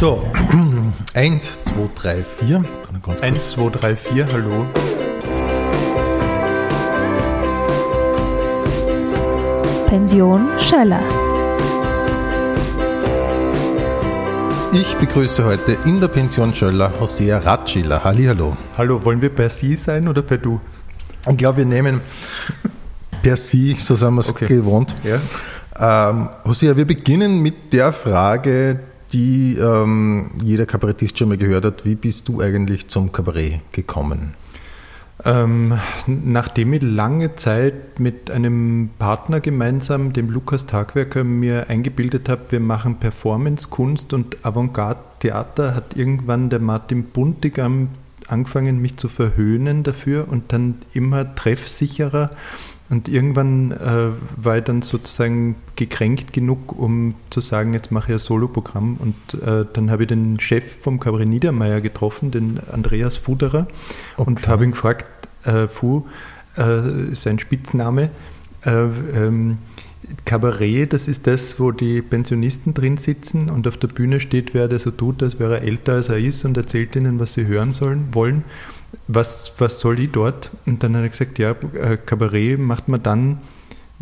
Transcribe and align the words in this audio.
So, 0.00 0.22
1, 1.12 1.62
2, 1.62 1.90
3, 1.94 2.22
4. 2.22 2.64
1, 3.20 3.50
2, 3.50 3.68
3, 3.68 3.96
4, 3.96 4.26
hallo. 4.32 4.66
Pension 9.86 10.48
Schöller. 10.58 11.02
Ich 14.72 14.96
begrüße 14.96 15.44
heute 15.44 15.76
in 15.84 16.00
der 16.00 16.08
Pension 16.08 16.54
Schöller 16.54 16.90
Hosea 16.98 17.36
Ratschiller. 17.36 18.02
Hallihallo. 18.02 18.56
Hallo, 18.78 19.04
wollen 19.04 19.20
wir 19.20 19.28
per 19.28 19.50
Sie 19.50 19.76
sein 19.76 20.08
oder 20.08 20.22
per 20.22 20.38
Du? 20.38 20.62
Ich 21.28 21.36
glaube, 21.36 21.58
wir 21.58 21.66
nehmen 21.66 22.00
per 23.22 23.36
Sie, 23.36 23.74
so 23.74 23.96
sind 23.96 24.14
wir 24.14 24.20
es 24.22 24.30
Okay. 24.30 24.46
gewohnt. 24.46 24.96
Ja. 25.04 26.08
Ähm, 26.10 26.30
Hosea, 26.46 26.74
wir 26.74 26.86
beginnen 26.86 27.40
mit 27.40 27.74
der 27.74 27.92
Frage, 27.92 28.80
die 29.12 29.56
ähm, 29.56 30.30
jeder 30.42 30.66
Kabarettist 30.66 31.18
schon 31.18 31.28
mal 31.28 31.36
gehört 31.36 31.64
hat. 31.64 31.84
Wie 31.84 31.94
bist 31.94 32.28
du 32.28 32.40
eigentlich 32.40 32.88
zum 32.88 33.12
Kabarett 33.12 33.60
gekommen? 33.72 34.34
Ähm, 35.24 35.78
nachdem 36.06 36.72
ich 36.72 36.82
lange 36.82 37.36
Zeit 37.36 38.00
mit 38.00 38.30
einem 38.30 38.90
Partner 38.98 39.40
gemeinsam, 39.40 40.12
dem 40.12 40.30
Lukas 40.30 40.66
Tagwerker, 40.66 41.24
mir 41.24 41.68
eingebildet 41.68 42.28
habe, 42.28 42.42
wir 42.50 42.60
machen 42.60 42.96
Performance-Kunst 42.96 44.12
und 44.14 44.44
Avantgarde-Theater, 44.46 45.74
hat 45.74 45.96
irgendwann 45.96 46.48
der 46.48 46.60
Martin 46.60 47.04
Buntigam 47.04 47.88
angefangen, 48.28 48.80
mich 48.80 48.96
zu 48.96 49.08
verhöhnen 49.08 49.82
dafür 49.82 50.28
und 50.28 50.52
dann 50.52 50.76
immer 50.94 51.34
treffsicherer. 51.34 52.30
Und 52.90 53.08
irgendwann 53.08 53.70
äh, 53.70 54.10
war 54.36 54.58
ich 54.58 54.64
dann 54.64 54.82
sozusagen 54.82 55.54
gekränkt 55.76 56.32
genug, 56.32 56.76
um 56.76 57.14
zu 57.30 57.40
sagen, 57.40 57.72
jetzt 57.72 57.92
mache 57.92 58.08
ich 58.08 58.16
ein 58.16 58.18
Soloprogramm. 58.18 58.96
Und 58.98 59.40
äh, 59.42 59.64
dann 59.72 59.90
habe 59.92 60.02
ich 60.02 60.08
den 60.08 60.40
Chef 60.40 60.80
vom 60.82 60.98
Cabaret 60.98 61.28
Niedermeyer 61.28 61.80
getroffen, 61.80 62.32
den 62.32 62.58
Andreas 62.72 63.16
Fuderer, 63.16 63.68
und 64.16 64.38
Okay. 64.40 64.48
habe 64.48 64.64
ihn 64.64 64.72
gefragt, 64.72 65.06
äh, 65.44 65.68
Fu, 65.68 66.04
äh, 66.58 67.12
ist 67.12 67.22
sein 67.22 67.38
Spitzname, 67.38 68.10
äh, 68.64 68.70
ähm, 69.14 69.58
Kabarett, 70.24 70.92
das 70.92 71.08
ist 71.08 71.26
das, 71.26 71.60
wo 71.60 71.70
die 71.70 72.02
Pensionisten 72.02 72.74
drin 72.74 72.96
sitzen 72.96 73.48
und 73.48 73.68
auf 73.68 73.76
der 73.76 73.88
Bühne 73.88 74.18
steht 74.18 74.54
wer, 74.54 74.66
der 74.66 74.78
so 74.78 74.90
tut, 74.90 75.22
als 75.22 75.38
wäre 75.38 75.60
er 75.60 75.62
älter 75.62 75.92
als 75.94 76.08
er 76.08 76.18
ist 76.18 76.44
und 76.44 76.56
erzählt 76.56 76.96
ihnen, 76.96 77.20
was 77.20 77.34
sie 77.34 77.46
hören 77.46 77.72
sollen, 77.72 78.08
wollen. 78.12 78.44
Was, 79.06 79.52
was 79.58 79.78
soll 79.80 80.00
ich 80.00 80.10
dort? 80.10 80.50
Und 80.66 80.82
dann 80.82 80.96
hat 80.96 81.02
er 81.02 81.08
gesagt, 81.08 81.38
ja, 81.38 81.52
äh, 81.74 81.96
Kabarett 81.96 82.58
macht 82.58 82.88
man 82.88 83.02
dann, 83.02 83.38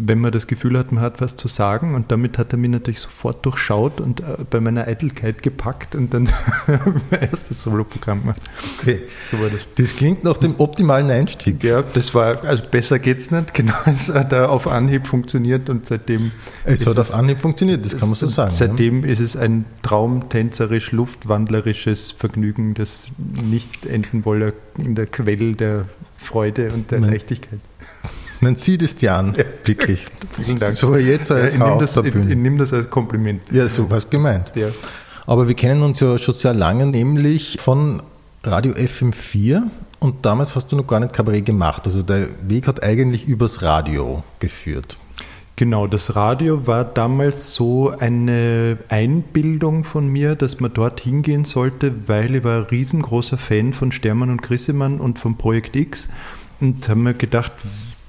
wenn 0.00 0.20
man 0.20 0.30
das 0.30 0.46
Gefühl 0.46 0.78
hat, 0.78 0.92
man 0.92 1.02
hat 1.02 1.20
was 1.20 1.34
zu 1.34 1.48
sagen. 1.48 1.96
Und 1.96 2.12
damit 2.12 2.38
hat 2.38 2.52
er 2.52 2.58
mich 2.58 2.70
natürlich 2.70 3.00
sofort 3.00 3.44
durchschaut 3.44 4.00
und 4.00 4.20
äh, 4.20 4.24
bei 4.48 4.60
meiner 4.60 4.86
Eitelkeit 4.86 5.42
gepackt 5.42 5.96
und 5.96 6.14
dann 6.14 6.28
mein 7.10 7.20
erstes 7.20 7.64
Soloprogramm 7.64 8.20
gemacht. 8.20 8.40
Okay. 8.78 9.00
So 9.24 9.40
war 9.40 9.50
das. 9.50 9.66
Das 9.74 9.96
klingt 9.96 10.22
nach 10.22 10.38
dem 10.38 10.54
optimalen 10.58 11.10
Einstieg. 11.10 11.64
Ja, 11.64 11.82
das 11.82 12.14
war, 12.14 12.44
also 12.44 12.62
besser 12.70 12.98
geht's 12.98 13.30
nicht. 13.30 13.52
Genau, 13.58 13.74
es 13.86 14.14
hat 14.14 14.30
da 14.30 14.46
auf 14.46 14.68
Anhieb 14.68 15.08
funktioniert 15.08 15.68
und 15.68 15.84
seitdem. 15.84 16.30
Es 16.64 16.82
ist 16.82 16.86
hat 16.86 16.98
auf 16.98 17.12
Anhieb 17.12 17.40
funktioniert, 17.40 17.84
das 17.84 17.96
kann 17.96 18.08
man 18.08 18.14
so 18.14 18.28
sagen. 18.28 18.52
Seitdem 18.52 19.02
ist 19.02 19.18
es 19.18 19.36
ein 19.36 19.64
traumtänzerisch, 19.82 20.92
luftwandlerisches 20.92 22.12
Vergnügen, 22.12 22.74
das 22.74 23.10
nicht 23.18 23.84
enden 23.84 24.24
wolle 24.24 24.52
in 24.76 24.94
der 24.94 25.06
Quelle 25.06 25.54
der 25.54 25.86
Freude 26.18 26.72
und 26.72 26.92
der. 26.92 27.00
Leichtigkeit. 27.00 27.58
Ja. 28.40 28.44
Man 28.44 28.56
sieht 28.56 28.82
es 28.82 28.96
dir 28.96 29.14
an, 29.14 29.36
wirklich. 29.64 30.06
Vielen 30.32 30.56
Dank. 30.56 30.74
So 30.74 30.94
jetzt 30.96 31.30
Ja, 31.30 31.36
als 31.36 31.52
ich 31.52 31.58
nehme 31.58 31.72
auf 31.72 31.80
das, 31.80 31.94
der 31.94 32.04
ich, 32.04 32.12
Bühne. 32.12 32.32
ich 32.32 32.38
nehm 32.38 32.58
das 32.58 32.72
als 32.72 32.88
Kompliment. 32.88 33.42
Ja, 33.50 33.68
so 33.68 33.90
was 33.90 34.08
gemeint. 34.08 34.52
Ja. 34.54 34.68
Aber 35.26 35.48
wir 35.48 35.54
kennen 35.54 35.82
uns 35.82 36.00
ja 36.00 36.16
schon 36.18 36.34
sehr 36.34 36.54
lange, 36.54 36.86
nämlich 36.86 37.58
von 37.60 38.02
Radio 38.44 38.72
FM4 38.72 39.62
und 40.00 40.24
damals 40.24 40.54
hast 40.54 40.72
du 40.72 40.76
noch 40.76 40.86
gar 40.86 41.00
nicht 41.00 41.12
Kabarett 41.12 41.44
gemacht. 41.44 41.82
Also 41.86 42.02
der 42.02 42.28
Weg 42.42 42.66
hat 42.66 42.82
eigentlich 42.82 43.26
übers 43.26 43.62
Radio 43.62 44.22
geführt. 44.38 44.96
Genau, 45.56 45.88
das 45.88 46.14
Radio 46.14 46.68
war 46.68 46.84
damals 46.84 47.52
so 47.52 47.90
eine 47.98 48.78
Einbildung 48.90 49.82
von 49.82 50.06
mir, 50.06 50.36
dass 50.36 50.60
man 50.60 50.72
dort 50.72 51.00
hingehen 51.00 51.44
sollte, 51.44 51.92
weil 52.06 52.36
ich 52.36 52.44
war 52.44 52.58
ein 52.58 52.62
riesengroßer 52.62 53.38
Fan 53.38 53.72
von 53.72 53.90
Stermann 53.90 54.30
und 54.30 54.40
Grissemann 54.40 55.00
und 55.00 55.18
vom 55.18 55.36
Projekt 55.36 55.74
X 55.74 56.08
und 56.60 56.88
habe 56.88 57.00
mir 57.00 57.14
gedacht, 57.14 57.50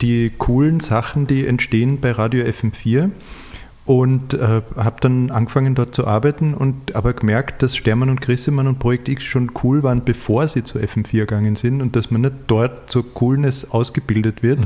die 0.01 0.31
coolen 0.37 0.79
Sachen, 0.79 1.27
die 1.27 1.45
entstehen 1.45 1.99
bei 1.99 2.11
Radio 2.11 2.45
FM4 2.45 3.09
und 3.85 4.33
äh, 4.35 4.61
habe 4.77 4.97
dann 5.01 5.31
angefangen 5.31 5.73
dort 5.73 5.95
zu 5.95 6.05
arbeiten 6.05 6.53
und 6.53 6.95
aber 6.95 7.13
gemerkt, 7.13 7.63
dass 7.63 7.75
Stermann 7.75 8.09
und 8.09 8.21
Grissemann 8.21 8.67
und 8.67 8.77
Projekt 8.79 9.09
X 9.09 9.23
schon 9.23 9.51
cool 9.63 9.81
waren, 9.81 10.03
bevor 10.05 10.47
sie 10.47 10.63
zu 10.63 10.77
FM4 10.77 11.21
gegangen 11.21 11.55
sind 11.55 11.81
und 11.81 11.95
dass 11.95 12.11
man 12.11 12.21
nicht 12.21 12.33
dort 12.47 12.89
zur 12.91 13.13
Coolness 13.13 13.71
ausgebildet 13.71 14.43
wird. 14.43 14.59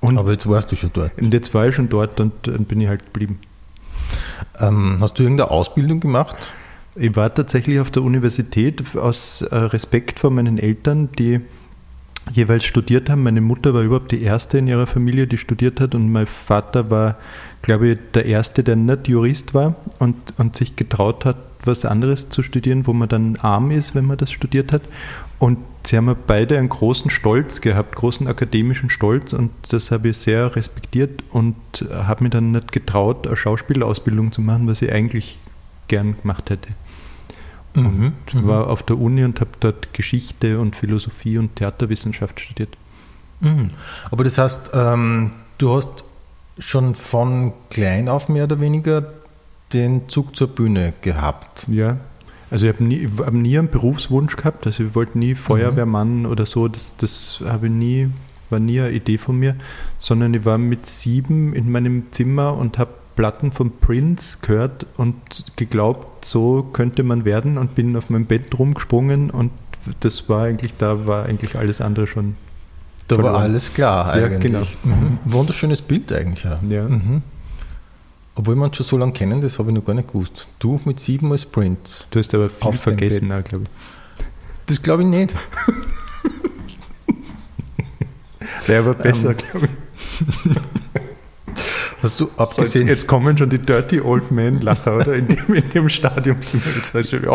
Und 0.00 0.16
Aber 0.16 0.30
jetzt 0.32 0.48
warst 0.48 0.70
du 0.70 0.76
schon 0.76 0.90
dort. 0.92 1.10
und 1.20 1.34
jetzt 1.34 1.52
war 1.54 1.68
ich 1.68 1.74
schon 1.74 1.88
dort 1.88 2.20
und 2.20 2.32
dann 2.42 2.64
bin 2.64 2.80
ich 2.80 2.88
halt 2.88 3.04
geblieben. 3.04 3.40
Ähm, 4.60 4.98
hast 5.00 5.18
du 5.18 5.22
irgendeine 5.24 5.50
Ausbildung 5.50 6.00
gemacht? 6.00 6.52
Ich 6.94 7.16
war 7.16 7.34
tatsächlich 7.34 7.80
auf 7.80 7.90
der 7.90 8.02
Universität 8.02 8.96
aus 8.96 9.42
äh, 9.42 9.56
Respekt 9.56 10.20
vor 10.20 10.30
meinen 10.30 10.58
Eltern, 10.58 11.08
die 11.18 11.40
jeweils 12.30 12.64
studiert 12.64 13.10
haben. 13.10 13.22
Meine 13.22 13.40
Mutter 13.40 13.74
war 13.74 13.82
überhaupt 13.82 14.12
die 14.12 14.22
erste 14.22 14.58
in 14.58 14.68
ihrer 14.68 14.86
Familie, 14.86 15.26
die 15.26 15.38
studiert 15.38 15.80
hat 15.80 15.94
und 15.94 16.10
mein 16.10 16.26
Vater 16.26 16.90
war, 16.90 17.16
glaube 17.62 17.88
ich, 17.88 17.98
der 18.14 18.26
erste, 18.26 18.62
der 18.62 18.76
nicht 18.76 19.08
Jurist 19.08 19.54
war 19.54 19.76
und, 19.98 20.38
und 20.38 20.56
sich 20.56 20.76
getraut 20.76 21.24
hat, 21.24 21.36
was 21.64 21.84
anderes 21.84 22.28
zu 22.28 22.42
studieren, 22.42 22.86
wo 22.86 22.92
man 22.92 23.08
dann 23.08 23.36
arm 23.36 23.70
ist, 23.70 23.94
wenn 23.94 24.06
man 24.06 24.16
das 24.16 24.30
studiert 24.32 24.72
hat. 24.72 24.82
Und 25.38 25.58
sie 25.84 25.96
haben 25.96 26.14
beide 26.26 26.58
einen 26.58 26.68
großen 26.68 27.10
Stolz 27.10 27.60
gehabt, 27.60 27.96
großen 27.96 28.26
akademischen 28.28 28.90
Stolz 28.90 29.32
und 29.32 29.50
das 29.70 29.90
habe 29.90 30.10
ich 30.10 30.18
sehr 30.18 30.54
respektiert 30.54 31.24
und 31.30 31.56
habe 31.92 32.24
mir 32.24 32.30
dann 32.30 32.52
nicht 32.52 32.72
getraut, 32.72 33.26
eine 33.26 33.36
Schauspielausbildung 33.36 34.32
zu 34.32 34.40
machen, 34.40 34.68
was 34.68 34.82
ich 34.82 34.92
eigentlich 34.92 35.38
gern 35.88 36.16
gemacht 36.20 36.50
hätte. 36.50 36.68
Mhm. 37.74 38.12
Ich 38.26 38.46
war 38.46 38.68
auf 38.68 38.82
der 38.82 38.98
Uni 38.98 39.24
und 39.24 39.40
habe 39.40 39.50
dort 39.60 39.94
Geschichte 39.94 40.60
und 40.60 40.76
Philosophie 40.76 41.38
und 41.38 41.56
Theaterwissenschaft 41.56 42.40
studiert. 42.40 42.76
Mhm. 43.40 43.70
Aber 44.10 44.24
das 44.24 44.38
heißt, 44.38 44.70
ähm, 44.74 45.30
du 45.58 45.74
hast 45.74 46.04
schon 46.58 46.94
von 46.94 47.52
klein 47.70 48.08
auf 48.08 48.28
mehr 48.28 48.44
oder 48.44 48.60
weniger 48.60 49.12
den 49.72 50.08
Zug 50.08 50.36
zur 50.36 50.48
Bühne 50.48 50.92
gehabt. 51.00 51.66
Ja. 51.68 51.96
Also 52.50 52.66
ich 52.66 52.74
habe 52.74 52.84
nie, 52.84 53.08
hab 53.18 53.32
nie 53.32 53.58
einen 53.58 53.70
Berufswunsch 53.70 54.36
gehabt, 54.36 54.66
also 54.66 54.84
ich 54.84 54.94
wollte 54.94 55.18
nie 55.18 55.34
Feuerwehrmann 55.34 56.26
oder 56.26 56.44
so, 56.44 56.68
das, 56.68 56.98
das 56.98 57.42
habe 57.46 57.68
ich 57.68 57.72
nie, 57.72 58.10
war 58.50 58.60
nie 58.60 58.78
eine 58.80 58.90
Idee 58.90 59.16
von 59.16 59.38
mir, 59.38 59.56
sondern 59.98 60.34
ich 60.34 60.44
war 60.44 60.58
mit 60.58 60.84
sieben 60.84 61.54
in 61.54 61.72
meinem 61.72 62.12
Zimmer 62.12 62.54
und 62.54 62.76
habe 62.76 62.92
Platten 63.16 63.52
von 63.52 63.78
Prince 63.78 64.38
gehört 64.42 64.84
und 64.98 65.16
geglaubt, 65.56 66.06
so 66.24 66.62
könnte 66.72 67.02
man 67.02 67.24
werden 67.24 67.58
und 67.58 67.74
bin 67.74 67.96
auf 67.96 68.10
mein 68.10 68.26
Bett 68.26 68.58
rumgesprungen 68.58 69.30
und 69.30 69.50
das 70.00 70.28
war 70.28 70.44
eigentlich, 70.44 70.76
da 70.76 71.06
war 71.06 71.26
eigentlich 71.26 71.56
alles 71.56 71.80
andere 71.80 72.06
schon. 72.06 72.36
Da 73.08 73.16
war 73.16 73.24
Verloren. 73.24 73.42
alles 73.42 73.74
klar 73.74 74.16
Ja, 74.18 74.26
eigentlich. 74.26 74.76
Mhm. 74.84 75.18
Wunderschönes 75.24 75.82
Bild 75.82 76.12
eigentlich. 76.12 76.44
Ja. 76.44 76.60
Ja. 76.68 76.88
Mhm. 76.88 77.22
Obwohl 78.34 78.54
wir 78.54 78.64
uns 78.64 78.76
schon 78.76 78.86
so 78.86 78.96
lange 78.96 79.12
kennen, 79.12 79.40
das 79.40 79.58
habe 79.58 79.70
ich 79.70 79.74
noch 79.76 79.84
gar 79.84 79.94
nicht 79.94 80.08
gewusst. 80.08 80.48
Du 80.58 80.80
mit 80.84 81.00
sieben 81.00 81.30
als 81.32 81.44
Prince. 81.44 82.04
Du 82.10 82.18
hast 82.18 82.32
aber 82.34 82.48
viel 82.48 82.68
Auf 82.68 82.80
vergessen, 82.80 83.28
glaube 83.28 83.64
Das 84.66 84.82
glaube 84.82 85.02
ich 85.02 85.08
nicht. 85.08 85.34
ich. 88.40 88.66
Der 88.68 88.86
war 88.86 88.94
besser, 88.94 89.34
glaube 89.34 89.66
ich. 89.66 90.52
Hast 92.02 92.18
du 92.20 92.24
So, 92.24 92.30
jetzt, 92.30 92.40
abgesehen, 92.40 92.88
jetzt 92.88 93.06
kommen 93.06 93.36
schon 93.38 93.50
die 93.50 93.58
Dirty 93.58 94.00
Old 94.00 94.30
Man 94.30 94.60
Lacher, 94.60 94.96
oder? 94.96 95.14
In 95.14 95.28
dem, 95.28 95.54
in 95.54 95.70
dem 95.70 95.88
Stadium 95.88 96.42
sind 96.42 96.64
wir 96.66 96.72
jetzt 96.74 96.94
also, 96.94 97.16
ja. 97.18 97.30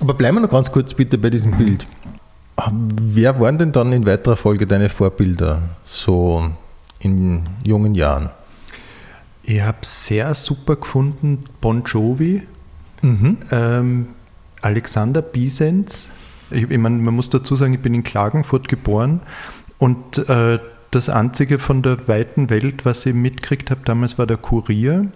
aber 0.00 0.14
bleiben 0.14 0.36
wir 0.36 0.40
noch 0.40 0.50
ganz 0.50 0.70
kurz 0.72 0.94
bitte 0.94 1.18
bei 1.18 1.30
diesem 1.30 1.56
Bild. 1.56 1.86
Wer 3.00 3.40
waren 3.40 3.58
denn 3.58 3.72
dann 3.72 3.92
in 3.92 4.06
weiterer 4.06 4.36
Folge 4.36 4.66
deine 4.66 4.88
Vorbilder, 4.88 5.62
so 5.84 6.50
in 7.00 7.46
jungen 7.64 7.94
Jahren? 7.94 8.30
Ich 9.42 9.60
habe 9.60 9.78
sehr 9.82 10.34
super 10.34 10.76
gefunden 10.76 11.40
Bon 11.60 11.82
Jovi, 11.84 12.42
Mhm. 13.02 13.36
ähm, 13.50 14.06
Alexander 14.62 15.20
Bisenz. 15.20 16.10
Ich, 16.50 16.70
ich 16.70 16.78
meine, 16.78 16.96
man 17.02 17.14
muss 17.14 17.28
dazu 17.28 17.54
sagen, 17.54 17.74
ich 17.74 17.80
bin 17.80 17.92
in 17.92 18.02
Klagenfurt 18.02 18.66
geboren 18.68 19.20
und 19.78 20.26
äh, 20.30 20.58
das 20.94 21.08
einzige 21.08 21.58
von 21.58 21.82
der 21.82 22.06
weiten 22.08 22.50
Welt, 22.50 22.84
was 22.84 23.04
ich 23.06 23.14
mitgekriegt 23.14 23.70
habe, 23.70 23.80
damals 23.84 24.18
war 24.18 24.26
der 24.26 24.36
Kurier. 24.36 25.06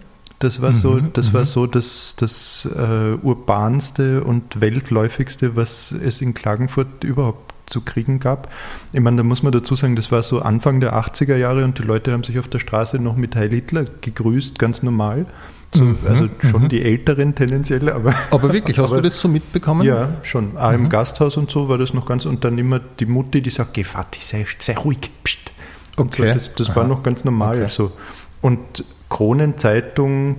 Das 0.40 0.62
war 0.62 0.72
so, 0.72 0.92
Mhm, 0.92 1.12
das 1.14 1.32
war 1.32 1.40
mhm. 1.40 1.46
so 1.46 1.66
das, 1.66 2.14
das 2.18 2.68
äh, 2.76 3.14
urbanste 3.22 4.22
und 4.22 4.60
weltläufigste, 4.60 5.56
was 5.56 5.90
es 5.92 6.20
in 6.20 6.32
Klagenfurt 6.34 7.02
überhaupt 7.02 7.52
zu 7.66 7.80
kriegen 7.80 8.18
gab. 8.20 8.48
Ich 8.92 9.00
meine, 9.00 9.18
da 9.18 9.22
muss 9.24 9.42
man 9.42 9.52
dazu 9.52 9.74
sagen, 9.74 9.96
das 9.96 10.10
war 10.12 10.22
so 10.22 10.40
Anfang 10.40 10.80
der 10.80 10.94
80er 10.94 11.36
Jahre 11.36 11.64
und 11.64 11.78
die 11.78 11.82
Leute 11.82 12.12
haben 12.12 12.22
sich 12.24 12.38
auf 12.38 12.48
der 12.48 12.60
Straße 12.60 12.98
noch 12.98 13.16
mit 13.16 13.34
Heil 13.36 13.50
Hitler 13.50 13.84
gegrüßt, 14.00 14.58
ganz 14.58 14.82
normal. 14.82 15.26
So, 15.74 15.84
Mhm, 15.84 15.96
also 16.08 16.28
schon 16.50 16.62
mhm. 16.62 16.68
die 16.70 16.82
Älteren 16.82 17.34
tendenziell, 17.34 17.90
aber. 17.90 18.14
Aber 18.30 18.52
wirklich, 18.54 18.78
hast 18.78 18.86
Aber- 18.86 18.96
du 18.96 19.02
das 19.02 19.20
so 19.20 19.28
mitbekommen? 19.28 19.82
Ja, 19.86 20.14
schon. 20.22 20.56
Auch 20.56 20.72
im 20.72 20.88
Gasthaus 20.88 21.36
und 21.36 21.50
so 21.50 21.68
war 21.68 21.76
das 21.76 21.92
noch 21.92 22.06
ganz. 22.06 22.24
Und 22.24 22.42
dann 22.44 22.56
immer 22.56 22.78
die 22.78 23.04
Mutti, 23.06 23.42
die 23.42 23.50
sagt: 23.50 23.74
Geh, 23.74 23.84
Vati, 23.84 24.20
sei, 24.22 24.46
sei 24.58 24.74
ruhig. 24.76 25.10
Psst. 25.24 25.50
Okay. 25.98 26.28
So, 26.28 26.34
das 26.34 26.54
das 26.54 26.76
war 26.76 26.84
noch 26.84 27.02
ganz 27.02 27.24
normal. 27.24 27.62
Okay. 27.62 27.72
So. 27.74 27.92
Und 28.40 28.84
Kronenzeitung 29.08 30.36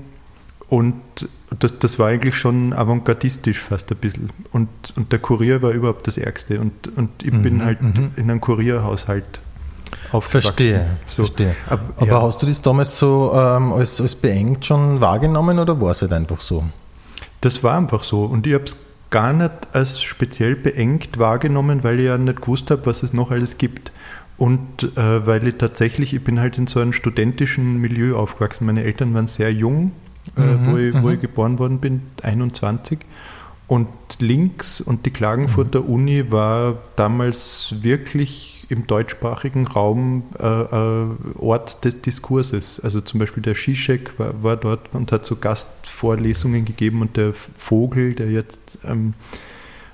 und 0.69 0.95
das, 1.59 1.79
das 1.79 1.97
war 1.97 2.09
eigentlich 2.09 2.35
schon 2.37 2.73
avantgardistisch 2.73 3.59
fast 3.59 3.89
ein 3.91 3.97
bisschen. 3.97 4.29
Und, 4.51 4.69
und 4.95 5.11
der 5.11 5.19
Kurier 5.19 5.61
war 5.63 5.71
überhaupt 5.71 6.05
das 6.07 6.17
Ärgste. 6.17 6.59
Und, 6.59 6.95
und 6.95 7.09
ich 7.23 7.31
bin 7.31 7.55
Mhm, 7.57 7.65
halt 7.65 7.81
mhm. 7.81 8.11
in 8.17 8.29
einem 8.29 8.39
Kurierhaushalt 8.39 9.25
aufgewachsen. 10.11 10.41
Verstehe, 10.41 10.97
So. 11.07 11.23
verstehe. 11.25 11.55
Ab, 11.67 11.79
Aber 11.97 12.07
ja. 12.07 12.21
hast 12.21 12.41
du 12.41 12.45
das 12.45 12.61
damals 12.61 12.97
so 12.99 13.31
ähm, 13.33 13.73
als, 13.73 13.99
als 13.99 14.15
beengt 14.15 14.63
schon 14.65 15.01
wahrgenommen 15.01 15.57
oder 15.57 15.81
war 15.81 15.91
es 15.91 16.01
halt 16.03 16.13
einfach 16.13 16.39
so? 16.39 16.63
Das 17.41 17.63
war 17.63 17.75
einfach 17.77 18.03
so. 18.03 18.23
Und 18.25 18.45
ich 18.45 18.53
habe 18.53 18.65
es 18.65 18.75
gar 19.09 19.33
nicht 19.33 19.51
als 19.73 20.01
speziell 20.03 20.55
beengt 20.55 21.17
wahrgenommen, 21.17 21.83
weil 21.83 21.99
ich 21.99 22.05
ja 22.05 22.17
nicht 22.19 22.41
gewusst 22.41 22.69
habe, 22.69 22.85
was 22.85 23.01
es 23.01 23.11
noch 23.11 23.31
alles 23.31 23.57
gibt. 23.57 23.91
Und 24.39 24.97
äh, 24.97 25.27
weil 25.27 25.45
ich 25.49 25.55
tatsächlich, 25.55 26.13
ich 26.13 26.23
bin 26.23 26.39
halt 26.39 26.57
in 26.57 26.65
so 26.65 26.79
einem 26.79 26.93
studentischen 26.93 27.81
Milieu 27.81 28.15
aufgewachsen. 28.15 28.65
Meine 28.65 28.83
Eltern 28.83 29.13
waren 29.13 29.27
sehr 29.27 29.51
jung, 29.51 29.91
äh, 30.37 30.41
Mhm, 30.41 30.65
wo, 30.65 30.77
ich, 30.77 30.93
wo 30.93 31.07
mhm. 31.07 31.13
ich 31.13 31.19
geboren 31.19 31.59
worden 31.59 31.79
bin, 31.79 32.03
21. 32.23 32.99
Und 33.67 33.89
links 34.19 34.79
und 34.79 35.05
die 35.05 35.11
Klagenfurter 35.11 35.81
Mhm. 35.81 35.89
Uni 35.89 36.31
war 36.31 36.77
damals 36.95 37.75
wirklich 37.81 38.65
im 38.69 38.87
deutschsprachigen 38.87 39.67
Raum 39.67 40.23
äh, 40.39 40.45
äh, 40.45 41.07
Ort 41.37 41.83
des 41.83 42.01
Diskurses. 42.01 42.79
Also 42.79 43.01
zum 43.01 43.19
Beispiel 43.19 43.43
der 43.43 43.55
Zizek 43.55 44.17
war, 44.17 44.41
war 44.41 44.55
dort 44.55 44.89
und 44.93 45.11
hat 45.11 45.25
so 45.25 45.35
Gastvorlesungen 45.35 46.63
gegeben 46.63 47.01
und 47.01 47.17
der 47.17 47.33
Vogel, 47.33 48.13
der 48.13 48.31
jetzt 48.31 48.79
ähm, 48.85 49.15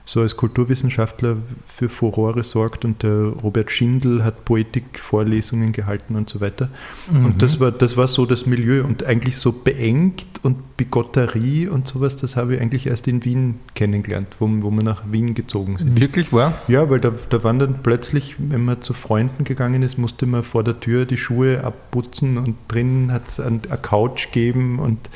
so 0.07 0.22
als 0.22 0.38
Kulturwissenschaftler 0.38 1.38
für 1.68 1.90
Furore 1.90 2.44
sorgt 2.44 2.86
und 2.86 3.02
der 3.02 3.12
Robert 3.12 3.72
Schindel 3.72 4.24
hat 4.24 4.46
Poetikvorlesungen 4.46 5.72
gehalten 5.72 6.16
und 6.16 6.30
so 6.30 6.42
weiter. 6.42 6.69
Mhm. 7.12 7.25
Und 7.25 7.42
das 7.42 7.60
war, 7.60 7.72
das 7.72 7.98
war 7.98 8.07
so 8.07 8.28
das 8.28 8.46
Milieu 8.46 8.84
und 8.84 9.04
eigentlich 9.04 9.38
so 9.38 9.52
beengt 9.52 10.28
und 10.44 10.78
Bigotterie 10.78 11.68
und 11.68 11.88
sowas, 11.88 12.18
das 12.18 12.36
habe 12.36 12.56
ich 12.56 12.62
eigentlich 12.62 12.86
erst 12.86 13.07
in 13.07 13.25
Wien 13.25 13.60
kennengelernt, 13.74 14.28
wo, 14.40 14.48
wo 14.48 14.69
wir 14.69 14.84
nach 14.84 15.12
Wien 15.12 15.34
gezogen 15.34 15.78
sind. 15.80 16.00
Wirklich 16.00 16.31
wahr? 16.31 16.62
Ja, 16.68 16.88
weil 16.92 17.00
da, 17.00 17.12
da 17.30 17.44
waren 17.44 17.57
dann 17.57 17.81
plötzlich, 17.81 18.36
wenn 18.38 18.63
man 18.63 18.81
zu 18.84 18.94
Freunden 18.94 19.44
gegangen 19.44 19.81
ist, 19.81 19.98
musste 19.98 20.28
man 20.28 20.44
vor 20.44 20.63
der 20.63 20.80
Tür 20.80 21.06
die 21.06 21.18
Schuhe 21.18 21.63
abputzen 21.63 22.38
und 22.38 22.56
drinnen 22.68 23.12
hat 23.12 23.28
es 23.28 23.40
eine 23.40 23.60
Couch 23.81 24.28
gegeben 24.28 24.78
und 24.78 25.10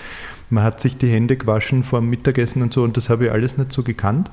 man 0.50 0.64
hat 0.64 0.82
sich 0.82 0.98
die 0.98 1.10
Hände 1.10 1.38
gewaschen 1.38 1.84
vor 1.84 2.00
dem 2.00 2.10
Mittagessen 2.10 2.64
und 2.64 2.74
so 2.74 2.84
und 2.84 2.98
das 2.98 3.10
habe 3.10 3.26
ich 3.26 3.32
alles 3.32 3.56
nicht 3.58 3.72
so 3.72 3.84
gekannt. 3.84 4.32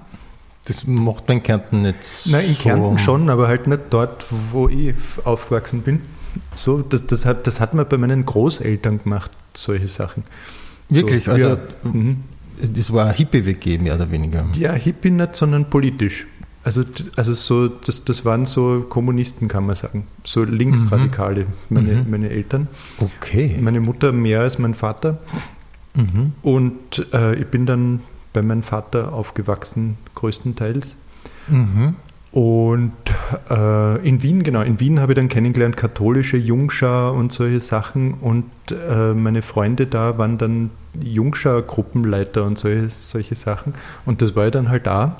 Das 0.67 0.87
macht 0.87 1.27
man 1.29 1.39
in 1.39 1.43
Kärnten 1.43 1.83
nicht 1.83 2.27
Nein, 2.31 2.45
in 2.47 2.55
so. 2.55 2.63
Kärnten 2.63 2.99
schon, 2.99 3.31
aber 3.31 3.49
halt 3.49 3.67
nicht 3.67 3.83
dort, 3.91 4.27
wo 4.53 4.69
ich 4.69 4.95
aufgewachsen 5.25 5.83
bin. 5.83 6.01
So, 6.55 6.83
das, 6.83 7.07
das, 7.07 7.25
hat, 7.25 7.47
das 7.47 7.61
hat 7.61 7.73
man 7.73 7.89
bei 7.89 7.97
meinen 7.99 8.27
Großeltern 8.27 9.03
gemacht, 9.03 9.31
solche 9.55 9.89
Sachen. 9.89 10.25
Wirklich, 10.89 11.25
so, 11.25 11.31
also 11.31 11.49
ja. 11.49 11.59
Mhm. 11.85 12.17
das 12.61 12.93
war 12.93 13.07
ein 13.07 13.15
Hippie-WG 13.15 13.79
mehr 13.79 13.95
oder 13.95 14.11
weniger. 14.11 14.45
Ja, 14.55 14.73
Hippie 14.73 15.11
nicht, 15.11 15.35
sondern 15.37 15.71
politisch. 15.71 16.27
Also, 16.65 16.83
also 17.15 17.33
so, 17.35 17.69
das, 17.69 18.05
das 18.05 18.25
waren 18.25 18.45
so 18.45 18.85
Kommunisten, 18.89 19.47
kann 19.47 19.67
man 19.67 19.77
sagen. 19.77 20.05
So 20.25 20.43
Linksradikale, 20.43 21.47
meine, 21.69 21.93
Mhm. 22.03 22.11
meine 22.11 22.29
Eltern. 22.31 22.67
Okay. 22.99 23.57
Meine 23.61 23.79
Mutter 23.81 24.11
mehr 24.13 24.41
als 24.41 24.59
mein 24.59 24.75
Vater. 24.75 25.19
Mhm. 25.95 26.33
Und 26.43 27.07
äh, 27.15 27.37
ich 27.37 27.47
bin 27.47 27.67
dann 27.67 28.01
bei 28.37 28.43
meinem 28.43 28.63
Vater 28.63 29.13
aufgewachsen, 29.15 29.97
größtenteils. 30.15 30.97
Mhm. 31.49 31.95
Und 32.33 32.93
äh, 33.51 34.07
in 34.07 34.23
Wien, 34.23 34.43
genau, 34.43 34.61
in 34.61 34.79
Wien 34.79 35.01
habe 35.01 35.13
ich 35.13 35.17
dann 35.17 35.31
kennengelernt, 35.31 35.77
katholische 35.79 36.37
Jungschar 36.37 37.15
und 37.15 37.33
solche 37.33 37.61
Sachen. 37.61 38.13
Und 38.15 38.45
äh, 38.71 39.15
meine 39.15 39.41
Freunde 39.41 39.87
da 39.87 40.19
waren 40.19 40.37
dann 40.37 40.71
Jungschar-Gruppenleiter 41.01 42.45
und 42.45 42.59
solche, 42.59 42.91
solche 42.91 43.35
Sachen. 43.37 43.73
Und 44.05 44.21
das 44.21 44.37
war 44.37 44.47
ich 44.47 44.53
dann 44.53 44.69
halt 44.69 44.87
da. 44.87 45.17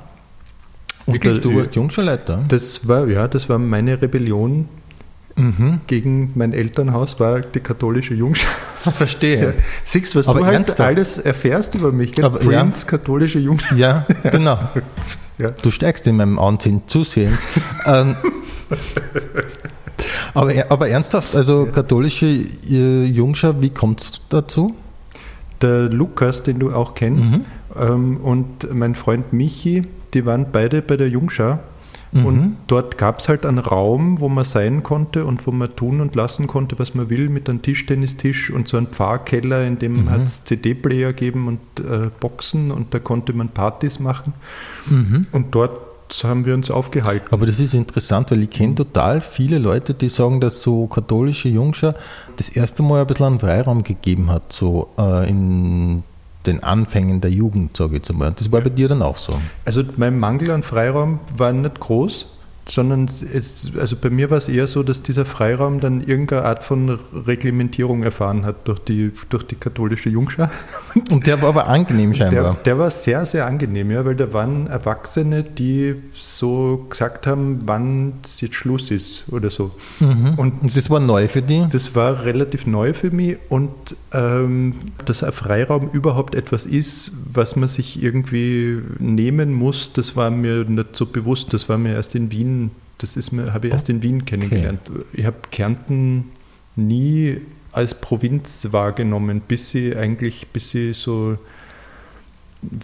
Und 1.07 1.15
Wirklich, 1.15 1.37
da- 1.39 1.49
du 1.49 1.57
warst 1.57 1.75
Jungschulleiter? 1.75 2.45
Das 2.49 2.87
war, 2.87 3.07
ja, 3.09 3.29
das 3.29 3.49
war 3.49 3.59
meine 3.59 4.03
Rebellion 4.03 4.69
Mhm. 5.37 5.81
gegen 5.87 6.31
mein 6.35 6.53
Elternhaus, 6.55 7.21
war 7.21 7.41
die 7.41 7.61
katholische 7.61 8.15
Jungschar. 8.15 8.51
Verstehe. 8.93 9.41
Ja. 9.45 9.53
Siehst 9.85 10.15
du, 10.15 10.19
was 10.19 10.29
Aber 10.29 10.39
du 10.41 10.47
halt 10.47 10.55
ernsthaft? 10.55 10.81
alles 10.81 11.19
erfährst 11.19 11.75
über 11.75 11.93
mich, 11.93 12.13
gell? 12.13 12.25
Aber 12.25 12.43
ja. 12.43 12.63
Prince, 12.63 12.87
katholische 12.87 13.39
Jungschar. 13.39 13.77
Ja, 13.79 14.07
genau. 14.31 14.59
Ja. 15.39 15.51
Du 15.51 15.71
steigst 15.71 16.07
in 16.07 16.17
meinem 16.17 16.39
Ansehen 16.39 16.81
zusehends. 16.87 17.45
ähm, 17.85 18.17
aber, 20.35 20.53
aber 20.71 20.89
ernsthaft, 20.89 21.35
also 21.35 21.67
katholische 21.67 22.27
äh, 22.27 23.05
Jungschar, 23.05 23.61
wie 23.61 23.71
kommt 23.71 24.01
es 24.01 24.21
dazu? 24.29 24.75
Der 25.63 25.83
Lukas, 25.91 26.43
den 26.43 26.59
du 26.59 26.73
auch 26.73 26.95
kennst, 26.95 27.33
Mhm. 27.33 27.45
ähm, 27.79 28.17
und 28.19 28.75
mein 28.75 28.95
Freund 28.95 29.33
Michi, 29.33 29.83
die 30.15 30.25
waren 30.27 30.47
beide 30.53 30.83
bei 30.83 30.97
der 30.97 31.09
Jungschar. 31.09 31.61
Mhm. 32.17 32.27
Und 32.27 32.57
dort 32.67 32.99
gab 32.99 33.21
es 33.21 33.29
halt 33.29 33.47
einen 33.47 33.59
Raum, 33.59 34.21
wo 34.21 34.29
man 34.29 34.45
sein 34.45 34.83
konnte 34.83 35.25
und 35.25 35.47
wo 35.47 35.53
man 35.53 35.75
tun 35.77 36.01
und 36.01 36.15
lassen 36.15 36.47
konnte, 36.47 36.79
was 36.79 36.95
man 36.95 37.11
will, 37.11 37.29
mit 37.29 37.49
einem 37.49 37.63
Tischtennistisch 37.63 38.51
und 38.51 38.69
so 38.69 38.77
einem 38.77 38.89
Pfarrkeller, 38.89 39.67
in 39.67 39.79
dem 39.79 40.05
Mhm. 40.05 40.11
hat 40.11 40.23
es 40.23 40.45
CD-Player 40.45 41.13
gegeben 41.13 41.49
und 41.49 41.61
äh, 41.85 42.11
Boxen 42.21 42.71
und 42.71 42.93
da 42.95 42.99
konnte 42.99 43.33
man 43.33 43.49
Partys 43.49 44.01
machen. 44.01 44.33
Mhm. 44.89 45.27
Und 45.33 45.55
dort 45.55 45.81
haben 46.23 46.45
wir 46.45 46.55
uns 46.55 46.71
aufgehalten. 46.71 47.27
Aber 47.33 47.47
das 47.47 47.59
ist 47.59 47.75
interessant, 47.75 48.31
weil 48.31 48.43
ich 48.43 48.51
kenne 48.51 48.77
total 48.77 49.21
viele 49.21 49.59
Leute, 49.59 49.93
die 49.93 50.09
sagen, 50.09 50.41
dass 50.41 50.63
so 50.63 50.87
katholische 50.87 51.49
Jungschar 51.49 51.95
das 52.37 52.49
erste 52.49 52.83
Mal 52.83 53.01
ein 53.01 53.07
bisschen 53.09 53.27
einen 53.27 53.41
Freiraum 53.41 53.83
gegeben 53.83 54.31
hat, 54.31 54.53
so 54.53 54.89
äh, 54.99 55.29
in 55.29 56.05
den 56.47 56.63
Anfängen 56.63 57.21
der 57.21 57.31
Jugend, 57.31 57.77
sage 57.77 57.93
ich 57.93 57.97
jetzt 57.99 58.11
einmal. 58.11 58.33
Das 58.33 58.51
war 58.53 58.61
bei 58.61 58.71
dir 58.71 58.89
dann 58.89 59.03
auch 59.03 59.19
so. 59.19 59.39
Also 59.65 59.83
mein 59.97 60.19
Mangel 60.19 60.51
an 60.51 60.63
Freiraum 60.63 61.21
war 61.37 61.53
nicht 61.53 61.81
groß, 61.81 62.27
sondern 62.69 63.05
es, 63.05 63.71
also 63.79 63.97
bei 63.97 64.11
mir 64.11 64.31
war 64.31 64.39
es 64.39 64.49
eher 64.49 64.67
so, 64.67 64.83
dass 64.83 65.03
dieser 65.03 65.25
Freiraum 65.25 65.81
dann 65.81 66.01
irgendeine 66.01 66.43
Art 66.45 66.65
von 66.65 66.99
Reglementierung 67.27 68.03
erfahren 68.03 68.45
hat 68.45 68.67
durch 68.67 68.81
die, 68.81 69.13
durch 69.29 69.45
die 69.45 69.55
katholische 69.55 70.09
Jungschar. 70.09 70.51
Und 71.11 71.27
der 71.27 71.41
war 71.43 71.51
aber 71.51 71.69
angenehm 71.69 72.13
Der, 72.13 72.17
scheinbar. 72.31 72.57
der 72.65 72.79
war 72.79 72.91
sehr, 72.91 73.25
sehr 73.27 73.47
angenehm, 73.47 73.91
ja, 73.91 74.05
weil 74.05 74.17
da 74.17 74.33
waren 74.33 74.67
Erwachsene, 74.67 75.45
die 75.45 75.95
so 76.13 76.87
gesagt 76.91 77.27
haben, 77.27 77.59
wann 77.67 78.15
es 78.25 78.41
jetzt 78.41 78.57
Schluss 78.57 78.91
ist 78.91 79.27
oder 79.31 79.51
so. 79.51 79.71
Mhm. 80.01 80.35
Und 80.37 80.63
Und 80.63 80.77
das 80.77 80.91
war 80.91 81.01
neu 81.01 81.29
für 81.29 81.43
die? 81.43 81.65
das 81.71 81.95
war 81.95 82.25
relativ 82.25 82.67
neu 82.67 82.93
für 82.95 83.11
mich 83.11 83.37
und 83.49 83.71
ähm, 84.13 84.75
dass 85.05 85.23
ein 85.23 85.33
Freiraum 85.33 85.89
überhaupt 85.93 86.35
etwas 86.35 86.67
ist, 86.67 87.13
was 87.33 87.55
man 87.57 87.69
sich 87.69 88.03
irgendwie 88.03 88.81
nehmen 88.99 89.53
muss, 89.53 89.93
das 89.93 90.17
war 90.17 90.31
mir 90.31 90.65
nicht 90.65 90.97
so 90.97 91.07
bewusst. 91.07 91.53
Das 91.53 91.69
war 91.69 91.79
mir 91.79 91.95
erst 91.95 92.15
in 92.15 92.33
Wien, 92.33 92.56
das 92.99 93.17
ist 93.17 93.33
mir, 93.33 93.53
habe 93.53 93.67
ich 93.69 93.73
erst 93.73 93.89
in 93.89 94.03
Wien 94.03 94.25
kennengelernt. 94.25 94.81
Ich 95.13 95.27
habe 95.27 95.37
Kärnten 95.51 96.25
nie 96.77 97.39
als 97.73 97.95
Provinz 97.95 98.69
wahrgenommen, 98.71 99.41
bis 99.47 99.75
ich 99.75 99.97
eigentlich, 99.97 100.47
bis 100.49 100.75
ich 100.75 100.97
so 100.97 101.37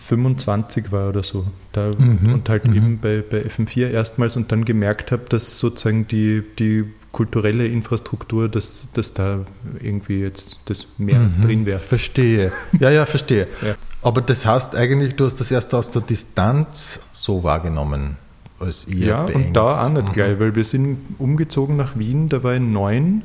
25 0.06 0.92
war 0.92 1.08
oder 1.08 1.22
so. 1.22 1.46
Da, 1.72 1.92
Mhm, 1.96 2.34
Und 2.34 2.48
halt 2.48 2.66
mhm. 2.66 2.74
eben 2.76 2.98
bei, 3.00 3.22
bei 3.28 3.38
FM4 3.42 3.90
erstmals 3.90 4.36
und 4.36 4.52
dann 4.52 4.64
gemerkt 4.64 5.12
habe, 5.12 5.24
dass 5.28 5.58
sozusagen 5.58 6.06
die, 6.08 6.42
die 6.58 6.84
kulturelle 7.10 7.66
Infrastruktur, 7.66 8.48
dass, 8.48 8.88
dass 8.92 9.12
da 9.12 9.44
irgendwie 9.80 10.20
jetzt 10.20 10.58
das 10.66 10.86
mehr 10.98 11.20
Mhm. 11.20 11.42
drin 11.42 11.66
wäre. 11.66 11.78
Verstehe. 11.78 12.52
Ja, 12.78 12.90
ja, 12.90 13.06
verstehe. 13.06 13.46
Ja. 13.62 13.74
Aber 14.02 14.20
das 14.20 14.44
heißt 14.46 14.74
eigentlich, 14.74 15.14
du 15.14 15.24
hast 15.26 15.40
das 15.40 15.50
erst 15.50 15.72
aus 15.74 15.90
der 15.90 16.02
Distanz 16.02 17.00
so 17.12 17.44
wahrgenommen, 17.44 18.16
als 18.62 18.86
ihr 18.86 19.06
Ja, 19.08 19.24
beengt. 19.26 19.46
und 19.48 19.52
da 19.54 19.82
auch 19.82 19.88
nicht 19.90 20.08
Mhm. 20.08 20.12
gleich, 20.12 20.38
weil 20.40 20.54
wir 20.54 20.64
sind 20.64 20.98
umgezogen 21.18 21.76
nach 21.76 21.98
Wien, 21.98 22.28
da 22.28 22.42
war 22.42 22.54
ich 22.54 22.60
neun 22.60 23.22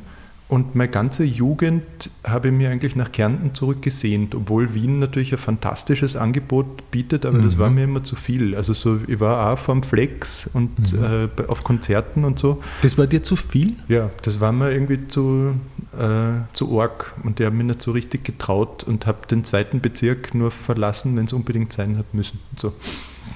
und 0.49 0.75
meine 0.75 0.89
ganze 0.89 1.25
Jugend 1.25 1.83
habe 2.25 2.47
ich 2.47 2.53
mir 2.53 2.69
eigentlich 2.69 2.95
nach 2.95 3.11
Kärnten 3.11 3.53
zurückgesehnt, 3.53 4.33
obwohl 4.33 4.73
Wien 4.73 4.99
natürlich 4.99 5.33
ein 5.33 5.37
fantastisches 5.39 6.15
Angebot 6.15 6.89
bietet, 6.89 7.25
aber 7.25 7.39
das 7.39 7.55
Mhm. 7.55 7.59
war 7.59 7.69
mir 7.69 7.83
immer 7.83 8.01
zu 8.03 8.15
viel. 8.15 8.55
Also 8.55 8.71
so, 8.73 8.97
ich 9.07 9.19
war 9.19 9.51
auch 9.51 9.59
vom 9.59 9.83
Flex 9.83 10.49
und 10.53 10.93
Mhm. 10.93 11.03
äh, 11.37 11.43
auf 11.47 11.65
Konzerten 11.65 12.23
und 12.23 12.39
so. 12.39 12.61
Das 12.81 12.97
war 12.97 13.07
dir 13.07 13.21
zu 13.23 13.35
viel? 13.35 13.73
Ja, 13.89 14.09
das 14.21 14.39
war 14.39 14.53
mir 14.53 14.71
irgendwie 14.71 15.05
zu, 15.09 15.51
äh, 15.99 16.45
zu 16.53 16.79
arg 16.79 17.13
und 17.23 17.39
ich 17.41 17.45
habe 17.45 17.55
mich 17.55 17.65
nicht 17.67 17.81
so 17.81 17.91
richtig 17.91 18.23
getraut 18.23 18.85
und 18.85 19.05
habe 19.05 19.27
den 19.29 19.43
zweiten 19.43 19.81
Bezirk 19.81 20.33
nur 20.33 20.51
verlassen, 20.51 21.17
wenn 21.17 21.25
es 21.25 21.33
unbedingt 21.33 21.73
sein 21.73 21.97
hat 21.97 22.13
müssen. 22.13 22.39
So. 22.55 22.71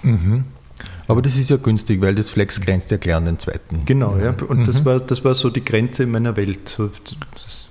Mhm. 0.04 0.46
Aber 1.08 1.22
das 1.22 1.36
ist 1.36 1.50
ja 1.50 1.58
günstig, 1.58 2.02
weil 2.02 2.16
das 2.16 2.30
Flex 2.30 2.62
grenzt 2.62 2.92
ja 2.92 2.98
klar 2.98 3.18
an 3.18 3.26
den 3.26 3.40
zweiten. 3.40 3.86
Genau, 3.86 4.18
ja. 4.18 4.34
Und 4.48 4.60
mhm. 4.60 4.66
das, 4.66 4.86
war, 4.86 5.00
das 5.00 5.26
war 5.26 5.36
so 5.36 5.50
die 5.50 5.64
Grenze 5.64 6.04
in 6.04 6.12
meiner 6.12 6.36
Welt. 6.38 6.70
So, 6.70 6.90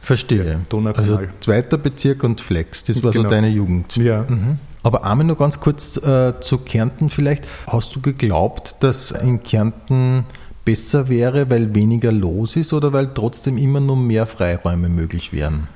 Verstehe. 0.01 0.61
Also 0.95 1.21
zweiter 1.41 1.79
Bezirk 1.79 2.25
und 2.25 2.41
Flex, 2.41 2.85
das 2.85 3.03
war 3.03 3.13
genau. 3.13 3.25
so 3.25 3.29
deine 3.29 3.49
Jugend. 3.49 3.97
Ja. 3.97 4.25
Mhm. 4.29 4.59
Aber 4.83 5.05
einmal 5.05 5.27
nur 5.27 5.37
ganz 5.37 5.61
kurz 5.61 5.99
äh, 5.99 6.41
zu 6.41 6.59
Kärnten 6.59 7.11
vielleicht. 7.11 7.47
Hast 7.67 7.95
du 7.95 8.01
geglaubt, 8.01 8.77
dass 8.81 9.11
in 9.11 9.43
Kärnten 9.43 10.25
besser 10.65 11.09
wäre, 11.09 11.51
weil 11.51 11.75
weniger 11.75 12.13
los 12.13 12.57
ist 12.57 12.73
oder 12.73 12.93
weil 12.93 13.13
trotzdem 13.15 13.59
immer 13.59 13.81
nur 13.81 13.97
mehr 13.97 14.27
Freiräume 14.27 14.89
möglich 14.89 15.33
wären? 15.33 15.69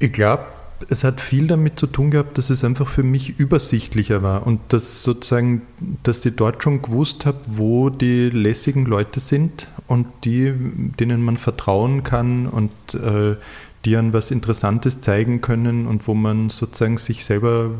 Ich 0.00 0.12
glaube, 0.12 0.44
es 0.88 1.04
hat 1.04 1.20
viel 1.20 1.46
damit 1.46 1.78
zu 1.78 1.86
tun 1.86 2.10
gehabt, 2.10 2.38
dass 2.38 2.50
es 2.50 2.64
einfach 2.64 2.88
für 2.88 3.02
mich 3.02 3.38
übersichtlicher 3.38 4.22
war 4.22 4.46
und 4.46 4.60
dass 4.68 5.02
sozusagen, 5.02 5.62
dass 6.02 6.24
ich 6.24 6.36
dort 6.36 6.62
schon 6.62 6.82
gewusst 6.82 7.26
habe, 7.26 7.38
wo 7.46 7.90
die 7.90 8.30
lässigen 8.30 8.86
Leute 8.86 9.20
sind 9.20 9.68
und 9.86 10.06
die, 10.24 10.52
denen 11.00 11.22
man 11.22 11.36
vertrauen 11.36 12.04
kann 12.04 12.46
und 12.46 12.70
äh, 12.94 13.36
die 13.84 13.96
an 13.96 14.12
was 14.12 14.30
Interessantes 14.30 15.00
zeigen 15.00 15.40
können 15.40 15.86
und 15.86 16.06
wo 16.08 16.14
man 16.14 16.50
sozusagen 16.50 16.98
sich 16.98 17.24
selber 17.24 17.70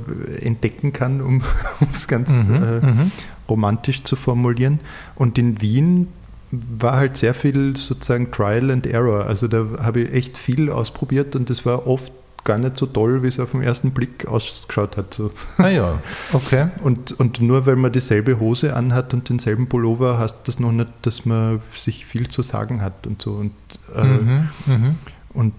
entdecken 0.41 0.93
kann, 0.93 1.21
um 1.21 1.43
es 1.93 2.09
ganz 2.09 2.29
mhm, 2.29 2.55
äh, 2.55 2.87
mhm. 2.87 3.13
romantisch 3.49 4.05
zu 4.05 4.17
formulieren. 4.17 4.81
Und 5.17 5.39
in 5.39 5.61
Wien 5.61 6.09
war 6.51 6.97
halt 6.97 7.17
sehr 7.17 7.35
viel 7.35 7.77
sozusagen 7.77 8.31
Trial 8.31 8.71
and 8.71 8.87
Error. 8.87 9.27
Also 9.27 9.49
da 9.49 9.67
habe 9.83 10.01
ich 10.03 10.13
echt 10.13 10.39
viel 10.39 10.71
ausprobiert 10.71 11.37
und 11.37 11.51
das 11.51 11.67
war 11.67 11.87
oft 11.87 12.13
gar 12.45 12.59
nicht 12.59 12.77
so 12.77 12.87
toll, 12.87 13.23
wie 13.23 13.29
es 13.29 13.39
auf 13.39 13.53
den 13.53 13.63
ersten 13.63 13.91
Blick 13.91 14.27
ausgeschaut 14.27 14.97
hat. 14.97 15.15
So. 15.15 15.31
Ah 15.59 15.69
ja, 15.69 15.99
okay. 16.33 16.69
Und, 16.83 17.13
und 17.13 17.41
nur 17.41 17.67
weil 17.67 17.77
man 17.77 17.93
dieselbe 17.93 18.41
Hose 18.41 18.75
anhat 18.75 19.13
und 19.15 19.29
denselben 19.29 19.69
Pullover, 19.69 20.19
heißt 20.19 20.37
das 20.45 20.59
noch 20.59 20.73
nicht, 20.73 20.89
dass 21.03 21.25
man 21.25 21.61
sich 21.75 22.07
viel 22.07 22.29
zu 22.29 22.43
sagen 22.43 22.81
hat 22.81 23.07
und 23.07 23.21
so. 23.23 23.33
Und, 23.33 23.53
äh, 23.95 24.05
mhm, 24.05 24.49
mh. 24.67 24.95
und 25.35 25.55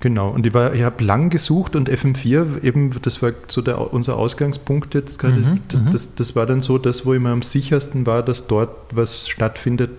Genau, 0.00 0.30
und 0.30 0.46
ich, 0.46 0.54
ich 0.54 0.82
habe 0.82 1.04
lang 1.04 1.28
gesucht 1.28 1.76
und 1.76 1.90
FM4, 1.90 2.62
eben, 2.62 2.90
das 3.02 3.20
war 3.20 3.32
so 3.48 3.60
der, 3.60 3.92
unser 3.92 4.16
Ausgangspunkt 4.16 4.94
jetzt 4.94 5.18
gerade, 5.18 5.40
mhm, 5.40 5.60
das, 5.68 5.80
mhm. 5.82 5.90
das, 5.90 6.14
das, 6.14 6.34
war 6.34 6.46
dann 6.46 6.62
so 6.62 6.78
das, 6.78 7.04
wo 7.04 7.12
ich 7.12 7.20
mir 7.20 7.28
am 7.28 7.42
sichersten 7.42 8.06
war, 8.06 8.22
dass 8.22 8.46
dort 8.46 8.70
was 8.92 9.28
stattfindet, 9.28 9.90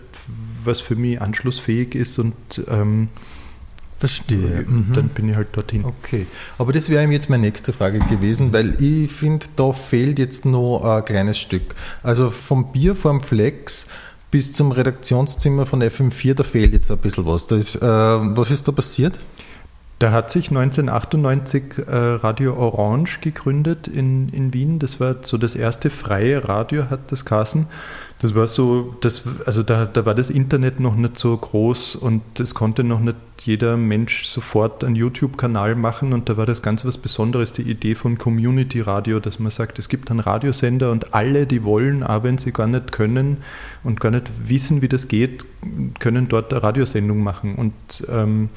was 0.64 0.82
für 0.82 0.96
mich 0.96 1.22
anschlussfähig 1.22 1.94
ist 1.94 2.18
und 2.18 2.34
ähm, 2.68 3.10
Verstehe. 4.02 4.66
Mhm. 4.68 4.94
Dann 4.96 5.10
bin 5.10 5.30
ich 5.30 5.36
halt 5.36 5.50
dorthin. 5.52 5.86
Okay. 5.86 6.26
Aber 6.58 6.74
das 6.74 6.90
wäre 6.90 7.06
jetzt 7.12 7.30
meine 7.30 7.44
nächste 7.44 7.72
Frage 7.72 8.00
gewesen, 8.00 8.52
weil 8.52 8.82
ich 8.82 9.12
finde, 9.12 9.46
da 9.56 9.74
fehlt 9.74 10.18
jetzt 10.18 10.44
noch 10.44 10.84
ein 10.84 11.06
kleines 11.06 11.38
Stück. 11.38 11.76
Also 12.02 12.32
vom 12.32 12.72
Bier 12.72 12.96
vom 12.96 13.22
Flex 13.22 13.86
bis 14.32 14.54
zum 14.54 14.72
Redaktionszimmer 14.72 15.68
von 15.68 15.84
FM4, 15.84 16.34
da 16.34 16.44
fehlt 16.44 16.74
jetzt 16.74 16.90
ein 16.90 16.98
bisschen 16.98 17.28
was. 17.28 17.44
Ist, 17.52 17.76
äh, 17.76 17.80
was 17.82 18.50
ist 18.50 18.68
da 18.68 18.72
passiert? 18.72 19.20
Da 20.00 20.12
hat 20.12 20.32
sich 20.32 20.50
1998 20.50 21.64
äh, 21.78 21.96
Radio 21.96 22.56
Orange 22.58 23.20
gegründet 23.22 23.88
in, 23.88 24.30
in 24.30 24.52
Wien. 24.52 24.80
Das 24.80 25.00
war 25.00 25.18
so 25.22 25.38
das 25.38 25.54
erste 25.54 25.92
freie 25.92 26.50
Radio, 26.50 26.90
hat 26.90 27.12
das 27.12 27.24
Kassen. 27.24 27.68
Das 28.22 28.36
war 28.36 28.46
so, 28.46 28.96
das, 29.02 29.24
also 29.48 29.64
da, 29.64 29.86
da 29.86 30.06
war 30.06 30.14
das 30.14 30.30
Internet 30.30 30.80
noch 30.80 30.96
nicht 30.96 31.18
so 31.18 31.36
groß 31.36 31.96
und 31.96 32.40
es 32.40 32.54
konnte 32.54 32.84
noch 32.84 33.00
nicht 33.00 33.16
jeder 33.46 33.78
Mensch 33.78 34.26
sofort 34.26 34.84
einen 34.84 34.96
YouTube-Kanal 34.96 35.74
machen 35.74 36.14
und 36.14 36.30
da 36.30 36.38
war 36.38 36.46
das 36.46 36.62
ganz 36.62 36.86
was 36.86 37.00
Besonderes, 37.00 37.52
die 37.52 37.64
Idee 37.64 37.96
von 37.96 38.20
Community 38.20 38.80
Radio, 38.82 39.20
dass 39.20 39.40
man 39.40 39.50
sagt, 39.50 39.80
es 39.80 39.90
gibt 39.90 40.12
einen 40.12 40.20
Radiosender 40.20 40.92
und 40.92 41.16
alle, 41.16 41.48
die 41.48 41.64
wollen, 41.64 42.04
auch 42.04 42.22
wenn 42.22 42.38
sie 42.38 42.52
gar 42.52 42.68
nicht 42.68 42.92
können 42.92 43.38
und 43.84 44.00
gar 44.00 44.12
nicht 44.12 44.30
wissen, 44.46 44.84
wie 44.84 44.88
das 44.88 45.08
geht, 45.08 45.48
können 45.98 46.28
dort 46.30 46.54
eine 46.54 46.62
Radiosendung 46.62 47.24
machen. 47.24 47.56
Und 47.56 47.74
ähm, 48.08 48.50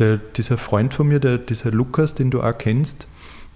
der, 0.00 0.16
dieser 0.16 0.58
Freund 0.58 0.92
von 0.92 1.06
mir, 1.06 1.20
der, 1.20 1.38
dieser 1.38 1.70
Lukas, 1.70 2.16
den 2.16 2.32
du 2.32 2.42
auch 2.42 2.58
kennst, 2.58 3.06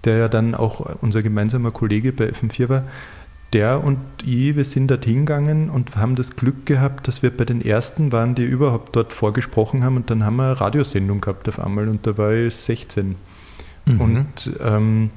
der 0.05 0.19
ja 0.19 0.27
dann 0.29 0.55
auch 0.55 0.95
unser 1.01 1.21
gemeinsamer 1.21 1.71
Kollege 1.71 2.13
bei 2.13 2.29
FM4 2.29 2.69
war, 2.69 2.83
der 3.53 3.83
und 3.83 3.99
ich, 4.23 4.55
wir 4.55 4.65
sind 4.65 4.89
dort 4.89 5.05
hingegangen 5.05 5.69
und 5.69 5.95
haben 5.95 6.15
das 6.15 6.35
Glück 6.35 6.65
gehabt, 6.65 7.07
dass 7.07 7.23
wir 7.23 7.35
bei 7.35 7.45
den 7.45 7.61
ersten 7.63 8.11
waren, 8.11 8.35
die 8.35 8.43
überhaupt 8.43 8.95
dort 8.95 9.13
vorgesprochen 9.13 9.83
haben 9.83 9.97
und 9.97 10.09
dann 10.09 10.25
haben 10.25 10.35
wir 10.37 10.45
eine 10.45 10.61
Radiosendung 10.61 11.21
gehabt 11.21 11.49
auf 11.49 11.59
einmal 11.59 11.89
und 11.89 12.05
da 12.05 12.17
war 12.17 12.33
ich 12.33 12.55
16. 12.55 13.15
Mhm. 13.85 14.01
Und 14.01 14.51
ähm, 14.63 15.09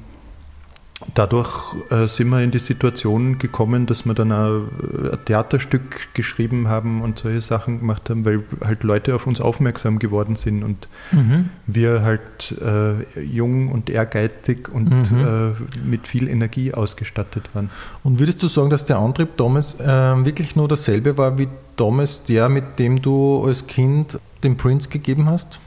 dadurch 1.13 1.75
äh, 1.89 2.07
sind 2.07 2.29
wir 2.29 2.41
in 2.41 2.51
die 2.51 2.59
Situation 2.59 3.37
gekommen, 3.37 3.85
dass 3.85 4.05
wir 4.05 4.13
dann 4.13 4.31
ein, 4.31 4.67
ein, 5.11 5.25
Theaterstück 5.25 6.13
geschrieben 6.13 6.67
haben 6.67 7.01
und 7.01 7.19
solche 7.19 7.41
Sachen 7.41 7.79
gemacht 7.79 8.09
haben, 8.09 8.25
weil 8.25 8.43
halt 8.63 8.83
Leute 8.83 9.15
auf 9.15 9.27
uns 9.27 9.41
aufmerksam 9.41 9.99
geworden 9.99 10.35
sind 10.35 10.63
und 10.63 10.87
mhm. 11.11 11.49
wir 11.67 12.01
halt 12.03 12.55
äh, 12.61 13.21
jung 13.21 13.69
und 13.69 13.89
ehrgeizig 13.89 14.69
und 14.69 15.11
mhm. 15.11 15.19
äh, 15.19 15.85
mit 15.85 16.07
viel 16.07 16.27
Energie 16.27 16.73
ausgestattet 16.73 17.49
waren. 17.53 17.69
Und 18.03 18.19
würdest 18.19 18.41
du 18.43 18.47
sagen, 18.47 18.69
dass 18.69 18.85
der 18.85 18.97
Antrieb 18.97 19.37
damals 19.37 19.79
äh, 19.79 19.85
wirklich 19.87 20.55
nur 20.55 20.67
dasselbe 20.67 21.17
war 21.17 21.37
wie 21.37 21.47
damals 21.75 22.23
der, 22.23 22.49
mit 22.49 22.79
dem 22.79 23.01
du 23.01 23.43
als 23.45 23.67
Kind 23.67 24.19
den 24.43 24.57
Prince 24.57 24.89
gegeben 24.89 25.27
hast? 25.27 25.59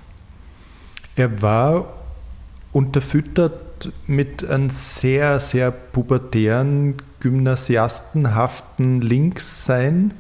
Er 1.17 1.43
war 1.43 1.95
unterfüttert 2.73 3.66
mit 4.07 4.49
einem 4.49 4.71
sehr, 4.71 5.41
sehr 5.41 5.71
pubertären, 5.71 6.95
gymnasiastenhaften 7.21 9.01
Linkssein. 9.01 10.15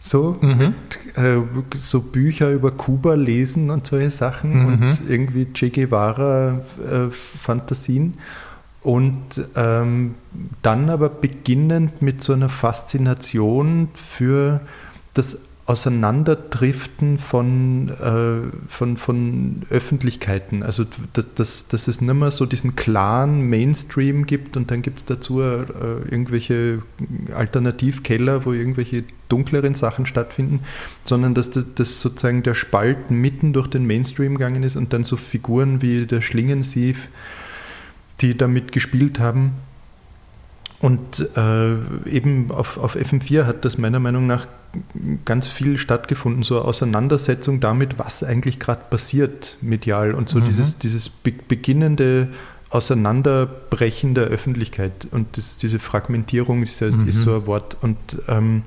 So, 0.00 0.38
mhm. 0.40 0.58
mit, 0.58 0.74
äh, 1.16 1.38
so 1.78 2.02
Bücher 2.02 2.50
über 2.50 2.72
Kuba 2.72 3.14
lesen 3.14 3.70
und 3.70 3.86
solche 3.86 4.10
Sachen 4.10 4.52
mhm. 4.52 4.66
und 4.66 5.00
irgendwie 5.08 5.46
Che 5.52 5.70
Guevara-Fantasien. 5.70 8.14
Äh, 8.14 8.18
und 8.82 9.40
ähm, 9.54 10.16
dann 10.62 10.90
aber 10.90 11.08
beginnend 11.08 12.02
mit 12.02 12.22
so 12.22 12.32
einer 12.32 12.48
Faszination 12.48 13.88
für 13.94 14.60
das 15.14 15.38
Auseinanderdriften 15.72 17.18
von, 17.18 17.88
äh, 17.88 18.68
von, 18.68 18.96
von 18.96 19.62
Öffentlichkeiten. 19.70 20.62
Also, 20.62 20.84
dass, 21.14 21.32
dass, 21.34 21.68
dass 21.68 21.88
es 21.88 22.00
nicht 22.00 22.14
mehr 22.14 22.30
so 22.30 22.46
diesen 22.46 22.76
klaren 22.76 23.48
Mainstream 23.48 24.26
gibt 24.26 24.56
und 24.56 24.70
dann 24.70 24.82
gibt 24.82 24.98
es 24.98 25.04
dazu 25.06 25.40
äh, 25.40 25.64
irgendwelche 26.10 26.82
Alternativkeller, 27.34 28.44
wo 28.44 28.52
irgendwelche 28.52 29.04
dunkleren 29.28 29.74
Sachen 29.74 30.04
stattfinden, 30.04 30.60
sondern 31.04 31.34
dass 31.34 31.50
das, 31.50 31.64
das, 31.74 32.00
sozusagen 32.00 32.42
der 32.42 32.54
Spalt 32.54 33.10
mitten 33.10 33.54
durch 33.54 33.68
den 33.68 33.86
Mainstream 33.86 34.34
gegangen 34.36 34.62
ist 34.62 34.76
und 34.76 34.92
dann 34.92 35.04
so 35.04 35.16
Figuren 35.16 35.80
wie 35.80 36.04
der 36.04 36.20
Schlingensief, 36.20 37.08
die 38.20 38.36
damit 38.36 38.72
gespielt 38.72 39.18
haben. 39.18 39.52
Und 40.82 41.28
äh, 41.36 42.10
eben 42.10 42.50
auf, 42.50 42.76
auf 42.76 42.96
FM4 42.96 43.46
hat 43.46 43.64
das 43.64 43.78
meiner 43.78 44.00
Meinung 44.00 44.26
nach 44.26 44.48
ganz 45.24 45.46
viel 45.46 45.78
stattgefunden, 45.78 46.42
so 46.42 46.56
eine 46.56 46.64
Auseinandersetzung 46.64 47.60
damit, 47.60 48.00
was 48.00 48.24
eigentlich 48.24 48.58
gerade 48.58 48.82
passiert 48.90 49.56
medial 49.60 50.12
und 50.12 50.28
so 50.28 50.40
mhm. 50.40 50.44
dieses, 50.46 50.78
dieses 50.78 51.08
be 51.08 51.32
beginnende 51.46 52.28
Auseinanderbrechen 52.70 54.14
der 54.14 54.24
Öffentlichkeit 54.24 55.06
und 55.12 55.36
das, 55.36 55.56
diese 55.56 55.78
Fragmentierung 55.78 56.64
ist, 56.64 56.80
ja, 56.80 56.90
mhm. 56.90 57.06
ist, 57.06 57.20
so 57.20 57.36
ein 57.36 57.46
Wort 57.46 57.76
und 57.80 57.98
ähm, 58.28 58.62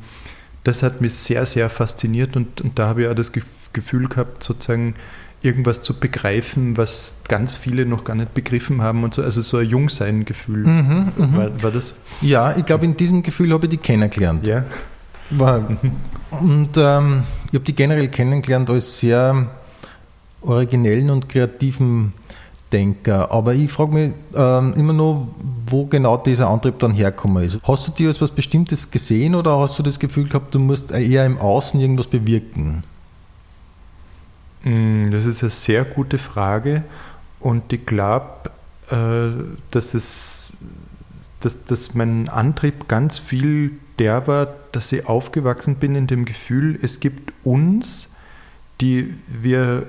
das 0.64 0.84
hat 0.84 1.02
mich 1.02 1.16
sehr, 1.16 1.46
sehr 1.46 1.70
fasziniert 1.70 2.38
und, 2.38 2.62
und 2.62 2.80
da 2.80 2.88
habe 2.88 3.04
ich 3.04 3.08
auch 3.10 3.14
das 3.14 3.32
Gefühl 3.74 4.08
gehabt, 4.08 4.42
sozusagen 4.42 4.96
irgendwas 5.46 5.82
zu 5.82 5.94
begreifen, 5.94 6.78
was 6.78 7.18
ganz 7.28 7.56
viele 7.56 7.86
noch 7.86 8.04
gar 8.04 8.16
nicht 8.16 8.34
begriffen 8.34 8.82
haben 8.82 9.04
und 9.04 9.14
so, 9.14 9.22
also 9.22 9.42
so 9.42 9.58
ein 9.58 9.68
Jungsein-Gefühl. 9.68 10.66
Mhm, 10.66 11.12
mhm. 11.16 11.38
war, 11.38 11.64
war, 11.64 11.72
das? 11.72 11.94
Ja, 12.22 12.56
ich 12.58 12.66
glaube, 12.66 12.86
in 12.86 12.98
diesem 12.98 13.24
Gefühl 13.24 13.54
habe 13.54 13.66
ich 13.66 13.70
die 13.70 13.78
kennengelernt. 13.78 14.46
Ja. 14.48 14.66
War, 15.30 15.68
und 16.32 16.70
ähm, 16.78 17.24
ich 17.48 17.54
habe 17.54 17.66
die 17.66 17.76
generell 17.76 18.08
kennengelernt 18.10 18.70
als 18.70 19.00
sehr 19.00 19.48
originellen 20.42 21.10
und 21.10 21.30
kreativen 21.30 22.14
Denker. 22.72 23.32
Aber 23.32 23.54
ich 23.54 23.72
frage 23.72 23.94
mich 23.94 24.14
ähm, 24.36 24.74
immer 24.76 24.94
nur, 24.94 25.28
wo 25.68 25.86
genau 25.86 26.18
dieser 26.18 26.50
Antrieb 26.50 26.80
dann 26.80 26.94
herkommen 26.94 27.44
ist. 27.44 27.60
Hast 27.64 27.88
du 27.88 27.92
dir 27.92 28.08
als 28.10 28.22
was 28.22 28.32
Bestimmtes 28.32 28.92
gesehen 28.92 29.36
oder 29.36 29.60
hast 29.60 29.80
du 29.80 29.84
das 29.84 30.00
Gefühl 30.00 30.28
gehabt, 30.28 30.54
du 30.54 30.60
musst 30.60 30.92
eher 30.92 31.26
im 31.26 31.38
Außen 31.38 31.80
irgendwas 31.80 32.08
bewirken? 32.08 32.84
Mm, 34.66 35.12
das 35.12 35.26
ist 35.26 35.44
eine 35.44 35.52
sehr 35.52 35.86
gute 35.86 36.18
Frage 36.18 36.84
und 37.40 37.72
ich 37.72 37.86
glaube, 37.86 38.50
äh, 38.90 39.30
dass, 39.72 39.94
es, 39.94 40.58
dass, 41.40 41.64
dass 41.66 41.94
mein 41.94 42.28
Antrieb 42.28 42.88
ganz 42.88 43.20
viel 43.20 43.72
der 44.00 44.28
war, 44.28 44.48
dass 44.72 44.92
ich 44.92 45.08
aufgewachsen 45.08 45.76
bin 45.76 45.96
in 45.96 46.08
dem 46.08 46.26
Gefühl, 46.26 46.78
es 46.82 47.00
gibt 47.00 47.32
uns, 47.46 48.10
die 48.82 49.14
wir 49.28 49.84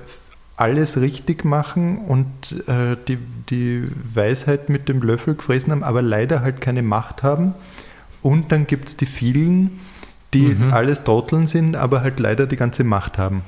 alles 0.55 1.01
richtig 1.01 1.43
machen 1.43 1.97
und 1.97 2.67
äh, 2.67 2.95
die, 3.07 3.17
die 3.49 3.83
Weisheit 4.13 4.69
mit 4.69 4.87
dem 4.89 5.01
Löffel 5.01 5.35
gefressen 5.35 5.71
haben, 5.71 5.83
aber 5.83 6.01
leider 6.01 6.41
halt 6.41 6.61
keine 6.61 6.83
Macht 6.83 7.21
haben. 7.23 7.53
Und 8.21 8.51
dann 8.51 8.65
gibt 8.67 8.89
es 8.89 8.97
die 8.97 9.05
vielen, 9.07 9.79
die 10.33 10.55
alles 10.71 11.03
Trotteln 11.03 11.47
sind, 11.47 11.75
aber 11.75 12.01
halt 12.01 12.19
leider 12.19 12.45
die 12.45 12.55
ganze 12.55 12.83
Macht 12.83 13.17
haben. 13.17 13.41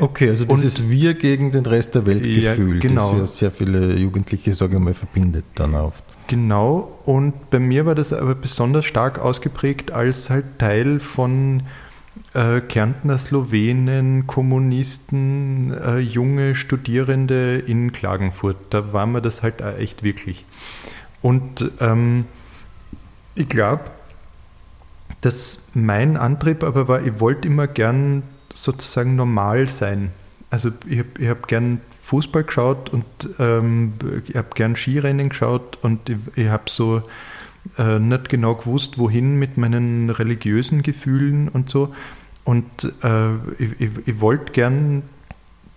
Okay, 0.00 0.30
also 0.30 0.46
dieses 0.46 0.88
Wir 0.88 1.14
gegen 1.14 1.52
den 1.52 1.66
Rest 1.66 1.94
der 1.94 2.06
Welt 2.06 2.26
Ja, 2.26 2.54
Gefühl, 2.54 2.80
genau. 2.80 3.12
das 3.12 3.40
ja 3.40 3.50
sehr 3.50 3.50
viele 3.50 3.94
Jugendliche, 3.96 4.54
sage 4.54 4.76
ich 4.76 4.80
mal, 4.80 4.94
verbindet 4.94 5.44
dann 5.54 5.74
oft. 5.74 6.02
Genau, 6.26 6.98
und 7.04 7.50
bei 7.50 7.58
mir 7.58 7.86
war 7.86 7.94
das 7.94 8.12
aber 8.12 8.34
besonders 8.34 8.86
stark 8.86 9.18
ausgeprägt 9.18 9.90
als 9.90 10.30
halt 10.30 10.58
Teil 10.58 11.00
von 11.00 11.64
äh, 12.34 12.60
Kärntner 12.60 13.18
Slowenen, 13.18 14.26
Kommunisten, 14.26 15.72
äh, 15.72 15.98
junge 15.98 16.54
Studierende 16.54 17.58
in 17.58 17.92
Klagenfurt. 17.92 18.56
Da 18.70 18.92
war 18.92 19.06
mir 19.06 19.20
das 19.20 19.42
halt 19.42 19.62
auch 19.62 19.76
echt 19.76 20.02
wirklich. 20.02 20.46
Und 21.22 21.70
ähm, 21.80 22.24
ich 23.34 23.48
glaube, 23.48 23.84
dass 25.20 25.62
mein 25.74 26.16
Antrieb 26.16 26.62
aber 26.62 26.88
war, 26.88 27.04
ich 27.04 27.20
wollte 27.20 27.46
immer 27.48 27.66
gern 27.66 28.22
sozusagen 28.54 29.16
normal 29.16 29.68
sein. 29.68 30.10
Also 30.50 30.70
ich 30.86 30.98
habe 30.98 31.28
hab 31.28 31.48
gern 31.48 31.80
Fußball 32.02 32.44
geschaut 32.44 32.90
und 32.90 33.04
ähm, 33.38 33.92
ich 34.26 34.34
habe 34.34 34.48
gern 34.54 34.74
Skirennen 34.74 35.28
geschaut 35.28 35.78
und 35.82 36.08
ich, 36.08 36.16
ich 36.34 36.48
habe 36.48 36.64
so 36.68 37.02
äh, 37.78 37.98
nicht 37.98 38.28
genau 38.28 38.54
gewusst, 38.54 38.98
wohin 38.98 39.38
mit 39.38 39.56
meinen 39.56 40.10
religiösen 40.10 40.82
Gefühlen 40.82 41.48
und 41.48 41.70
so. 41.70 41.94
Und 42.44 42.66
äh, 43.02 43.34
ich, 43.58 43.80
ich, 43.80 43.90
ich 44.06 44.20
wollte 44.20 44.52
gern 44.52 45.02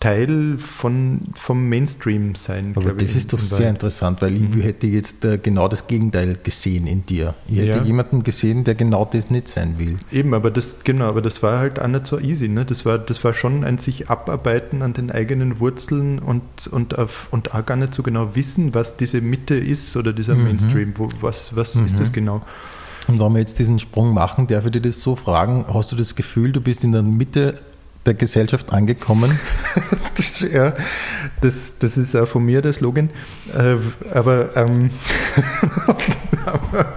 Teil 0.03 0.57
von, 0.57 1.21
vom 1.35 1.69
Mainstream 1.69 2.35
sein. 2.35 2.73
Aber 2.75 2.87
glaub 2.87 3.01
ich, 3.01 3.07
das 3.07 3.15
ist 3.15 3.31
doch 3.31 3.39
sehr 3.39 3.59
Wahrheit. 3.59 3.75
interessant, 3.75 4.21
weil 4.21 4.35
ich 4.35 4.63
hätte 4.63 4.85
jetzt 4.87 5.23
äh, 5.23 5.37
genau 5.41 5.69
das 5.69 5.87
Gegenteil 5.87 6.37
gesehen 6.43 6.87
in 6.87 7.05
dir. 7.05 7.33
Ich 7.47 7.57
hätte 7.57 7.77
Ja. 7.79 7.83
jemanden 7.83 8.23
gesehen, 8.23 8.65
der 8.65 8.75
genau 8.75 9.05
das 9.05 9.29
nicht 9.29 9.47
sein 9.47 9.75
will. 9.77 9.95
Eben, 10.11 10.33
aber 10.33 10.51
das, 10.51 10.79
genau, 10.83 11.05
aber 11.05 11.21
das 11.21 11.41
war 11.41 11.59
halt 11.59 11.79
auch 11.79 11.87
nicht 11.87 12.05
so 12.05 12.19
easy. 12.19 12.49
Ne? 12.49 12.65
Das, 12.65 12.85
war, 12.85 12.97
das 12.97 13.23
war 13.23 13.33
schon 13.33 13.63
ein 13.63 13.77
sich 13.77 14.09
abarbeiten 14.09 14.81
an 14.81 14.91
den 14.91 15.09
eigenen 15.09 15.59
Wurzeln 15.61 16.19
und, 16.19 16.41
und, 16.69 16.97
auf, 16.99 17.27
und 17.31 17.55
auch 17.55 17.65
gar 17.65 17.77
nicht 17.77 17.93
so 17.93 18.03
genau 18.03 18.35
wissen, 18.35 18.73
was 18.73 18.97
diese 18.97 19.21
Mitte 19.21 19.55
ist 19.55 19.95
oder 19.95 20.11
dieser 20.11 20.35
Mhm. 20.35 20.43
Mainstream. 20.43 20.93
Wo, 20.97 21.07
was 21.21 21.55
was 21.55 21.75
ist 21.77 21.99
das 21.99 22.11
genau? 22.11 22.41
Und 23.07 23.19
wenn 23.21 23.31
wir 23.33 23.39
jetzt 23.39 23.57
diesen 23.59 23.79
Sprung 23.79 24.13
machen, 24.13 24.47
darf 24.47 24.65
ich 24.65 24.71
dir 24.71 24.81
das 24.81 25.01
so 25.01 25.15
fragen, 25.15 25.65
hast 25.73 25.91
du 25.91 25.95
das 25.95 26.15
Gefühl, 26.15 26.51
du 26.51 26.59
bist 26.61 26.83
in 26.83 26.91
der 26.91 27.03
Mitte 27.03 27.55
der 28.05 28.13
Gesellschaft 28.13 28.71
angekommen? 28.71 29.39
Das, 30.15 30.41
ja, 30.41 30.73
das, 31.41 31.79
das 31.79 31.97
ist 31.97 32.15
auch 32.15 32.27
von 32.27 32.45
mir 32.45 32.61
der 32.61 32.71
Slogan. 32.73 33.09
Äh, 33.51 33.77
aber 34.13 34.55
ähm, 34.55 34.91
aber, 36.45 36.93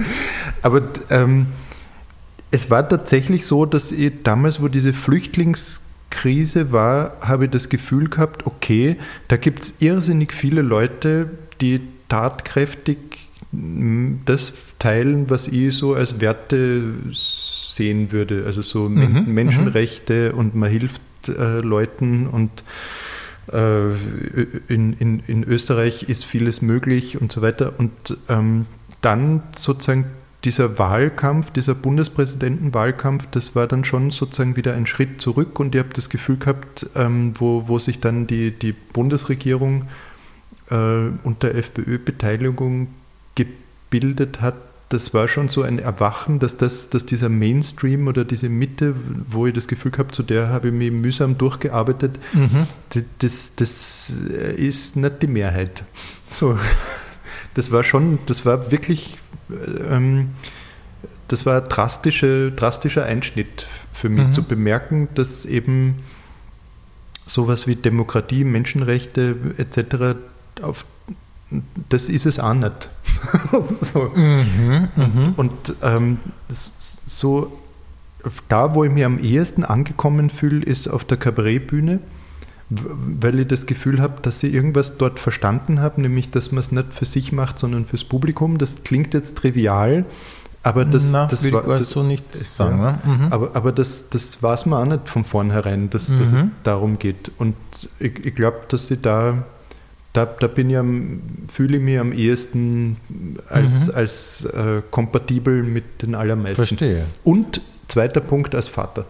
aber 0.60 0.82
ähm, 1.08 1.46
es 2.50 2.70
war 2.70 2.88
tatsächlich 2.88 3.46
so, 3.46 3.64
dass 3.64 3.90
ich 3.90 4.12
damals, 4.22 4.60
wo 4.60 4.68
diese 4.68 4.92
Flüchtlingskrise 4.92 6.72
war, 6.72 7.16
habe 7.22 7.46
ich 7.46 7.50
das 7.50 7.70
Gefühl 7.70 8.08
gehabt, 8.08 8.46
okay, 8.46 8.96
da 9.28 9.36
gibt 9.36 9.62
es 9.62 9.74
irrsinnig 9.80 10.32
viele 10.32 10.62
Leute, 10.62 11.30
die 11.60 11.80
tatkräftig 12.08 12.98
das 13.52 14.52
teilen, 14.78 15.30
was 15.30 15.48
ich 15.48 15.74
so 15.74 15.94
als 15.94 16.20
Werte 16.20 16.82
sehen 17.76 18.10
würde. 18.12 18.44
Also 18.46 18.62
so 18.62 18.88
Men- 18.88 19.34
Menschenrechte 19.34 20.32
und 20.32 20.54
man 20.54 20.70
hilft 20.70 21.00
äh, 21.28 21.60
Leuten 21.60 22.26
und 22.26 22.50
äh, 23.52 23.90
in, 24.72 24.92
in, 24.94 25.20
in 25.26 25.44
Österreich 25.44 26.04
ist 26.08 26.24
vieles 26.24 26.62
möglich 26.62 27.20
und 27.20 27.30
so 27.32 27.42
weiter. 27.42 27.74
Und 27.78 27.92
ähm, 28.28 28.66
dann 29.02 29.42
sozusagen 29.56 30.06
dieser 30.44 30.78
Wahlkampf, 30.78 31.50
dieser 31.50 31.74
Bundespräsidentenwahlkampf, 31.74 33.26
das 33.32 33.54
war 33.56 33.66
dann 33.66 33.84
schon 33.84 34.10
sozusagen 34.10 34.56
wieder 34.56 34.74
ein 34.74 34.86
Schritt 34.86 35.20
zurück 35.20 35.58
und 35.58 35.74
ich 35.74 35.80
habe 35.80 35.92
das 35.92 36.08
Gefühl 36.08 36.36
gehabt, 36.36 36.86
ähm, 36.94 37.32
wo, 37.38 37.66
wo 37.66 37.78
sich 37.78 38.00
dann 38.00 38.26
die, 38.26 38.52
die 38.52 38.72
Bundesregierung 38.72 39.86
äh, 40.70 41.08
unter 41.24 41.52
FPÖ-Beteiligung 41.54 42.88
gebildet 43.34 44.40
hat, 44.40 44.54
das 44.88 45.12
war 45.12 45.26
schon 45.26 45.48
so 45.48 45.62
ein 45.62 45.78
Erwachen, 45.80 46.38
dass, 46.38 46.56
das, 46.56 46.90
dass 46.90 47.04
dieser 47.06 47.28
Mainstream 47.28 48.06
oder 48.06 48.24
diese 48.24 48.48
Mitte, 48.48 48.94
wo 49.28 49.46
ich 49.46 49.54
das 49.54 49.66
Gefühl 49.66 49.90
habe, 49.98 50.12
zu 50.12 50.22
der 50.22 50.48
habe 50.50 50.68
ich 50.68 50.74
mich 50.74 50.92
mühsam 50.92 51.36
durchgearbeitet, 51.38 52.18
d- 52.94 53.04
das, 53.18 53.52
das 53.56 54.12
äh, 54.30 54.54
ist 54.54 54.94
nicht 54.96 55.22
die 55.22 55.26
Mehrheit. 55.26 55.82
So, 56.28 56.56
das 57.54 57.72
war 57.72 57.82
schon, 57.82 58.20
das 58.26 58.46
war 58.46 58.70
wirklich, 58.70 59.18
äh, 59.50 59.94
ähm, 59.96 60.28
das 61.28 61.44
war 61.46 61.60
ein 61.62 61.68
drastische, 61.68 62.52
drastischer 62.52 63.04
Einschnitt 63.04 63.66
für 63.92 64.08
mich 64.08 64.26
Mhm. 64.28 64.32
zu 64.32 64.44
bemerken, 64.44 65.08
dass 65.16 65.44
eben 65.46 65.96
sowas 67.26 67.66
wie 67.66 67.74
Demokratie, 67.74 68.44
Menschenrechte 68.44 69.34
etc. 69.58 70.16
auf 70.62 70.84
das 71.88 72.08
ist 72.08 72.26
es 72.26 72.38
auch 72.40 72.54
nicht. 72.54 72.88
so. 73.80 74.10
Und 75.36 75.52
ähm, 75.82 76.18
s- 76.48 76.98
so 77.06 77.52
da, 78.48 78.74
wo 78.74 78.82
ich 78.84 78.90
mich 78.90 79.04
am 79.04 79.18
ehesten 79.18 79.64
angekommen 79.64 80.30
fühle, 80.30 80.64
ist 80.64 80.88
auf 80.88 81.04
der 81.04 81.16
Cabaret-Bühne, 81.16 82.00
w- 82.70 82.80
weil 83.20 83.38
ich 83.40 83.46
das 83.48 83.66
Gefühl 83.66 84.00
habe, 84.00 84.20
dass 84.22 84.42
ich 84.42 84.52
irgendwas 84.52 84.96
dort 84.98 85.20
verstanden 85.20 85.80
habe, 85.80 86.00
nämlich, 86.00 86.30
dass 86.30 86.50
man 86.50 86.58
es 86.60 86.72
nicht 86.72 86.92
für 86.92 87.04
sich 87.04 87.30
macht, 87.32 87.58
sondern 87.60 87.84
fürs 87.84 88.02
Publikum. 88.04 88.58
Das 88.58 88.82
klingt 88.82 89.14
jetzt 89.14 89.36
trivial, 89.36 90.04
aber 90.64 90.84
das, 90.84 91.12
Na, 91.12 91.26
das 91.26 91.50
war 91.52 91.62
das, 91.62 91.90
so 91.90 92.02
nicht 92.02 92.34
sagen. 92.34 92.78
ja. 92.82 92.92
ne? 92.92 92.98
Mhm. 93.04 93.32
aber, 93.32 93.54
aber 93.54 93.70
das, 93.70 94.08
das 94.10 94.42
war 94.42 94.54
es 94.54 94.66
mir 94.66 94.76
auch 94.76 94.84
nicht 94.84 95.08
von 95.08 95.24
vornherein, 95.24 95.90
dass, 95.90 96.08
dass 96.08 96.32
es 96.32 96.42
Mhm. 96.42 96.50
darum 96.64 96.98
geht. 96.98 97.30
Und 97.38 97.54
ich, 98.00 98.26
ich 98.26 98.34
glaube, 98.34 98.62
dass 98.68 98.90
ich 98.90 99.00
da, 99.00 99.44
da, 100.16 100.24
da 100.24 100.46
bin 100.46 100.70
ich 100.70 100.78
am, 100.78 101.20
fühle 101.48 101.76
ich 101.76 101.82
mich 101.82 101.98
am 101.98 102.12
ehesten 102.12 102.96
als, 103.48 103.88
Mhm. 103.88 103.94
als 103.94 104.44
äh, 104.46 104.82
kompatibel 104.90 105.62
mit 105.62 106.02
den 106.02 106.14
allermeisten. 106.14 106.56
Verstehe. 106.66 107.06
Und 107.24 107.60
zweiter 107.88 108.20
Punkt 108.20 108.54
als 108.54 108.68
Vater. 108.68 109.04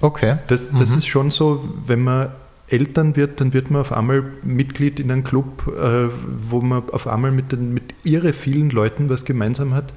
Okay. 0.00 0.36
Das, 0.48 0.70
das 0.70 0.94
ist 0.94 1.06
schon 1.06 1.30
so, 1.30 1.68
wenn 1.86 2.00
man 2.02 2.32
Eltern 2.68 3.14
wird, 3.16 3.40
dann 3.40 3.52
wird 3.52 3.70
man 3.70 3.80
auf 3.82 3.92
einmal 3.92 4.24
Mitglied 4.42 4.98
in 4.98 5.10
einem 5.10 5.24
Club, 5.24 5.66
äh, 5.68 6.08
wo 6.50 6.60
man 6.60 6.88
auf 6.90 7.06
einmal 7.06 7.30
mit, 7.30 7.52
den, 7.52 7.72
mit 7.72 7.94
irre 8.02 8.32
vielen 8.32 8.70
Leuten 8.70 9.08
was 9.08 9.24
gemeinsam 9.24 9.74
hat, 9.74 9.92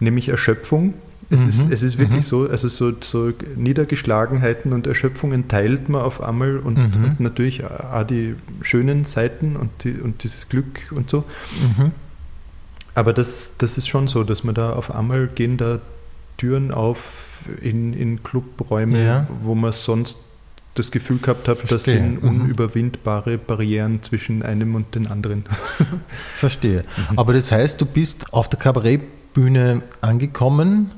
nämlich 0.00 0.28
Erschöpfung. 0.28 0.94
Es, 1.28 1.42
ist, 1.42 1.70
es 1.70 1.82
ist 1.82 1.98
wirklich 1.98 2.24
so, 2.26 2.48
also 2.48 2.68
so, 2.68 2.92
so 3.00 3.32
Niedergeschlagenheiten 3.56 4.72
und 4.72 4.86
Erschöpfungen 4.86 5.48
teilt 5.48 5.88
man 5.88 6.02
auf 6.02 6.20
einmal 6.22 6.58
und, 6.58 6.76
und 6.78 7.20
natürlich 7.20 7.64
auch 7.64 8.04
die 8.04 8.36
schönen 8.62 9.04
Seiten 9.04 9.56
und, 9.56 9.70
die, 9.82 9.92
und 10.00 10.22
dieses 10.22 10.48
Glück 10.48 10.92
und 10.94 11.10
so. 11.10 11.24
Mhm. 11.78 11.90
Aber 12.94 13.12
das, 13.12 13.54
das 13.58 13.76
ist 13.76 13.88
schon 13.88 14.06
so, 14.08 14.22
dass 14.24 14.44
man 14.44 14.54
da 14.54 14.72
auf 14.72 14.94
einmal 14.94 15.26
gehen 15.26 15.56
da 15.56 15.80
Türen 16.38 16.70
auf 16.70 17.40
in, 17.60 17.92
in 17.92 18.22
Clubräume, 18.22 19.04
Ja. 19.04 19.26
wo 19.42 19.54
man 19.54 19.72
sonst 19.72 20.18
das 20.74 20.90
Gefühl 20.90 21.18
gehabt 21.18 21.48
hat, 21.48 21.70
das 21.70 21.84
sind 21.84 22.22
Mhm. 22.22 22.28
unüberwindbare 22.28 23.38
Barrieren 23.38 24.02
zwischen 24.02 24.42
einem 24.42 24.74
und 24.74 24.94
den 24.94 25.06
anderen. 25.06 25.44
Verstehe. 26.36 26.84
Mhm. 27.10 27.18
Aber 27.18 27.32
das 27.32 27.50
heißt, 27.50 27.80
du 27.80 27.86
bist 27.86 28.32
auf 28.32 28.48
der 28.48 28.58
Kabarettbühne 28.58 29.82
angekommen 30.00 30.90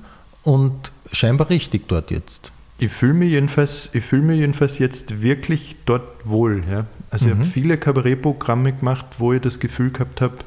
und 0.49 0.93
scheinbar 1.13 1.51
richtig 1.51 1.89
dort 1.89 2.11
jetzt. 2.11 2.53
Ich 2.79 2.91
fühle 2.91 3.13
mich 3.13 3.33
jedenfalls, 3.33 3.91
ich 3.93 4.03
fühle 4.03 4.23
mich 4.23 4.41
jedenfalls 4.41 4.79
jetzt 4.79 5.21
wirklich 5.21 5.77
dort 5.85 6.27
wohl. 6.27 6.63
Ja? 6.71 6.87
Also 7.11 7.27
ich 7.27 7.33
habe 7.33 7.45
viele 7.45 7.77
Kabarettprogramme 7.77 8.73
gemacht, 8.73 9.05
wo 9.19 9.35
ich 9.35 9.43
das 9.43 9.61
Gefühl 9.61 9.91
gehabt 9.91 10.23
habe, 10.23 10.39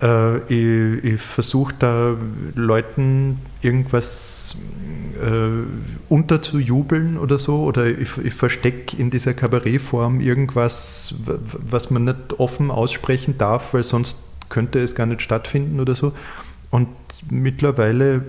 äh, 0.00 0.38
ich, 0.44 1.04
ich 1.04 1.20
versuche 1.20 1.74
da 1.78 2.16
Leuten 2.54 3.40
irgendwas 3.60 4.56
äh, 5.22 5.66
unterzujubeln 6.08 7.18
oder 7.18 7.38
so, 7.38 7.62
oder 7.64 7.86
ich, 7.86 8.16
ich 8.24 8.32
verstecke 8.32 8.96
in 8.96 9.10
dieser 9.10 9.34
Kabarettform 9.34 10.20
irgendwas, 10.20 11.14
was 11.26 11.90
man 11.90 12.04
nicht 12.04 12.38
offen 12.38 12.70
aussprechen 12.70 13.36
darf, 13.36 13.74
weil 13.74 13.84
sonst 13.84 14.16
könnte 14.48 14.78
es 14.78 14.94
gar 14.94 15.04
nicht 15.04 15.20
stattfinden 15.20 15.78
oder 15.78 15.94
so. 15.94 16.14
Und 16.70 16.88
mittlerweile 17.30 18.22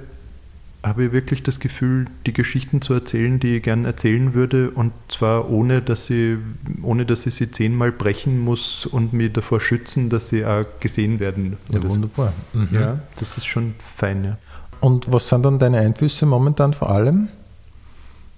habe 0.86 1.06
ich 1.06 1.12
wirklich 1.12 1.42
das 1.42 1.60
Gefühl, 1.60 2.06
die 2.28 2.34
Geschichten 2.34 2.82
zu 2.82 2.94
erzählen, 2.94 3.40
die 3.40 3.58
ich 3.58 3.64
gern 3.64 3.86
erzählen 3.86 4.36
würde, 4.36 4.70
und 4.70 4.94
zwar 5.10 5.50
ohne, 5.50 5.82
dass 5.82 6.10
ich, 6.10 6.38
ohne, 6.84 7.06
dass 7.06 7.26
ich 7.26 7.34
sie 7.34 7.50
zehnmal 7.50 7.92
brechen 7.92 8.40
muss 8.40 8.86
und 8.86 9.12
mich 9.12 9.34
davor 9.34 9.60
schützen, 9.60 10.10
dass 10.10 10.30
sie 10.30 10.46
auch 10.46 10.64
gesehen 10.80 11.20
werden. 11.20 11.58
Ja, 11.72 11.84
wunderbar. 11.84 12.34
Mhm. 12.54 12.70
ja 12.72 13.00
das 13.18 13.38
ist 13.38 13.48
schon 13.48 13.74
fein. 13.98 14.24
Ja. 14.24 14.38
Und 14.80 15.12
was 15.12 15.28
sind 15.30 15.44
dann 15.44 15.58
deine 15.58 15.80
Einflüsse 15.80 16.28
momentan 16.28 16.74
vor 16.74 16.92
allem? 16.92 17.30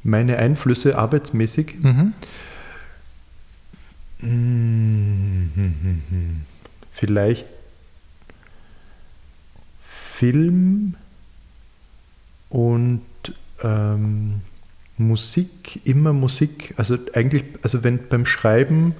Meine 0.04 0.38
Einflüsse 0.38 0.98
arbeitsmäßig. 0.98 1.76
Mhm. 1.82 2.14
Mhm. 4.22 5.52
Vielleicht 6.92 7.46
Film 9.86 10.96
und 12.50 13.02
ähm, 13.64 14.42
Musik, 14.98 15.82
immer 15.86 16.14
Musik. 16.14 16.74
Also 16.78 16.98
eigentlich, 17.14 17.44
also 17.62 17.84
wenn 17.84 18.08
beim 18.08 18.26
Schreiben, 18.26 18.96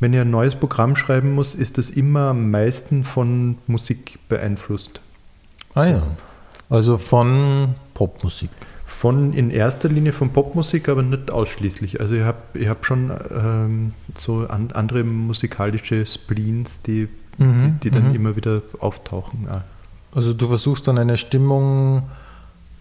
wenn 0.00 0.12
ich 0.12 0.20
ein 0.20 0.30
neues 0.30 0.56
Programm 0.56 0.96
schreiben 0.96 1.32
muss, 1.32 1.54
ist 1.54 1.78
das 1.78 1.90
immer 1.90 2.28
am 2.30 2.50
meisten 2.50 3.04
von 3.04 3.58
Musik 3.66 4.18
beeinflusst. 4.28 5.00
Ah 5.74 5.86
ja. 5.86 6.02
Also 6.68 6.98
von 6.98 7.74
Popmusik. 7.94 8.50
Von 8.86 9.32
in 9.32 9.50
erster 9.50 9.88
Linie 9.88 10.12
von 10.12 10.30
Popmusik, 10.30 10.88
aber 10.88 11.02
nicht 11.02 11.30
ausschließlich. 11.30 12.00
Also 12.00 12.14
ich 12.14 12.22
habe 12.22 12.38
ich 12.54 12.68
hab 12.68 12.86
schon 12.86 13.12
ähm, 13.34 13.92
so 14.16 14.46
an, 14.46 14.70
andere 14.72 15.02
musikalische 15.04 16.06
Spleens, 16.06 16.80
die, 16.82 17.08
Mhm, 17.38 17.58
die, 17.58 17.72
die 17.80 17.90
dann 17.90 18.10
mhm. 18.10 18.14
immer 18.14 18.36
wieder 18.36 18.62
auftauchen. 18.78 19.48
Ah. 19.50 19.62
Also 20.14 20.32
du 20.32 20.48
versuchst 20.48 20.86
dann 20.86 20.98
eine 20.98 21.18
Stimmung, 21.18 22.04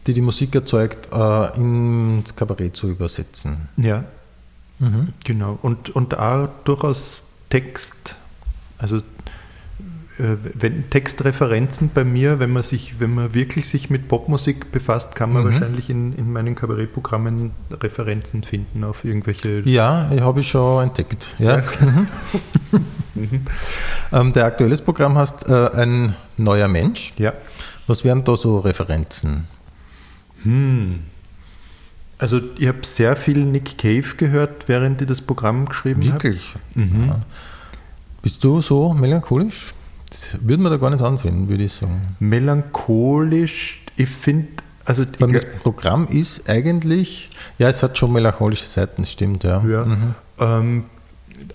die 0.07 0.13
die 0.13 0.21
Musik 0.21 0.53
erzeugt, 0.55 1.09
äh, 1.13 1.55
ins 1.59 2.35
Kabarett 2.35 2.75
zu 2.75 2.87
übersetzen. 2.89 3.69
Ja, 3.77 4.03
Mhm. 4.79 5.09
genau. 5.23 5.57
Und, 5.61 5.91
und 5.91 6.17
auch 6.17 6.49
durchaus 6.65 7.25
Text. 7.49 8.15
Also 8.79 8.97
äh, 8.97 10.35
wenn 10.55 10.89
Textreferenzen 10.89 11.89
bei 11.93 12.03
mir, 12.03 12.39
wenn 12.39 12.51
man 12.51 12.63
sich, 12.63 12.95
wenn 12.99 13.13
man 13.13 13.33
wirklich 13.33 13.69
sich 13.69 13.89
mit 13.89 14.07
Popmusik 14.09 14.71
befasst, 14.71 15.15
kann 15.15 15.31
man 15.31 15.43
Mhm. 15.45 15.51
wahrscheinlich 15.53 15.89
in, 15.89 16.13
in 16.17 16.33
meinen 16.33 16.55
Kabarettprogrammen 16.55 17.51
Referenzen 17.71 18.43
finden 18.43 18.83
auf 18.83 19.05
irgendwelche. 19.05 19.61
Ja, 19.61 20.11
ich 20.13 20.21
habe 20.21 20.41
ich 20.41 20.49
schon 20.49 20.83
entdeckt. 20.83 21.35
Ja. 21.39 21.63
Mhm. 23.15 23.45
ähm, 24.11 24.33
der 24.33 24.45
aktuelles 24.45 24.81
Programm 24.81 25.15
heißt 25.19 25.47
äh, 25.47 25.69
ein 25.75 26.15
neuer 26.37 26.67
Mensch. 26.67 27.13
Ja. 27.17 27.33
Was 27.85 28.03
wären 28.03 28.23
da 28.23 28.35
so 28.35 28.57
Referenzen? 28.59 29.45
Hm. 30.43 30.99
Also 32.17 32.39
ich 32.57 32.67
habe 32.67 32.79
sehr 32.83 33.15
viel 33.15 33.43
Nick 33.43 33.77
Cave 33.77 34.15
gehört, 34.15 34.67
während 34.67 35.01
ich 35.01 35.07
das 35.07 35.21
Programm 35.21 35.65
geschrieben 35.65 36.01
habe. 36.03 36.13
Wirklich? 36.13 36.55
Mhm. 36.75 37.05
Ja. 37.07 37.19
Bist 38.21 38.43
du 38.43 38.61
so 38.61 38.93
melancholisch? 38.93 39.73
Das 40.09 40.37
würde 40.41 40.63
man 40.63 40.71
da 40.71 40.77
gar 40.77 40.89
nicht 40.89 41.03
ansehen, 41.03 41.49
würde 41.49 41.63
ich 41.63 41.73
sagen. 41.73 42.15
Melancholisch, 42.19 43.81
ich 43.97 44.09
finde, 44.09 44.47
also 44.85 45.03
ich 45.03 45.33
das 45.33 45.45
Programm 45.45 46.07
ist 46.07 46.49
eigentlich, 46.49 47.31
ja, 47.57 47.67
es 47.67 47.83
hat 47.83 47.97
schon 47.97 48.13
melancholische 48.13 48.67
Seiten, 48.67 49.05
stimmt, 49.05 49.43
ja. 49.43 49.63
Ja. 49.67 49.85
Mhm. 49.85 50.15
Ähm, 50.39 50.83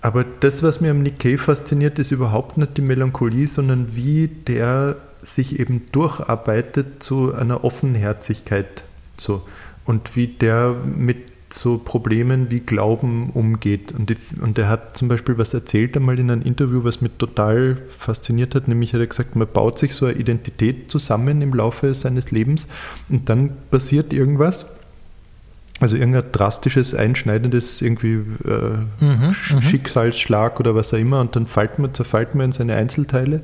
aber 0.01 0.23
das, 0.23 0.61
was 0.61 0.81
mir 0.81 0.91
am 0.91 1.01
Nick 1.01 1.19
Cave 1.19 1.37
fasziniert, 1.37 1.97
ist 1.99 2.11
überhaupt 2.11 2.57
nicht 2.57 2.77
die 2.77 2.81
Melancholie, 2.81 3.47
sondern 3.47 3.95
wie 3.95 4.27
der 4.27 4.97
sich 5.21 5.59
eben 5.59 5.83
durcharbeitet 5.91 7.03
zu 7.03 7.33
einer 7.33 7.63
Offenherzigkeit. 7.63 8.83
So. 9.17 9.43
Und 9.85 10.15
wie 10.15 10.27
der 10.27 10.75
mit 10.85 11.17
so 11.51 11.77
Problemen 11.79 12.51
wie 12.51 12.59
Glauben 12.59 13.31
umgeht. 13.31 13.91
Und, 13.91 14.11
ich, 14.11 14.17
und 14.39 14.57
er 14.57 14.69
hat 14.69 14.97
zum 14.97 15.07
Beispiel 15.07 15.37
was 15.37 15.53
erzählt 15.53 15.95
einmal 15.97 16.19
in 16.19 16.29
einem 16.29 16.41
Interview, 16.41 16.83
was 16.83 17.01
mich 17.01 17.11
total 17.17 17.77
fasziniert 17.97 18.55
hat, 18.55 18.67
nämlich 18.67 18.93
hat 18.93 18.99
er 18.99 19.07
gesagt, 19.07 19.35
man 19.35 19.47
baut 19.47 19.79
sich 19.79 19.95
so 19.95 20.05
eine 20.05 20.15
Identität 20.15 20.91
zusammen 20.91 21.41
im 21.41 21.53
Laufe 21.53 21.93
seines 21.95 22.31
Lebens 22.31 22.67
und 23.09 23.29
dann 23.29 23.51
passiert 23.71 24.13
irgendwas 24.13 24.65
also 25.81 25.95
irgendein 25.95 26.31
drastisches, 26.33 26.93
einschneidendes 26.93 27.81
irgendwie 27.81 28.15
äh, 28.45 28.77
Mhm, 28.99 29.33
mhm. 29.49 29.61
Schicksalsschlag 29.61 30.59
oder 30.59 30.75
was 30.75 30.93
auch 30.93 30.97
immer 30.97 31.21
und 31.21 31.35
dann 31.35 31.47
fällt 31.47 31.79
man, 31.79 31.93
zerfällt 31.93 32.35
man 32.35 32.47
in 32.47 32.51
seine 32.51 32.75
Einzelteile 32.75 33.41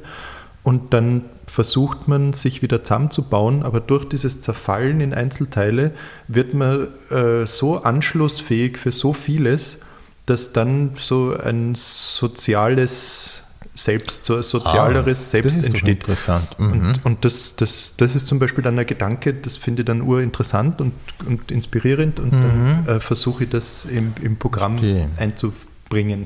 und 0.63 0.93
dann 0.93 1.21
versucht 1.51 2.07
man 2.07 2.33
sich 2.33 2.61
wieder 2.61 2.83
zusammenzubauen, 2.83 3.63
aber 3.63 3.79
durch 3.79 4.05
dieses 4.09 4.41
Zerfallen 4.41 4.99
in 5.01 5.13
Einzelteile 5.13 5.91
wird 6.27 6.53
man 6.53 6.87
äh, 7.09 7.45
so 7.45 7.81
anschlussfähig 7.81 8.77
für 8.77 8.91
so 8.91 9.13
vieles, 9.13 9.77
dass 10.25 10.53
dann 10.53 10.91
so 10.99 11.35
ein 11.37 11.75
soziales 11.75 13.41
Selbst, 13.73 14.25
so 14.25 14.37
ein 14.37 14.43
sozialeres 14.43 15.19
Ah, 15.27 15.31
Selbst 15.31 15.45
das 15.51 15.57
ist 15.57 15.65
entsteht. 15.67 15.97
interessant. 15.99 16.47
Mhm. 16.59 16.71
Und, 16.71 17.05
und 17.05 17.25
das, 17.25 17.55
das, 17.57 17.93
das 17.97 18.15
ist 18.15 18.25
zum 18.27 18.39
Beispiel 18.39 18.63
dann 18.63 18.79
ein 18.79 18.85
Gedanke, 18.85 19.33
das 19.33 19.57
finde 19.57 19.81
ich 19.81 19.85
dann 19.85 20.01
urinteressant 20.01 20.79
und, 20.81 20.93
und 21.25 21.51
inspirierend 21.51 22.19
und 22.19 22.31
dann 22.31 22.85
äh, 22.87 22.99
versuche 22.99 23.43
ich 23.43 23.49
das 23.49 23.85
im, 23.85 24.13
im 24.21 24.37
Programm 24.37 24.77
Verstehe. 24.79 25.09
einzubringen. 25.17 26.25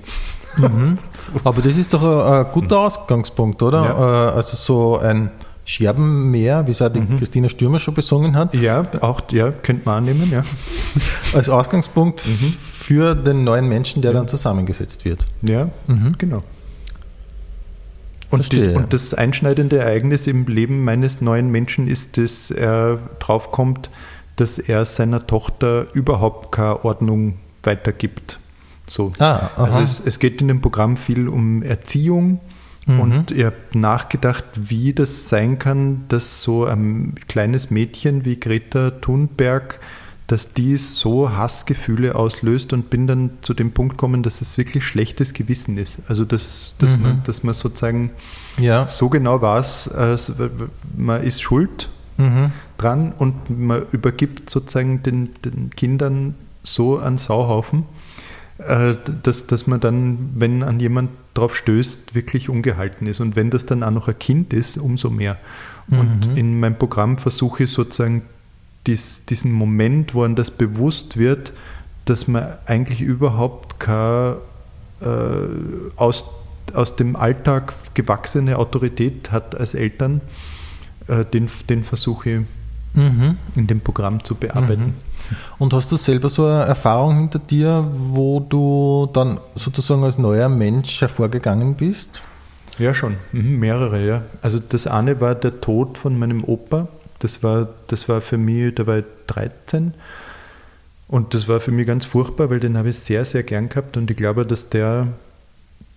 Mhm. 0.58 0.98
Aber 1.44 1.62
das 1.62 1.78
ist 1.78 1.94
doch 1.94 2.04
ein, 2.04 2.46
ein 2.46 2.52
guter 2.52 2.80
Ausgangspunkt, 2.80 3.62
oder? 3.62 3.84
Ja. 3.84 4.30
Äh, 4.30 4.32
Also 4.38 4.58
so 4.58 4.98
ein 5.00 5.32
Scherbenmeer, 5.66 6.66
wie 6.66 6.72
es 6.72 6.82
auch 6.82 6.90
die 6.90 7.06
Christina 7.18 7.48
Stürmer 7.48 7.78
schon 7.80 7.94
besungen 7.94 8.36
hat, 8.36 8.56
Ja, 8.56 8.84
auch, 9.02 9.22
ja, 9.32 9.52
könnte 9.52 9.84
man 9.86 9.98
annehmen, 10.00 10.30
ja. 10.32 10.44
als 11.34 11.48
Ausgangspunkt 11.50 12.26
Mhm. 12.28 12.54
für 12.74 13.14
den 13.14 13.44
neuen 13.44 13.68
Menschen, 13.68 14.02
der 14.02 14.14
dann 14.14 14.28
zusammengesetzt 14.28 15.06
wird. 15.06 15.28
Ja, 15.44 15.70
Mhm. 15.88 16.16
genau. 16.18 16.44
Und, 18.32 18.52
die, 18.52 18.70
und 18.76 18.94
das 18.94 19.14
einschneidende 19.16 19.80
Ereignis 19.80 20.28
im 20.28 20.46
Leben 20.46 20.84
meines 20.84 21.20
neuen 21.20 21.50
Menschen 21.50 21.88
ist, 21.88 22.18
dass 22.18 22.52
er 22.52 23.00
draufkommt, 23.20 23.90
dass 24.36 24.60
er 24.60 24.86
seiner 24.86 25.26
Tochter 25.26 25.88
überhaupt 25.94 26.52
keine 26.52 26.86
Ordnung 26.86 27.36
weitergibt. 27.64 28.40
So. 28.90 29.12
Ah, 29.20 29.52
also 29.56 29.80
es, 29.80 30.00
es 30.04 30.20
geht 30.20 30.42
in 30.42 30.48
dem 30.48 30.62
Programm 30.62 30.98
viel 30.98 31.28
um 31.28 31.62
Erziehung 31.64 32.40
Mhm. 32.88 33.00
und 33.02 33.32
ich 33.32 33.44
habe 33.46 33.56
nachgedacht, 33.74 34.46
wie 34.56 34.94
das 34.94 35.28
sein 35.30 35.60
kann, 35.60 36.06
dass 36.08 36.42
so 36.42 36.66
ein 36.66 37.14
kleines 37.28 37.70
Mädchen 37.70 38.26
wie 38.26 38.40
Greta 38.40 38.90
Thunberg, 38.92 39.80
dass 40.28 40.54
die 40.54 40.78
so 40.78 41.32
Hassgefühle 41.32 42.16
auslöst 42.16 42.72
und 42.74 42.90
bin 42.90 43.06
dann 43.06 43.32
zu 43.42 43.54
dem 43.54 43.72
Punkt 43.74 43.94
gekommen, 43.98 44.24
dass 44.24 44.42
es 44.42 44.58
wirklich 44.58 44.86
schlechtes 44.86 45.34
Gewissen 45.34 45.78
ist. 45.78 45.98
Also 46.08 46.24
dass, 46.26 46.74
dass, 46.80 46.94
Mhm. 46.96 47.02
man, 47.02 47.24
dass 47.26 47.44
man 47.44 47.54
sozusagen 47.54 48.12
Ja. 48.58 48.88
so 48.88 49.10
genau 49.10 49.42
weiß, 49.42 49.88
äh, 49.88 50.18
man 50.98 51.22
ist 51.22 51.42
schuld 51.42 51.90
Mhm. 52.18 52.52
dran 52.78 53.14
und 53.18 53.50
man 53.50 53.84
übergibt 53.92 54.50
sozusagen 54.50 55.04
den, 55.04 55.30
den 55.46 55.70
Kindern 55.76 56.34
so 56.64 56.98
einen 56.98 57.18
Sauhaufen, 57.18 57.84
äh, 58.60 58.96
dass, 59.24 59.48
dass 59.48 59.68
man 59.68 59.80
dann, 59.80 60.32
wenn 60.36 60.64
an 60.64 60.80
jemand 60.80 61.10
drauf 61.34 61.56
stößt, 61.56 62.14
wirklich 62.16 62.50
ungehalten 62.50 63.08
ist. 63.08 63.20
Und 63.20 63.36
wenn 63.36 63.50
das 63.50 63.66
dann 63.66 63.84
auch 63.84 63.92
noch 63.92 64.08
ein 64.08 64.20
Kind 64.20 64.54
ist, 64.54 64.78
umso 64.78 65.10
mehr. 65.10 65.38
Und 65.90 66.30
Mhm. 66.32 66.38
in 66.38 66.60
meinem 66.60 66.76
Programm 66.76 67.18
versuche 67.18 67.64
ich 67.64 67.72
sozusagen 67.72 68.22
dies, 68.86 69.26
diesen 69.26 69.52
Moment, 69.52 70.14
wo 70.14 70.24
einem 70.24 70.36
das 70.36 70.52
bewusst 70.52 71.18
wird, 71.18 71.52
dass 72.06 72.28
man 72.28 72.48
eigentlich 72.66 73.02
überhaupt 73.02 73.80
keine 73.80 74.38
äh, 75.02 75.06
aus, 75.96 76.26
aus 76.74 76.96
dem 76.98 77.16
Alltag 77.16 77.74
gewachsene 77.94 78.58
Autorität 78.58 79.32
hat 79.32 79.58
als 79.60 79.74
Eltern, 79.74 80.22
äh, 81.08 81.24
den, 81.24 81.50
den 81.70 81.84
versuche 81.84 82.30
ich 82.30 82.40
Mhm. 82.96 83.38
in 83.56 83.68
dem 83.68 83.82
Programm 83.82 84.24
zu 84.24 84.34
bearbeiten. 84.36 84.96
Und 85.58 85.74
hast 85.74 85.92
du 85.92 85.98
selber 85.98 86.30
so 86.30 86.46
eine 86.46 86.64
Erfahrung 86.64 87.18
hinter 87.18 87.40
dir, 87.40 87.88
wo 87.94 88.40
du 88.40 89.10
dann 89.14 89.40
sozusagen 89.56 90.04
als 90.04 90.18
neuer 90.18 90.50
Mensch 90.50 91.02
hervorgegangen 91.02 91.76
bist? 91.76 92.22
Ja, 92.78 92.94
schon. 92.94 93.18
Mhm, 93.34 93.60
mehrere, 93.60 94.06
ja. 94.06 94.22
Also 94.42 94.60
das 94.60 94.88
eine 94.88 95.20
war 95.20 95.36
der 95.36 95.60
Tod 95.62 95.98
von 95.98 96.18
meinem 96.18 96.44
Opa. 96.44 96.88
Das 97.20 97.44
war, 97.44 97.68
das 97.88 98.08
war 98.08 98.22
für 98.22 98.38
mich, 98.38 98.74
da 98.76 98.88
war 98.88 99.00
ich 99.00 99.06
13. 99.28 99.94
Und 101.10 101.34
das 101.34 101.48
war 101.48 101.60
für 101.60 101.72
mich 101.72 101.88
ganz 101.88 102.06
furchtbar, 102.06 102.50
weil 102.50 102.60
den 102.60 102.78
habe 102.78 102.90
ich 102.90 103.00
sehr, 103.00 103.26
sehr 103.26 103.44
gern 103.44 103.68
gehabt. 103.68 103.98
Und 103.98 104.10
ich 104.10 104.16
glaube, 104.16 104.46
dass 104.46 104.70
der, 104.70 105.08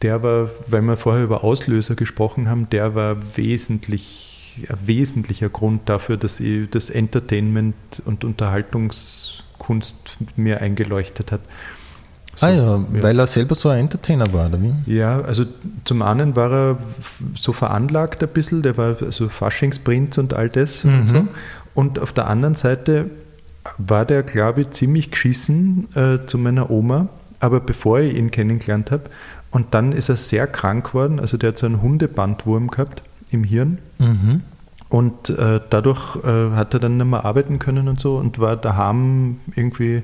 der 0.01 0.23
war, 0.23 0.51
weil 0.67 0.83
wir 0.83 0.97
vorher 0.97 1.23
über 1.23 1.45
Auslöser 1.45 1.95
gesprochen 1.95 2.49
haben, 2.49 2.69
der 2.71 2.95
war 2.95 3.17
wesentlich, 3.37 4.32
ein 4.69 4.79
wesentlicher 4.87 5.49
Grund 5.49 5.89
dafür, 5.89 6.17
dass 6.17 6.41
ich 6.41 6.69
das 6.71 6.91
Entertainment 6.91 7.75
und 8.05 8.25
Unterhaltungskunst 8.25 10.19
mir 10.37 10.61
eingeleuchtet 10.61 11.33
hat. 11.33 11.41
So, 12.35 12.47
ah 12.47 12.51
ja, 12.51 12.85
weil 12.91 13.19
er 13.19 13.27
selber 13.27 13.55
so 13.55 13.69
ein 13.69 13.81
Entertainer 13.81 14.33
war, 14.33 14.47
oder 14.47 14.59
wie? 14.63 14.73
Ja, 14.87 15.21
also 15.21 15.45
zum 15.85 16.01
einen 16.01 16.35
war 16.35 16.51
er 16.51 16.79
so 17.35 17.53
veranlagt 17.53 18.23
ein 18.23 18.29
bisschen, 18.31 18.63
der 18.63 18.79
war 18.79 18.97
so 19.13 19.29
Faschingsprinz 19.29 20.17
und 20.17 20.33
all 20.33 20.49
das 20.49 20.85
Mhm. 20.85 21.01
und 21.01 21.09
so. 21.09 21.29
Und 21.75 21.99
auf 21.99 22.13
der 22.13 22.29
anderen 22.29 22.55
Seite 22.55 23.11
war 23.79 24.05
der, 24.07 24.23
glaube 24.23 24.63
ich, 24.63 24.71
ziemlich 24.71 25.11
geschissen 25.11 25.89
äh, 25.95 26.25
zu 26.27 26.39
meiner 26.39 26.71
Oma, 26.71 27.09
aber 27.39 27.61
bevor 27.61 28.01
ich 28.01 28.17
ihn 28.17 28.31
kennengelernt 28.31 28.91
habe. 28.91 29.05
Und 29.51 29.75
dann 29.75 29.93
ist 29.93 30.09
er 30.09 30.17
sehr 30.17 30.47
krank 30.47 30.87
geworden, 30.87 31.21
also 31.21 31.37
der 31.37 31.51
hat 31.51 31.59
so 31.59 31.67
einen 31.67 31.83
Hundebandwurm 31.83 32.69
gehabt 32.69 33.03
im 33.33 33.45
Hirn. 33.45 33.79
Mhm. 33.99 34.43
Und 34.89 35.31
äh, 35.31 35.61
dadurch 35.71 36.17
äh, 36.17 36.51
hat 36.51 36.75
er 36.75 36.81
dann 36.81 36.99
nicht 36.99 37.07
mehr 37.07 37.25
arbeiten 37.25 37.59
können 37.59 37.89
und 37.89 37.99
so 37.99 38.17
und 38.17 38.39
war 38.39 38.57
daheim 38.57 39.41
irgendwie 39.57 40.03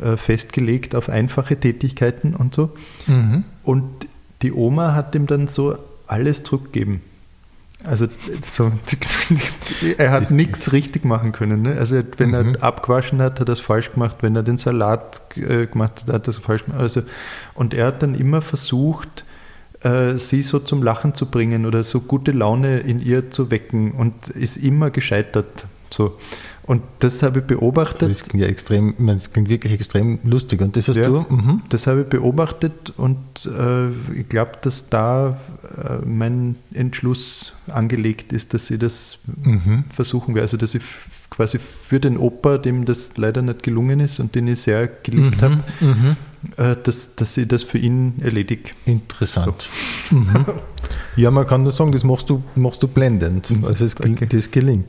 äh, 0.00 0.16
festgelegt 0.16 0.94
auf 0.94 1.08
einfache 1.08 1.58
Tätigkeiten 1.58 2.34
und 2.34 2.54
so. 2.54 2.70
Mhm. 3.06 3.44
Und 3.64 4.06
die 4.42 4.52
Oma 4.52 4.94
hat 4.94 5.14
ihm 5.14 5.26
dann 5.26 5.48
so 5.48 5.76
alles 6.06 6.44
zurückgegeben. 6.44 7.00
Also 7.82 8.08
so, 8.42 8.70
er 9.98 10.10
hat 10.10 10.30
nichts 10.30 10.72
richtig 10.72 11.04
machen 11.04 11.32
können. 11.32 11.62
Ne? 11.62 11.76
Also 11.78 12.02
wenn 12.18 12.28
mhm. 12.28 12.54
er 12.54 12.62
abgewaschen 12.62 13.22
hat, 13.22 13.40
hat 13.40 13.48
er 13.48 13.54
es 13.54 13.60
falsch 13.60 13.92
gemacht. 13.92 14.18
Wenn 14.20 14.36
er 14.36 14.42
den 14.42 14.58
Salat 14.58 15.22
äh, 15.36 15.66
gemacht 15.66 16.02
hat, 16.02 16.14
hat 16.14 16.26
er 16.26 16.30
es 16.30 16.38
falsch 16.38 16.66
gemacht. 16.66 16.80
Also, 16.80 17.02
und 17.54 17.72
er 17.72 17.86
hat 17.86 18.02
dann 18.02 18.14
immer 18.14 18.42
versucht, 18.42 19.24
äh, 19.82 20.18
sie 20.18 20.42
so 20.42 20.58
zum 20.58 20.82
Lachen 20.82 21.14
zu 21.14 21.26
bringen 21.26 21.66
oder 21.66 21.84
so 21.84 22.00
gute 22.00 22.32
Laune 22.32 22.80
in 22.80 22.98
ihr 22.98 23.30
zu 23.30 23.50
wecken 23.50 23.92
und 23.92 24.28
ist 24.28 24.56
immer 24.56 24.90
gescheitert. 24.90 25.66
So. 25.90 26.16
Und 26.62 26.82
das 27.00 27.24
habe 27.24 27.40
ich 27.40 27.46
beobachtet. 27.46 28.08
Das 28.08 28.22
klingt 28.22 28.44
ja 28.44 28.48
extrem, 28.48 28.94
das 28.98 29.32
klingt 29.32 29.48
wirklich 29.48 29.72
extrem 29.72 30.20
lustig. 30.22 30.60
Und 30.60 30.76
das 30.76 30.86
hast 30.86 30.96
ja, 30.96 31.08
du? 31.08 31.26
Mhm. 31.28 31.62
Das 31.68 31.88
habe 31.88 32.02
ich 32.02 32.06
beobachtet 32.06 32.92
und 32.96 33.18
äh, 33.46 33.88
ich 34.16 34.28
glaube, 34.28 34.52
dass 34.62 34.88
da 34.88 35.40
äh, 35.76 36.06
mein 36.06 36.54
Entschluss 36.72 37.54
angelegt 37.66 38.32
ist, 38.32 38.54
dass 38.54 38.70
ich 38.70 38.78
das 38.78 39.18
mhm. 39.26 39.82
versuchen 39.92 40.36
werde. 40.36 40.44
Also, 40.44 40.58
dass 40.58 40.76
ich 40.76 40.82
quasi 41.30 41.58
für 41.58 41.98
den 41.98 42.16
Opa, 42.16 42.58
dem 42.58 42.84
das 42.84 43.16
leider 43.16 43.42
nicht 43.42 43.64
gelungen 43.64 43.98
ist 43.98 44.20
und 44.20 44.36
den 44.36 44.46
ich 44.46 44.60
sehr 44.60 44.86
geliebt 44.86 45.38
mhm. 45.38 45.42
habe, 45.42 45.58
mhm. 45.80 46.16
Äh, 46.56 46.76
dass, 46.82 47.14
dass 47.16 47.36
ich 47.36 47.48
das 47.48 47.62
für 47.62 47.78
ihn 47.78 48.14
erledige. 48.20 48.70
Interessant. 48.86 49.68
So. 50.10 50.16
Mhm. 50.16 50.44
Ja, 51.16 51.30
man 51.30 51.46
kann 51.46 51.64
nur 51.64 51.72
sagen, 51.72 51.92
das 51.92 52.04
machst 52.04 52.30
du, 52.30 52.42
machst 52.54 52.82
du 52.82 52.88
blendend. 52.88 53.52
Also, 53.64 53.84
es, 53.84 53.96
das 53.96 54.50
gelingt. 54.50 54.86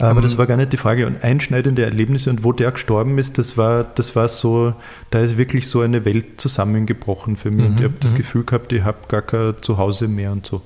Aber 0.00 0.20
das 0.20 0.32
ähm, 0.32 0.38
war 0.38 0.46
gar 0.46 0.56
nicht 0.56 0.72
die 0.72 0.76
Frage. 0.76 1.06
Und 1.06 1.24
einschneidende 1.24 1.84
Erlebnisse 1.84 2.30
und 2.30 2.44
wo 2.44 2.52
der 2.52 2.72
gestorben 2.72 3.18
ist, 3.18 3.38
das 3.38 3.56
war, 3.56 3.84
das 3.84 4.14
war 4.14 4.28
so, 4.28 4.74
da 5.10 5.20
ist 5.20 5.36
wirklich 5.36 5.68
so 5.68 5.80
eine 5.80 6.04
Welt 6.04 6.40
zusammengebrochen 6.40 7.36
für 7.36 7.50
mich. 7.50 7.66
Mhm, 7.66 7.72
und 7.72 7.78
ich 7.78 7.84
habe 7.84 7.94
das 8.00 8.12
mhm. 8.12 8.18
Gefühl 8.18 8.44
gehabt, 8.44 8.72
ich 8.72 8.82
habe 8.82 8.98
gar 9.08 9.22
kein 9.22 9.54
Zuhause 9.60 10.06
mehr 10.06 10.32
und 10.32 10.46
so. 10.46 10.62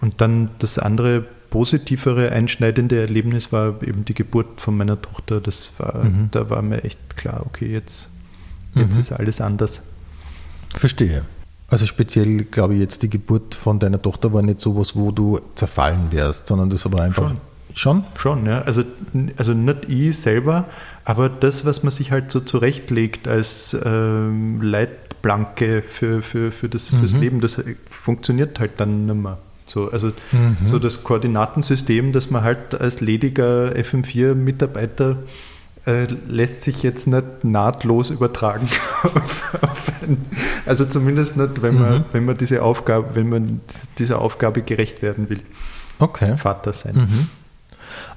Und 0.00 0.20
dann 0.20 0.50
das 0.58 0.78
andere 0.78 1.24
positivere, 1.50 2.32
einschneidende 2.32 2.98
Erlebnis 2.98 3.52
war 3.52 3.82
eben 3.82 4.04
die 4.04 4.14
Geburt 4.14 4.60
von 4.60 4.76
meiner 4.76 5.00
Tochter. 5.00 5.40
Das 5.40 5.74
war, 5.78 6.04
mhm. 6.04 6.28
da 6.32 6.50
war 6.50 6.62
mir 6.62 6.82
echt 6.82 7.16
klar, 7.16 7.42
okay, 7.46 7.70
jetzt, 7.70 8.08
jetzt 8.74 8.94
mhm. 8.94 9.00
ist 9.00 9.12
alles 9.12 9.40
anders. 9.40 9.82
Verstehe. 10.74 11.24
Also 11.68 11.86
speziell, 11.86 12.44
glaube 12.44 12.74
ich, 12.74 12.80
jetzt 12.80 13.02
die 13.02 13.08
Geburt 13.08 13.54
von 13.54 13.78
deiner 13.78 14.00
Tochter 14.00 14.32
war 14.32 14.42
nicht 14.42 14.60
so 14.60 14.76
was, 14.76 14.94
wo 14.94 15.10
du 15.10 15.40
zerfallen 15.54 16.10
wärst, 16.10 16.46
sondern 16.46 16.68
das 16.68 16.90
war 16.92 17.00
einfach 17.02 17.30
Schon 17.30 17.38
Schon? 17.74 18.04
Schon, 18.16 18.46
ja. 18.46 18.62
Also, 18.62 18.84
also 19.36 19.54
nicht 19.54 19.88
ich 19.88 20.18
selber, 20.18 20.66
aber 21.04 21.28
das, 21.28 21.64
was 21.64 21.82
man 21.82 21.92
sich 21.92 22.10
halt 22.10 22.30
so 22.30 22.40
zurechtlegt 22.40 23.28
als 23.28 23.76
ähm, 23.84 24.60
Leitplanke 24.62 25.82
für, 25.82 26.22
für, 26.22 26.52
für 26.52 26.68
das, 26.68 26.92
mhm. 26.92 26.98
fürs 26.98 27.12
Leben, 27.14 27.40
das 27.40 27.60
funktioniert 27.86 28.58
halt 28.60 28.72
dann 28.78 29.06
nicht 29.06 29.14
mehr. 29.16 29.38
So, 29.66 29.90
also 29.90 30.08
mhm. 30.32 30.56
so 30.64 30.78
das 30.78 31.02
Koordinatensystem, 31.02 32.12
das 32.12 32.30
man 32.30 32.42
halt 32.42 32.78
als 32.78 33.00
lediger 33.00 33.70
FM4-Mitarbeiter 33.70 35.16
äh, 35.86 36.06
lässt 36.28 36.62
sich 36.62 36.82
jetzt 36.82 37.06
nicht 37.06 37.44
nahtlos 37.44 38.10
übertragen. 38.10 38.68
also 40.66 40.84
zumindest 40.84 41.36
nicht, 41.36 41.62
wenn 41.62 41.78
man, 41.78 41.94
mhm. 41.94 42.04
wenn 42.12 42.24
man 42.24 42.36
diese 42.36 42.62
Aufgabe, 42.62 43.10
wenn 43.14 43.28
man 43.28 43.60
dieser 43.98 44.20
Aufgabe 44.20 44.62
gerecht 44.62 45.02
werden 45.02 45.28
will. 45.28 45.40
Okay. 45.98 46.36
Vater 46.36 46.72
sein. 46.72 46.94
Mhm. 46.94 47.28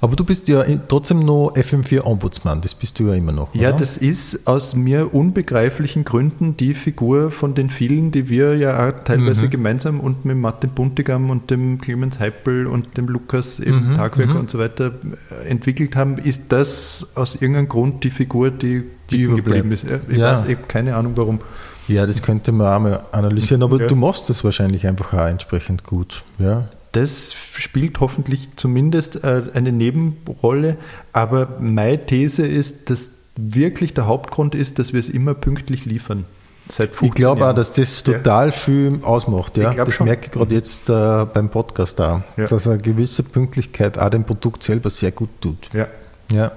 Aber 0.00 0.16
du 0.16 0.24
bist 0.24 0.48
ja 0.48 0.64
trotzdem 0.88 1.20
noch 1.20 1.52
FM4-Ombudsmann, 1.54 2.60
das 2.60 2.74
bist 2.74 2.98
du 2.98 3.08
ja 3.08 3.14
immer 3.14 3.32
noch. 3.32 3.54
Ja, 3.54 3.72
das 3.72 3.96
ist 3.96 4.46
aus 4.46 4.74
mir 4.74 5.14
unbegreiflichen 5.14 6.04
Gründen 6.04 6.56
die 6.56 6.74
Figur 6.74 7.30
von 7.30 7.54
den 7.54 7.70
vielen, 7.70 8.10
die 8.12 8.28
wir 8.28 8.56
ja 8.56 8.88
auch 8.88 9.04
teilweise 9.04 9.46
mhm. 9.46 9.50
gemeinsam 9.50 10.00
und 10.00 10.24
mit 10.24 10.36
Martin 10.36 10.70
Buntigam 10.70 11.30
und 11.30 11.50
dem 11.50 11.80
Clemens 11.80 12.20
Heipel 12.20 12.66
und 12.66 12.96
dem 12.96 13.08
Lukas 13.08 13.60
eben 13.60 13.90
mhm. 13.90 13.94
Tagwerker 13.94 14.34
mhm. 14.34 14.40
und 14.40 14.50
so 14.50 14.58
weiter 14.58 14.92
äh, 15.44 15.48
entwickelt 15.48 15.96
haben, 15.96 16.18
ist 16.18 16.52
das 16.52 17.08
aus 17.14 17.34
irgendeinem 17.34 17.68
Grund 17.68 18.04
die 18.04 18.10
Figur, 18.10 18.50
die, 18.50 18.84
die 19.10 19.26
geblieben 19.26 19.72
ist. 19.72 19.84
Ich 20.08 20.16
ja. 20.16 20.40
weiß 20.40 20.48
eben 20.48 20.68
keine 20.68 20.96
Ahnung 20.96 21.12
warum. 21.16 21.40
Ja, 21.88 22.04
das 22.06 22.22
könnte 22.22 22.50
man 22.52 22.66
auch 22.66 22.80
mal 22.80 23.04
analysieren, 23.12 23.62
aber 23.62 23.80
ja. 23.80 23.86
du 23.86 23.94
machst 23.94 24.28
das 24.28 24.42
wahrscheinlich 24.42 24.86
einfach 24.86 25.12
auch 25.12 25.26
entsprechend 25.26 25.84
gut. 25.84 26.24
Ja, 26.38 26.68
das 26.96 27.34
spielt 27.34 28.00
hoffentlich 28.00 28.48
zumindest 28.56 29.22
äh, 29.22 29.42
eine 29.52 29.70
Nebenrolle. 29.70 30.78
Aber 31.12 31.58
meine 31.60 32.06
These 32.06 32.46
ist, 32.46 32.88
dass 32.88 33.10
wirklich 33.36 33.92
der 33.92 34.06
Hauptgrund 34.06 34.54
ist, 34.54 34.78
dass 34.78 34.94
wir 34.94 35.00
es 35.00 35.10
immer 35.10 35.34
pünktlich 35.34 35.84
liefern. 35.84 36.24
Seit 36.68 36.88
15 36.88 37.08
ich 37.08 37.14
glaube 37.14 37.46
auch, 37.46 37.54
dass 37.54 37.74
das 37.74 38.02
total 38.02 38.46
ja. 38.46 38.52
viel 38.52 39.00
ausmacht. 39.02 39.58
Ja? 39.58 39.74
Das 39.74 39.94
schon. 39.94 40.06
merke 40.06 40.26
ich 40.26 40.32
gerade 40.32 40.54
jetzt 40.54 40.88
äh, 40.88 41.26
beim 41.26 41.50
Podcast 41.50 41.98
da, 41.98 42.24
ja. 42.38 42.46
dass 42.46 42.66
eine 42.66 42.78
gewisse 42.78 43.22
Pünktlichkeit 43.22 43.98
auch 43.98 44.08
dem 44.08 44.24
Produkt 44.24 44.62
selber 44.62 44.88
sehr 44.88 45.12
gut 45.12 45.28
tut. 45.42 45.68
Ja. 45.74 45.88
ja. 46.32 46.50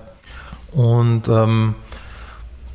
Und 0.72 1.28
ähm, 1.28 1.76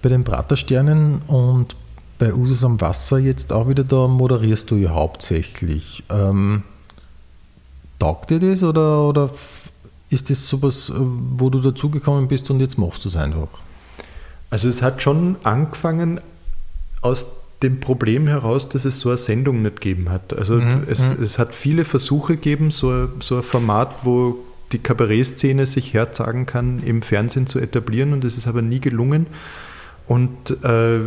bei 0.02 0.10
den 0.10 0.22
Pratersternen 0.22 1.22
und 1.26 1.76
bei 2.18 2.34
Usus 2.34 2.62
am 2.62 2.78
Wasser 2.80 3.18
jetzt 3.18 3.54
auch 3.54 3.68
wieder, 3.68 3.84
da 3.84 4.06
moderierst 4.06 4.70
du 4.70 4.76
ja 4.76 4.90
hauptsächlich. 4.90 6.04
Ähm, 6.10 6.62
Taugt 7.98 8.30
dir 8.30 8.40
das 8.40 8.62
oder, 8.62 9.08
oder 9.08 9.30
ist 10.10 10.30
das 10.30 10.46
sowas, 10.46 10.90
äh, 10.90 10.94
wo 10.96 11.50
du 11.50 11.60
dazugekommen 11.60 12.28
bist 12.28 12.50
und 12.50 12.60
jetzt 12.60 12.78
machst 12.78 13.04
du 13.04 13.08
es 13.08 13.16
einfach? 13.16 13.48
Also 14.50 14.68
es 14.68 14.82
hat 14.82 15.02
schon 15.02 15.36
angefangen 15.42 16.20
aus 17.00 17.26
dem 17.62 17.80
Problem 17.80 18.26
heraus, 18.26 18.68
dass 18.68 18.84
es 18.84 19.00
so 19.00 19.08
eine 19.08 19.18
Sendung 19.18 19.62
nicht 19.62 19.80
gegeben 19.80 20.10
hat. 20.10 20.36
Also 20.36 20.54
mhm. 20.54 20.84
es, 20.88 21.00
mhm. 21.00 21.22
es 21.22 21.38
hat 21.38 21.54
viele 21.54 21.84
Versuche 21.84 22.36
gegeben, 22.36 22.70
so, 22.70 23.08
so 23.20 23.38
ein 23.38 23.42
Format, 23.42 24.04
wo 24.04 24.38
die 24.72 24.78
Kabarettszene 24.78 25.66
sich 25.66 25.94
herzagen 25.94 26.46
kann, 26.46 26.82
im 26.82 27.02
Fernsehen 27.02 27.46
zu 27.46 27.58
etablieren 27.58 28.12
und 28.12 28.24
es 28.24 28.36
ist 28.36 28.46
aber 28.46 28.62
nie 28.62 28.80
gelungen. 28.80 29.26
Und 30.06 30.62
äh, 30.62 31.00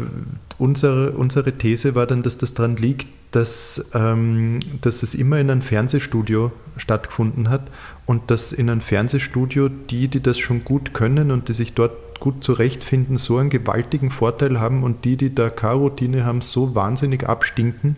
unsere, 0.58 1.12
unsere 1.12 1.52
These 1.52 1.94
war 1.94 2.08
dann, 2.08 2.24
dass 2.24 2.38
das 2.38 2.54
daran 2.54 2.78
liegt, 2.78 3.08
dass, 3.32 3.90
ähm, 3.94 4.60
dass 4.82 5.04
es 5.04 5.14
immer 5.14 5.40
in 5.40 5.50
einem 5.50 5.62
Fernsehstudio 5.62 6.52
stattgefunden 6.78 7.50
hat 7.50 7.70
und 8.06 8.32
dass 8.32 8.52
in 8.52 8.70
einem 8.70 8.82
Fernsehstudio 8.82 9.70
die, 9.70 10.08
die 10.08 10.22
das 10.22 10.38
schon 10.38 10.64
gut 10.64 10.94
können 10.94 11.32
und 11.32 11.50
die 11.50 11.54
sich 11.54 11.74
dort 11.74 12.20
gut 12.20 12.44
zurechtfinden, 12.44 13.18
so 13.18 13.38
einen 13.38 13.50
gewaltigen 13.50 14.10
Vorteil 14.10 14.60
haben 14.60 14.84
und 14.84 15.06
die, 15.06 15.18
die 15.18 15.34
da 15.34 15.50
keine 15.50 15.76
Routine 15.76 16.26
haben, 16.26 16.42
so 16.42 16.74
wahnsinnig 16.74 17.28
abstinken, 17.28 17.98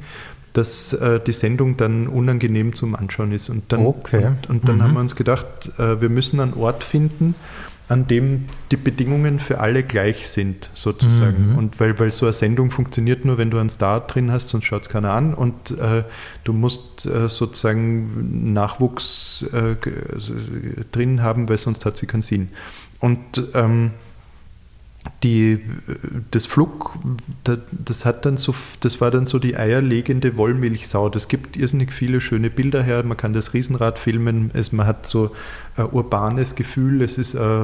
dass 0.53 0.93
äh, 0.93 1.19
die 1.19 1.31
Sendung 1.31 1.77
dann 1.77 2.07
unangenehm 2.07 2.73
zum 2.73 2.95
Anschauen 2.95 3.31
ist. 3.31 3.49
Und 3.49 3.71
dann, 3.71 3.85
okay. 3.85 4.25
und, 4.25 4.49
und 4.49 4.67
dann 4.67 4.77
mhm. 4.77 4.83
haben 4.83 4.93
wir 4.93 4.99
uns 4.99 5.15
gedacht, 5.15 5.71
äh, 5.77 6.01
wir 6.01 6.09
müssen 6.09 6.39
einen 6.39 6.53
Ort 6.55 6.83
finden, 6.83 7.35
an 7.89 8.07
dem 8.07 8.45
die 8.71 8.77
Bedingungen 8.77 9.39
für 9.39 9.59
alle 9.59 9.83
gleich 9.83 10.29
sind, 10.29 10.69
sozusagen. 10.73 11.51
Mhm. 11.51 11.57
Und 11.57 11.79
weil, 11.79 11.97
weil 11.99 12.11
so 12.11 12.27
eine 12.27 12.33
Sendung 12.33 12.69
funktioniert 12.71 13.25
nur, 13.25 13.37
wenn 13.37 13.49
du 13.49 13.57
einen 13.57 13.69
Star 13.69 14.01
drin 14.01 14.31
hast, 14.31 14.49
sonst 14.49 14.65
schaut 14.65 14.83
es 14.83 14.89
keiner 14.89 15.11
an. 15.11 15.33
Und 15.33 15.71
äh, 15.71 16.03
du 16.43 16.53
musst 16.53 17.05
äh, 17.07 17.27
sozusagen 17.27 18.53
Nachwuchs 18.53 19.43
äh, 19.51 19.75
drin 20.91 21.23
haben, 21.23 21.49
weil 21.49 21.57
sonst 21.57 21.85
hat 21.85 21.97
sie 21.97 22.05
keinen 22.05 22.21
Sinn. 22.21 22.49
Und 22.99 23.43
ähm, 23.55 23.91
die, 25.23 25.59
das 26.31 26.45
Flug, 26.45 26.97
das 27.71 28.05
hat 28.05 28.25
dann 28.25 28.37
so, 28.37 28.55
das 28.79 29.01
war 29.01 29.11
dann 29.11 29.25
so 29.25 29.39
die 29.39 29.57
eierlegende 29.57 30.37
Wollmilchsau. 30.37 31.09
Das 31.09 31.27
gibt 31.27 31.57
irrsinnig 31.57 31.91
viele 31.91 32.21
schöne 32.21 32.49
Bilder 32.49 32.81
her. 32.81 33.03
Man 33.03 33.17
kann 33.17 33.33
das 33.33 33.53
Riesenrad 33.53 33.97
filmen. 33.97 34.51
Es, 34.53 34.71
man 34.71 34.87
hat 34.87 35.05
so 35.05 35.31
ein 35.75 35.87
urbanes 35.87 36.55
Gefühl. 36.55 37.01
Es 37.01 37.17
ist 37.17 37.33
äh, 37.33 37.61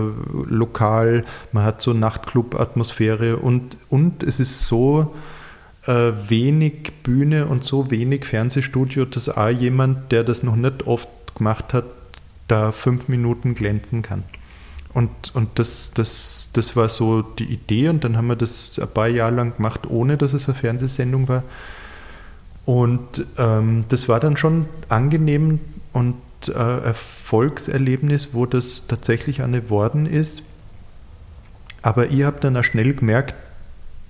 lokal. 0.47 1.23
Man 1.51 1.63
hat 1.63 1.81
so 1.81 1.93
Nachtclub-Atmosphäre 1.93 3.37
und, 3.37 3.77
und 3.89 4.23
es 4.23 4.39
ist 4.39 4.67
so 4.67 5.15
äh, 5.87 6.11
wenig 6.27 6.91
Bühne 7.03 7.45
und 7.45 7.63
so 7.63 7.91
wenig 7.91 8.25
Fernsehstudio, 8.25 9.05
dass 9.05 9.29
auch 9.29 9.49
jemand, 9.49 10.11
der 10.11 10.23
das 10.23 10.43
noch 10.43 10.55
nicht 10.55 10.87
oft 10.87 11.09
gemacht 11.35 11.73
hat, 11.73 11.85
da 12.47 12.71
fünf 12.71 13.07
Minuten 13.07 13.55
glänzen 13.55 14.01
kann. 14.01 14.23
Und, 14.95 15.09
und 15.35 15.59
das, 15.59 15.91
das, 15.93 16.51
das 16.53 16.77
war 16.77 16.87
so 16.87 17.21
die 17.21 17.43
Idee 17.43 17.89
und 17.89 18.05
dann 18.05 18.15
haben 18.15 18.27
wir 18.27 18.37
das 18.37 18.79
ein 18.79 18.87
paar 18.87 19.09
Jahre 19.09 19.35
lang 19.35 19.57
gemacht, 19.57 19.81
ohne 19.89 20.15
dass 20.15 20.31
es 20.31 20.47
eine 20.47 20.55
Fernsehsendung 20.55 21.27
war. 21.27 21.43
Und 22.63 23.25
ähm, 23.37 23.83
das 23.89 24.07
war 24.07 24.21
dann 24.21 24.37
schon 24.37 24.67
angenehm 24.87 25.59
und 25.91 26.15
äh, 26.47 26.51
Erfolgserlebnis, 26.53 28.29
wo 28.31 28.45
das 28.45 28.83
tatsächlich 28.87 29.43
eine 29.43 29.69
worden 29.69 30.05
ist. 30.05 30.43
Aber 31.81 32.09
ich 32.09 32.23
habe 32.23 32.39
dann 32.39 32.55
auch 32.55 32.63
schnell 32.63 32.93
gemerkt, 32.93 33.35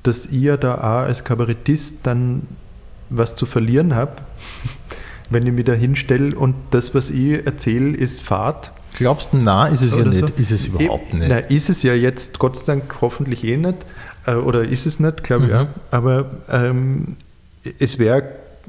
dass 0.03 0.27
ja 0.29 0.55
da 0.55 0.75
auch 0.75 1.07
als 1.07 1.23
Kabarettist 1.23 2.01
dann 2.03 2.43
was 3.09 3.35
zu 3.35 3.47
verlieren 3.47 3.95
habe, 3.95 4.17
wenn 5.31 5.47
ich 5.47 5.53
mich 5.53 5.65
da 5.65 5.73
hinstelle 5.73 6.35
und 6.35 6.53
das, 6.69 6.93
was 6.93 7.09
ich 7.09 7.43
erzähle, 7.43 7.97
ist 7.97 8.21
Fahrt 8.21 8.71
Glaubst 8.97 9.29
du, 9.31 9.37
na, 9.37 9.67
ist 9.67 9.81
es 9.83 9.97
ja 9.97 10.05
nicht, 10.05 10.27
so. 10.27 10.33
ist 10.37 10.51
es 10.51 10.65
überhaupt 10.67 11.13
nicht. 11.13 11.27
Na, 11.27 11.37
ist 11.37 11.69
es 11.69 11.83
ja 11.83 11.93
jetzt, 11.93 12.39
Gott 12.39 12.57
sei 12.57 12.65
Dank, 12.73 12.95
hoffentlich 13.01 13.43
eh 13.43 13.57
nicht, 13.57 13.77
äh, 14.25 14.33
oder 14.35 14.63
ist 14.63 14.85
es 14.85 14.99
nicht, 14.99 15.23
glaube 15.23 15.45
ich, 15.45 15.49
mhm. 15.51 15.55
ja. 15.55 15.67
Aber 15.91 16.31
ähm, 16.51 17.17
es 17.79 17.99
wäre 17.99 18.23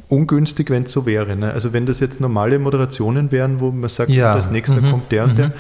ungünstig, 0.09 0.71
wenn 0.71 0.85
es 0.85 0.93
so 0.93 1.07
wäre. 1.07 1.37
Ne? 1.37 1.53
Also 1.53 1.73
wenn 1.73 1.87
das 1.87 2.01
jetzt 2.01 2.21
normale 2.21 2.59
Moderationen 2.59 3.33
wären, 3.33 3.61
wo 3.61 3.71
man 3.71 3.89
sagt, 3.89 4.11
Ja. 4.11 4.35
das 4.35 4.51
nächste 4.51 4.81
Mhm. 4.81 4.91
kommt 4.91 5.13
der 5.13 5.25
und 5.25 5.33
Mhm. 5.33 5.37
der. 5.37 5.53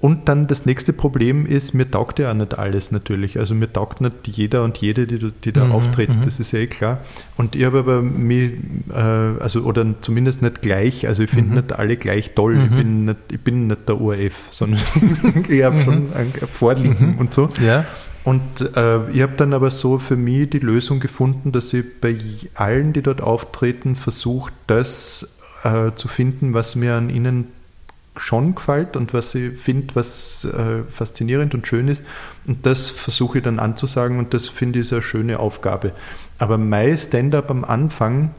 Und 0.00 0.28
dann 0.28 0.46
das 0.46 0.66
nächste 0.66 0.92
Problem 0.92 1.46
ist, 1.46 1.72
mir 1.74 1.90
taugt 1.90 2.18
ja 2.18 2.30
auch 2.30 2.34
nicht 2.34 2.58
alles 2.58 2.90
natürlich. 2.90 3.38
Also 3.38 3.54
mir 3.54 3.72
taugt 3.72 4.00
nicht 4.00 4.14
jeder 4.28 4.62
und 4.62 4.78
jede, 4.78 5.06
die, 5.06 5.30
die 5.44 5.52
da 5.52 5.64
Mhm, 5.64 5.72
auftreten, 5.72 6.18
mhm. 6.18 6.22
das 6.22 6.40
ist 6.40 6.52
ja 6.52 6.58
eh 6.58 6.66
klar. 6.66 6.98
Und 7.36 7.56
ich 7.56 7.64
habe 7.64 7.78
aber 7.78 8.02
mich, 8.02 8.52
äh, 8.90 8.94
also 8.98 9.60
oder 9.62 9.86
zumindest 10.02 10.42
nicht 10.42 10.60
gleich, 10.62 11.06
also 11.08 11.22
ich 11.22 11.30
finde 11.30 11.50
Mhm. 11.50 11.56
nicht 11.56 11.72
alle 11.72 11.96
gleich 11.96 12.34
toll. 12.34 12.56
Ich, 12.64 12.70
Mhm. 12.70 12.76
bin 12.76 13.04
nicht, 13.06 13.18
ich 13.32 13.40
bin 13.40 13.66
nicht 13.66 13.88
der 13.88 14.00
ORF, 14.00 14.34
sondern 14.50 14.80
ich 15.48 15.62
habe 15.62 15.80
schon 15.82 16.12
ein 16.14 16.32
Vorlieben 16.50 17.12
Mhm. 17.14 17.18
und 17.18 17.32
so. 17.34 17.48
Ja. 17.64 17.84
Und 18.24 18.40
äh, 18.76 19.10
ich 19.10 19.20
habe 19.22 19.32
dann 19.36 19.52
aber 19.52 19.70
so 19.70 19.98
für 19.98 20.16
mich 20.16 20.48
die 20.50 20.58
Lösung 20.58 20.98
gefunden, 21.00 21.52
dass 21.52 21.72
ich 21.74 21.84
bei 22.00 22.16
allen, 22.54 22.92
die 22.94 23.02
dort 23.02 23.20
auftreten, 23.20 23.96
versuche, 23.96 24.50
das 24.66 25.28
äh, 25.62 25.92
zu 25.94 26.08
finden, 26.08 26.54
was 26.54 26.74
mir 26.74 26.94
an 26.94 27.10
ihnen 27.10 27.48
schon 28.16 28.54
gefällt 28.54 28.96
und 28.96 29.12
was 29.12 29.34
ich 29.34 29.58
finde, 29.58 29.94
was 29.96 30.44
äh, 30.44 30.82
faszinierend 30.88 31.54
und 31.54 31.66
schön 31.66 31.88
ist. 31.88 32.02
Und 32.46 32.64
das 32.66 32.88
versuche 32.88 33.38
ich 33.38 33.44
dann 33.44 33.58
anzusagen 33.58 34.18
und 34.18 34.34
das 34.34 34.48
finde 34.48 34.80
ich 34.80 34.92
eine 34.92 35.02
schöne 35.02 35.40
Aufgabe. 35.40 35.92
Aber 36.38 36.58
mein 36.58 36.96
Stand-up 36.96 37.50
am 37.50 37.64
Anfang, 37.64 38.30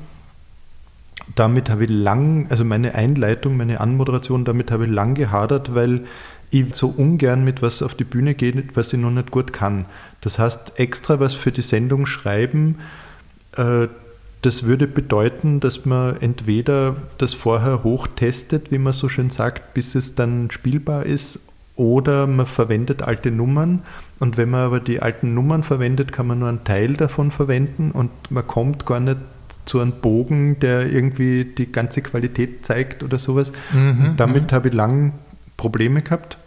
damit 1.35 1.69
habe 1.69 1.85
ich 1.85 1.89
lang, 1.89 2.47
also 2.49 2.63
meine 2.63 2.95
Einleitung, 2.95 3.57
meine 3.57 3.81
Anmoderation, 3.81 4.45
damit 4.45 4.71
habe 4.71 4.85
ich 4.85 4.91
lang 4.91 5.15
gehadert, 5.15 5.75
weil 5.75 6.05
ich 6.51 6.75
so 6.75 6.88
ungern 6.88 7.43
mit 7.43 7.61
was 7.61 7.81
auf 7.81 7.95
die 7.95 8.03
Bühne 8.03 8.35
gehe, 8.35 8.63
was 8.73 8.93
ich 8.93 8.99
noch 8.99 9.11
nicht 9.11 9.31
gut 9.31 9.51
kann. 9.51 9.85
Das 10.21 10.39
heißt, 10.39 10.79
extra 10.79 11.19
was 11.19 11.33
für 11.33 11.51
die 11.51 11.61
Sendung 11.61 12.05
schreiben, 12.05 12.79
äh, 13.57 13.88
das 14.45 14.63
würde 14.63 14.86
bedeuten, 14.86 15.60
dass 15.60 15.86
man 15.86 16.21
entweder 16.21 16.95
das 17.17 17.34
vorher 17.34 17.84
hochtestet, 17.84 18.71
wie 18.71 18.77
man 18.77 18.93
so 18.93 19.10
schön 19.10 19.31
sagt, 19.31 19.73
bis 19.73 19.95
es 19.95 20.13
dann 20.13 20.51
spielbar 20.51 21.05
ist, 21.05 21.39
oder 21.75 22.27
man 22.27 22.45
verwendet 22.45 23.01
alte 23.01 23.31
Nummern. 23.31 23.81
Und 24.19 24.38
wenn 24.38 24.51
man 24.51 24.62
aber 24.62 24.79
die 24.79 25.01
alten 25.01 25.34
Nummern 25.34 25.63
verwendet, 25.63 26.12
kann 26.12 26.27
man 26.27 26.39
nur 26.39 26.49
einen 26.49 26.63
Teil 26.63 26.93
davon 26.93 27.31
verwenden 27.31 27.91
und 27.91 28.12
man 28.29 28.45
kommt 28.45 28.86
gar 28.86 28.99
nicht 28.99 29.17
zu 29.65 29.79
einem 29.79 29.93
Bogen, 29.93 30.60
der 30.60 30.91
irgendwie 30.91 31.43
die 31.43 31.71
ganze 31.71 32.03
Qualität 32.03 32.65
zeigt 32.65 33.01
oder 33.01 33.17
sowas. 33.17 33.51
Mhm, 33.73 34.13
damit 34.15 34.53
habe 34.53 34.67
ich 34.67 34.73
lang 34.75 35.13
Probleme 35.58 36.03
gehabt, 36.03 36.38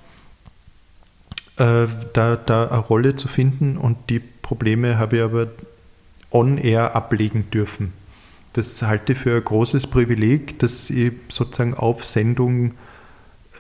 äh, 1.57 1.89
da, 2.13 2.37
da 2.37 2.69
eine 2.69 2.79
Rolle 2.79 3.17
zu 3.17 3.27
finden 3.27 3.77
und 3.77 3.97
die 4.09 4.21
Probleme 4.21 4.99
habe 4.99 5.17
ich 5.17 5.23
aber 5.23 5.49
on-air 6.31 6.95
ablegen 6.95 7.51
dürfen. 7.51 7.93
Das 8.53 8.83
halte 8.83 9.12
ich 9.12 9.19
für 9.19 9.37
ein 9.37 9.45
großes 9.45 9.87
Privileg, 9.87 10.59
dass 10.59 10.91
ich 10.91 11.12
sozusagen 11.29 11.75
auf 11.75 12.05
Sendung 12.05 12.75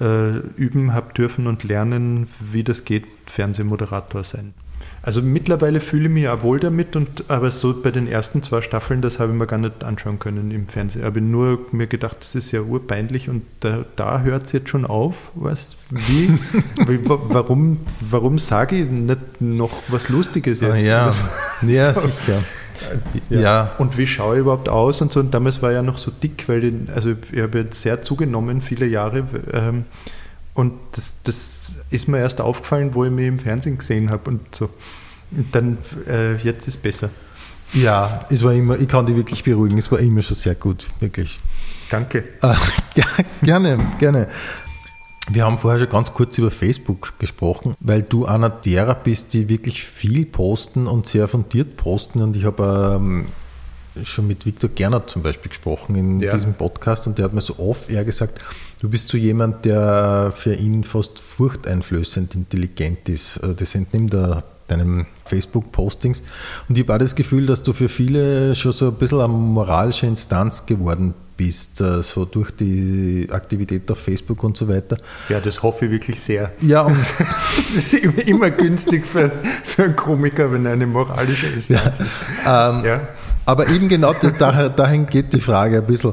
äh, 0.00 0.38
üben 0.56 0.92
habe 0.92 1.12
dürfen 1.12 1.46
und 1.46 1.64
lernen, 1.64 2.28
wie 2.40 2.64
das 2.64 2.84
geht, 2.84 3.06
Fernsehmoderator 3.26 4.24
sein. 4.24 4.54
Also 5.02 5.22
mittlerweile 5.22 5.80
fühle 5.80 6.08
ich 6.08 6.10
mich 6.14 6.28
auch 6.28 6.42
wohl 6.42 6.60
damit, 6.60 6.94
und, 6.96 7.30
aber 7.30 7.50
so 7.50 7.80
bei 7.82 7.90
den 7.90 8.06
ersten 8.08 8.42
zwei 8.42 8.60
Staffeln, 8.60 9.00
das 9.00 9.18
habe 9.18 9.32
ich 9.32 9.38
mir 9.38 9.46
gar 9.46 9.56
nicht 9.58 9.82
anschauen 9.84 10.18
können 10.18 10.50
im 10.50 10.68
Fernsehen. 10.68 11.00
Ich 11.02 11.06
habe 11.06 11.20
nur 11.20 11.60
mir 11.72 11.86
gedacht, 11.86 12.18
das 12.20 12.34
ist 12.34 12.50
ja 12.52 12.60
urpeinlich 12.60 13.28
und 13.28 13.42
da, 13.60 13.84
da 13.96 14.20
hört 14.22 14.46
es 14.46 14.52
jetzt 14.52 14.68
schon 14.68 14.84
auf. 14.84 15.30
Was, 15.34 15.76
wie, 15.90 16.30
wie, 16.86 17.08
wa- 17.08 17.18
warum, 17.28 17.78
warum 18.00 18.38
sage 18.38 18.76
ich 18.76 18.90
nicht 18.90 19.18
noch 19.40 19.70
was 19.88 20.08
Lustiges 20.08 20.60
jetzt? 20.60 20.84
ja. 20.84 21.06
Das- 21.06 21.22
ja, 21.62 21.94
So. 21.94 22.00
sicher. 22.02 22.42
ja. 23.30 23.40
Ja. 23.40 23.70
Und 23.78 23.98
wie 23.98 24.06
schaue 24.06 24.36
ich 24.36 24.40
überhaupt 24.42 24.68
aus 24.68 25.00
und 25.00 25.12
so. 25.12 25.18
Und 25.20 25.32
damals 25.32 25.62
war 25.62 25.70
ich 25.70 25.74
ja 25.76 25.82
noch 25.82 25.98
so 25.98 26.10
dick, 26.12 26.48
weil 26.48 26.62
ich, 26.64 26.74
also 26.94 27.14
ich 27.32 27.40
habe 27.40 27.58
jetzt 27.58 27.80
sehr 27.82 28.02
zugenommen, 28.02 28.60
viele 28.60 28.86
Jahre. 28.86 29.24
Ähm, 29.52 29.84
und 30.58 30.72
das, 30.92 31.16
das 31.22 31.74
ist 31.90 32.08
mir 32.08 32.18
erst 32.18 32.40
aufgefallen, 32.40 32.94
wo 32.94 33.04
ich 33.04 33.10
mich 33.12 33.26
im 33.28 33.38
Fernsehen 33.38 33.78
gesehen 33.78 34.10
habe 34.10 34.30
und 34.30 34.40
so. 34.54 34.68
Und 35.30 35.54
dann, 35.54 35.78
äh, 36.08 36.36
jetzt 36.36 36.66
ist 36.66 36.82
besser. 36.82 37.10
Ja, 37.74 38.24
es 38.30 38.42
war 38.42 38.52
immer, 38.52 38.76
ich 38.78 38.88
kann 38.88 39.06
dich 39.06 39.14
wirklich 39.14 39.44
beruhigen, 39.44 39.78
es 39.78 39.92
war 39.92 40.00
immer 40.00 40.22
schon 40.22 40.34
sehr 40.36 40.54
gut, 40.56 40.86
wirklich. 41.00 41.38
Danke. 41.90 42.24
Äh, 42.42 42.54
ja, 42.96 43.04
gerne, 43.42 43.78
gerne. 44.00 44.28
Wir 45.30 45.44
haben 45.44 45.58
vorher 45.58 45.78
schon 45.78 45.90
ganz 45.90 46.12
kurz 46.12 46.38
über 46.38 46.50
Facebook 46.50 47.12
gesprochen, 47.18 47.74
weil 47.80 48.02
du 48.02 48.26
einer 48.26 48.48
derer 48.48 48.94
bist, 48.94 49.34
die 49.34 49.48
wirklich 49.48 49.84
viel 49.84 50.24
posten 50.26 50.86
und 50.86 51.06
sehr 51.06 51.28
fundiert 51.28 51.76
posten. 51.76 52.22
Und 52.22 52.34
ich 52.34 52.44
habe 52.46 52.96
ähm, 52.96 53.26
schon 54.04 54.26
mit 54.26 54.46
Viktor 54.46 54.70
Gernert 54.70 55.10
zum 55.10 55.22
Beispiel 55.22 55.50
gesprochen 55.50 55.94
in 55.96 56.20
Ja. 56.20 56.32
diesem 56.32 56.54
Podcast 56.54 57.06
und 57.06 57.18
der 57.18 57.26
hat 57.26 57.34
mir 57.34 57.42
so 57.42 57.58
oft 57.58 57.90
eher 57.90 58.04
gesagt, 58.04 58.40
du 58.80 58.88
bist 58.88 59.08
so 59.08 59.16
jemand, 59.18 59.64
der 59.64 60.32
für 60.34 60.54
ihn 60.54 60.84
fast 60.84 61.18
furchteinflößend 61.18 62.34
intelligent 62.34 63.08
ist. 63.08 63.38
Also 63.38 63.54
Das 63.54 63.74
entnimmt 63.74 64.14
er 64.14 64.44
deinem 64.68 65.06
Facebook-Postings. 65.24 66.22
Und 66.68 66.76
ich 66.76 66.84
habe 66.84 66.94
auch 66.94 66.98
das 66.98 67.14
Gefühl, 67.14 67.46
dass 67.46 67.62
du 67.62 67.72
für 67.72 67.88
viele 67.88 68.54
schon 68.54 68.72
so 68.72 68.88
ein 68.88 68.94
bisschen 68.94 69.18
eine 69.20 69.28
moralische 69.28 70.06
Instanz 70.06 70.66
geworden 70.66 71.14
bist, 71.38 71.80
äh, 71.80 72.02
so 72.02 72.24
durch 72.24 72.50
die 72.50 73.26
Aktivität 73.30 73.90
auf 73.90 73.98
Facebook 73.98 74.42
und 74.44 74.56
so 74.56 74.68
weiter. 74.68 74.96
Ja, 75.28 75.40
das 75.40 75.62
hoffe 75.62 75.86
ich 75.86 75.90
wirklich 75.92 76.20
sehr. 76.20 76.52
Ja, 76.60 76.82
und 76.82 76.98
Es 77.66 77.76
ist 77.76 77.94
immer, 77.94 78.50
günstig 78.50 79.06
für, 79.06 79.30
für 79.64 79.84
einen 79.84 79.96
Komiker, 79.96 80.50
wenn 80.52 80.66
er 80.66 80.72
eine 80.72 80.86
moralische 80.86 81.46
Instanz 81.46 82.00
ist. 82.00 82.10
ähm, 82.46 82.84
Ja. 82.84 83.08
Aber 83.48 83.66
eben 83.68 83.88
genau 83.88 84.12
da- 84.12 84.68
dahin 84.68 85.06
geht 85.06 85.32
die 85.32 85.40
Frage 85.40 85.78
ein 85.78 85.86
bisschen. 85.86 86.12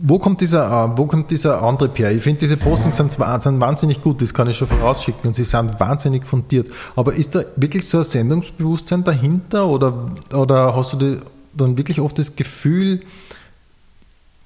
Wo 0.00 0.18
kommt 0.18 0.40
dieser, 0.40 0.64
äh, 0.64 0.96
wo 0.96 1.04
kommt 1.04 1.30
dieser 1.30 1.62
Antrieb 1.62 1.98
her? 1.98 2.10
Ich 2.10 2.22
finde, 2.22 2.40
diese 2.40 2.56
Postings 2.56 2.96
sind, 2.96 3.12
sind 3.12 3.60
wahnsinnig 3.60 4.00
gut, 4.02 4.22
das 4.22 4.32
kann 4.32 4.48
ich 4.48 4.56
schon 4.56 4.66
vorausschicken 4.68 5.28
und 5.28 5.34
sie 5.34 5.44
sind 5.44 5.78
wahnsinnig 5.78 6.24
fundiert. 6.24 6.68
Aber 6.96 7.12
ist 7.12 7.34
da 7.34 7.42
wirklich 7.56 7.86
so 7.86 7.98
ein 7.98 8.04
Sendungsbewusstsein 8.04 9.04
dahinter 9.04 9.66
oder, 9.66 9.92
oder 10.32 10.74
hast 10.74 10.94
du 10.94 10.96
die, 10.96 11.18
dann 11.52 11.76
wirklich 11.76 12.00
oft 12.00 12.18
das 12.18 12.34
Gefühl, 12.34 13.02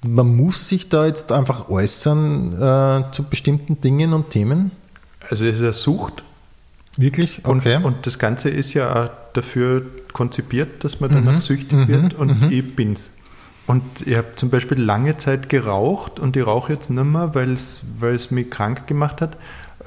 man 0.05 0.35
muss 0.35 0.67
sich 0.67 0.89
da 0.89 1.05
jetzt 1.05 1.31
einfach 1.31 1.69
äußern 1.69 2.51
äh, 2.51 3.11
zu 3.13 3.23
bestimmten 3.23 3.79
Dingen 3.79 4.11
und 4.11 4.29
Themen? 4.31 4.71
Also 5.29 5.45
es 5.45 5.55
ist 5.55 5.61
eine 5.63 5.71
Sucht 5.71 6.21
Wirklich? 6.97 7.45
Und, 7.45 7.65
und 7.65 8.05
das 8.05 8.19
Ganze 8.19 8.49
ist 8.49 8.73
ja 8.73 9.05
auch 9.05 9.09
dafür 9.33 9.83
konzipiert, 10.15 10.83
dass 10.83 10.99
man 11.01 11.09
danach 11.11 11.33
Mhm, 11.33 11.39
süchtig 11.41 11.77
mhm, 11.77 11.87
wird 11.89 12.13
und 12.15 12.41
mhm. 12.43 12.51
ich 12.51 12.75
bin's. 12.75 13.11
Und 13.67 13.83
ich 14.05 14.15
habe 14.15 14.29
zum 14.35 14.49
Beispiel 14.49 14.79
lange 14.79 15.17
Zeit 15.17 15.49
geraucht 15.49 16.19
und 16.19 16.37
ich 16.37 16.45
rauche 16.47 16.71
jetzt 16.73 16.89
nicht 16.89 17.03
mehr, 17.03 17.35
weil 17.35 17.51
es 17.53 18.31
mich 18.31 18.49
krank 18.49 18.87
gemacht 18.87 19.21
hat. 19.21 19.37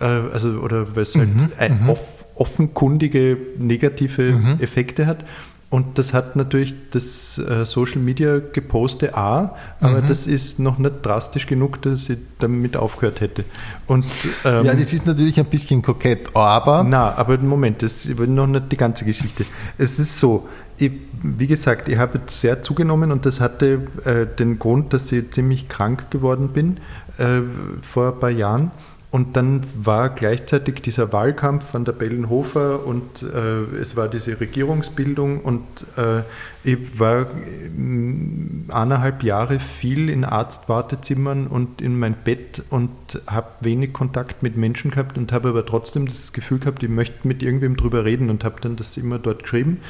Äh, 0.00 0.04
also, 0.04 0.48
oder 0.60 0.94
weil 0.94 1.04
es 1.04 1.14
halt 1.16 1.34
Mhm, 1.34 1.84
mhm. 1.84 1.88
off, 1.88 2.24
offenkundige 2.34 3.38
negative 3.58 4.32
Mhm. 4.32 4.56
Effekte 4.60 5.06
hat. 5.06 5.24
Und 5.70 5.98
das 5.98 6.14
hat 6.14 6.34
natürlich 6.34 6.74
das 6.92 7.36
äh, 7.36 7.66
Social 7.66 7.98
Media 8.00 8.38
geposte 8.38 9.14
A, 9.14 9.54
aber 9.80 10.00
Mhm. 10.00 10.08
das 10.08 10.26
ist 10.26 10.58
noch 10.58 10.78
nicht 10.78 11.04
drastisch 11.04 11.46
genug, 11.46 11.82
dass 11.82 12.08
ich 12.08 12.16
damit 12.38 12.74
aufgehört 12.74 13.20
hätte. 13.20 13.44
Und, 13.86 14.06
ähm, 14.46 14.64
ja, 14.64 14.74
das 14.74 14.94
ist 14.94 15.06
natürlich 15.06 15.38
ein 15.38 15.44
bisschen 15.44 15.82
kokett, 15.82 16.34
aber 16.34 16.84
na, 16.84 17.12
aber 17.14 17.36
Moment, 17.38 17.82
das 17.82 18.06
ist 18.06 18.18
noch 18.18 18.46
nicht 18.46 18.72
die 18.72 18.78
ganze 18.78 19.04
Geschichte. 19.04 19.44
Es 19.76 19.98
ist 19.98 20.18
so, 20.18 20.48
ich, 20.78 20.92
wie 21.22 21.46
gesagt, 21.46 21.90
ich 21.90 21.98
habe 21.98 22.18
sehr 22.28 22.62
zugenommen 22.62 23.12
und 23.12 23.26
das 23.26 23.38
hatte 23.38 23.88
äh, 24.06 24.24
den 24.24 24.58
Grund, 24.58 24.94
dass 24.94 25.12
ich 25.12 25.32
ziemlich 25.32 25.68
krank 25.68 26.10
geworden 26.10 26.48
bin 26.48 26.78
äh, 27.18 27.42
vor 27.82 28.14
ein 28.14 28.20
paar 28.20 28.30
Jahren. 28.30 28.70
Und 29.10 29.36
dann 29.36 29.62
war 29.74 30.10
gleichzeitig 30.10 30.82
dieser 30.82 31.14
Wahlkampf 31.14 31.70
von 31.70 31.86
der 31.86 31.92
Bellenhofer 31.92 32.84
und 32.84 33.22
äh, 33.22 33.76
es 33.80 33.96
war 33.96 34.06
diese 34.06 34.38
Regierungsbildung 34.38 35.40
und 35.40 35.64
äh, 35.96 36.20
ich 36.62 37.00
war 37.00 37.24
mm, 37.24 38.66
eineinhalb 38.68 39.22
Jahre 39.22 39.60
viel 39.60 40.10
in 40.10 40.26
Arztwartezimmern 40.26 41.46
und 41.46 41.80
in 41.80 41.98
mein 41.98 42.16
Bett 42.22 42.62
und 42.68 42.90
habe 43.26 43.48
wenig 43.60 43.94
Kontakt 43.94 44.42
mit 44.42 44.58
Menschen 44.58 44.90
gehabt 44.90 45.16
und 45.16 45.32
habe 45.32 45.48
aber 45.48 45.64
trotzdem 45.64 46.04
das 46.04 46.34
Gefühl 46.34 46.58
gehabt, 46.58 46.82
ich 46.82 46.90
möchte 46.90 47.26
mit 47.26 47.42
irgendwem 47.42 47.78
drüber 47.78 48.04
reden 48.04 48.28
und 48.28 48.44
habe 48.44 48.60
dann 48.60 48.76
das 48.76 48.98
immer 48.98 49.18
dort 49.18 49.44
geschrieben. 49.44 49.80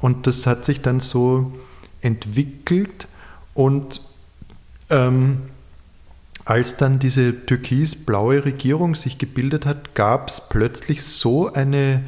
Und 0.00 0.26
das 0.26 0.48
hat 0.48 0.64
sich 0.64 0.82
dann 0.82 0.98
so 0.98 1.52
entwickelt 2.00 3.06
und 3.54 4.02
ähm, 4.90 5.42
als 6.48 6.76
dann 6.76 6.98
diese 6.98 7.46
türkis-blaue 7.46 8.44
Regierung 8.44 8.94
sich 8.94 9.18
gebildet 9.18 9.66
hat, 9.66 9.94
gab 9.94 10.28
es 10.30 10.42
plötzlich 10.48 11.02
so 11.04 11.52
eine 11.52 12.04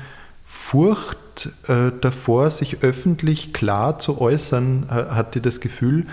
Furcht 0.46 1.50
äh, 1.68 1.92
davor, 2.00 2.50
sich 2.50 2.82
öffentlich 2.82 3.52
klar 3.52 3.98
zu 3.98 4.20
äußern, 4.20 4.86
ha- 4.90 5.14
hatte 5.14 5.40
das 5.40 5.60
Gefühl, 5.60 6.06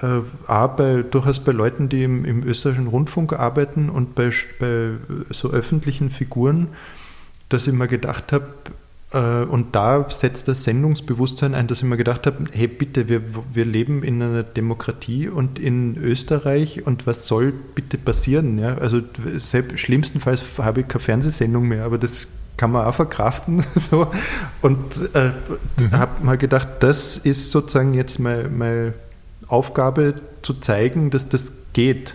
äh, 0.00 0.20
bei, 0.76 1.02
durchaus 1.02 1.40
bei 1.40 1.52
Leuten, 1.52 1.88
die 1.88 2.04
im, 2.04 2.24
im 2.24 2.44
österreichischen 2.44 2.88
Rundfunk 2.88 3.32
arbeiten 3.34 3.90
und 3.90 4.14
bei, 4.14 4.30
bei 4.60 4.90
so 5.30 5.50
öffentlichen 5.50 6.10
Figuren, 6.10 6.68
dass 7.48 7.66
ich 7.66 7.74
mir 7.74 7.88
gedacht 7.88 8.32
habe, 8.32 8.46
Äh, 8.68 8.81
und 9.18 9.74
da 9.74 10.08
setzt 10.08 10.48
das 10.48 10.64
Sendungsbewusstsein 10.64 11.54
ein, 11.54 11.66
dass 11.66 11.78
ich 11.78 11.84
mir 11.84 11.98
gedacht 11.98 12.26
habe, 12.26 12.44
hey 12.50 12.66
bitte, 12.66 13.08
wir, 13.08 13.22
wir 13.52 13.66
leben 13.66 14.02
in 14.02 14.22
einer 14.22 14.42
Demokratie 14.42 15.28
und 15.28 15.58
in 15.58 15.98
Österreich 15.98 16.86
und 16.86 17.06
was 17.06 17.26
soll 17.26 17.52
bitte 17.74 17.98
passieren? 17.98 18.58
Ja? 18.58 18.78
Also 18.78 19.02
selbst, 19.36 19.80
schlimmstenfalls 19.80 20.42
habe 20.56 20.80
ich 20.80 20.88
keine 20.88 21.00
Fernsehsendung 21.00 21.68
mehr, 21.68 21.84
aber 21.84 21.98
das 21.98 22.28
kann 22.56 22.70
man 22.72 22.86
auch 22.86 22.94
verkraften. 22.94 23.64
so. 23.74 24.10
Und 24.62 25.14
äh, 25.14 25.32
mhm. 25.78 25.92
habe 25.92 26.24
mal 26.24 26.38
gedacht, 26.38 26.68
das 26.80 27.18
ist 27.18 27.50
sozusagen 27.50 27.92
jetzt 27.92 28.18
meine, 28.18 28.48
meine 28.48 28.94
Aufgabe 29.46 30.14
zu 30.40 30.54
zeigen, 30.54 31.10
dass 31.10 31.28
das 31.28 31.52
geht 31.74 32.14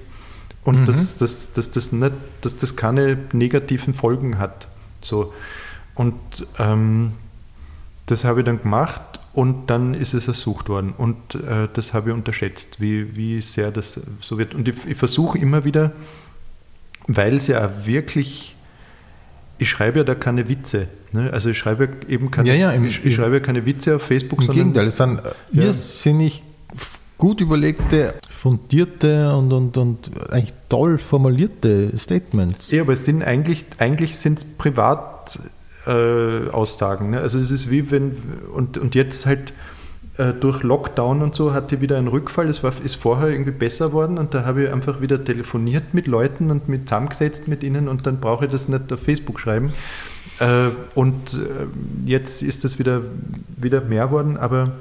und 0.63 0.81
mhm. 0.81 0.85
dass, 0.85 1.17
dass, 1.17 1.53
dass, 1.53 1.69
das 1.69 1.91
nicht, 1.91 2.13
dass 2.41 2.57
das 2.57 2.75
keine 2.75 3.17
negativen 3.33 3.93
Folgen 3.93 4.39
hat. 4.39 4.67
So. 5.01 5.33
Und 5.97 6.13
ähm, 6.59 7.13
das 8.05 8.23
habe 8.23 8.41
ich 8.41 8.45
dann 8.45 8.61
gemacht 8.61 9.19
und 9.33 9.67
dann 9.67 9.93
ist 9.93 10.13
es 10.13 10.27
ersucht 10.27 10.69
worden. 10.69 10.93
Und 10.95 11.35
äh, 11.35 11.67
das 11.73 11.93
habe 11.93 12.09
ich 12.09 12.15
unterschätzt, 12.15 12.79
wie, 12.79 13.15
wie 13.15 13.41
sehr 13.41 13.71
das 13.71 13.99
so 14.21 14.37
wird. 14.37 14.53
Und 14.53 14.67
ich, 14.67 14.75
ich 14.87 14.97
versuche 14.97 15.39
immer 15.39 15.65
wieder, 15.65 15.91
weil 17.07 17.35
es 17.35 17.47
ja 17.47 17.85
wirklich, 17.85 18.55
ich 19.57 19.69
schreibe 19.69 19.99
ja 19.99 20.03
da 20.03 20.13
keine 20.13 20.47
Witze. 20.47 20.87
Ne? 21.13 21.31
Also 21.33 21.49
ich 21.49 21.57
schreibe 21.57 21.89
eben 22.07 22.29
keine, 22.29 22.49
ja, 22.49 22.55
ja, 22.55 22.71
im, 22.71 22.85
ich, 22.85 23.03
ich, 23.03 23.15
schreibe 23.15 23.41
keine 23.41 23.65
Witze 23.65 23.95
auf 23.95 24.03
Facebook, 24.03 24.39
im 24.41 24.45
sondern. 24.45 24.73
Gegenteil, 24.73 24.87
es 24.87 24.97
sind 24.97 25.21
ja. 25.51 25.63
irrsinnig 25.63 26.43
gut 27.17 27.41
überlegte, 27.41 28.13
fundierte 28.29 29.35
und, 29.35 29.51
und, 29.51 29.77
und 29.77 30.31
eigentlich 30.31 30.53
toll 30.69 30.99
formulierte 30.99 31.97
Statements. 31.97 32.69
Ja, 32.69 32.83
aber 32.83 32.93
es 32.93 33.05
sind 33.05 33.23
eigentlich, 33.23 33.65
eigentlich 33.79 34.17
sind 34.17 34.37
es 34.37 34.45
privat 34.45 35.39
äh, 35.85 36.49
Aussagen. 36.49 37.11
Ne? 37.11 37.19
Also 37.19 37.37
es 37.37 37.51
ist 37.51 37.69
wie 37.69 37.91
wenn, 37.91 38.17
und, 38.53 38.77
und 38.77 38.95
jetzt 38.95 39.25
halt 39.25 39.53
äh, 40.17 40.33
durch 40.33 40.63
Lockdown 40.63 41.21
und 41.21 41.35
so 41.35 41.53
hatte 41.53 41.81
wieder 41.81 41.97
einen 41.97 42.07
Rückfall. 42.07 42.49
Es 42.49 42.63
war, 42.63 42.73
ist 42.83 42.95
vorher 42.95 43.29
irgendwie 43.29 43.51
besser 43.51 43.93
worden 43.93 44.17
und 44.17 44.33
da 44.33 44.45
habe 44.45 44.63
ich 44.63 44.71
einfach 44.71 45.01
wieder 45.01 45.23
telefoniert 45.23 45.93
mit 45.93 46.07
Leuten 46.07 46.49
und 46.51 46.67
mit 46.67 46.89
zusammengesetzt 46.89 47.47
mit 47.47 47.63
ihnen 47.63 47.87
und 47.87 48.07
dann 48.07 48.19
brauche 48.19 48.45
ich 48.45 48.51
das 48.51 48.67
nicht 48.67 48.91
auf 48.91 49.01
Facebook 49.01 49.39
schreiben. 49.39 49.73
Äh, 50.39 50.69
und 50.95 51.33
äh, 51.33 52.09
jetzt 52.09 52.41
ist 52.41 52.63
das 52.63 52.79
wieder, 52.79 53.01
wieder 53.57 53.81
mehr 53.81 54.11
worden, 54.11 54.37
aber 54.37 54.71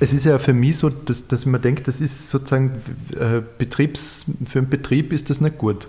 es 0.00 0.12
ist 0.12 0.24
ja 0.24 0.38
für 0.38 0.52
mich 0.52 0.78
so, 0.78 0.88
dass, 0.90 1.28
dass 1.28 1.46
man 1.46 1.62
denkt, 1.62 1.86
das 1.86 2.00
ist 2.00 2.28
sozusagen 2.28 2.72
äh, 3.12 3.40
Betriebs, 3.56 4.24
für 4.48 4.58
einen 4.58 4.68
Betrieb 4.68 5.12
ist 5.12 5.30
das 5.30 5.40
nicht 5.40 5.58
gut. 5.58 5.86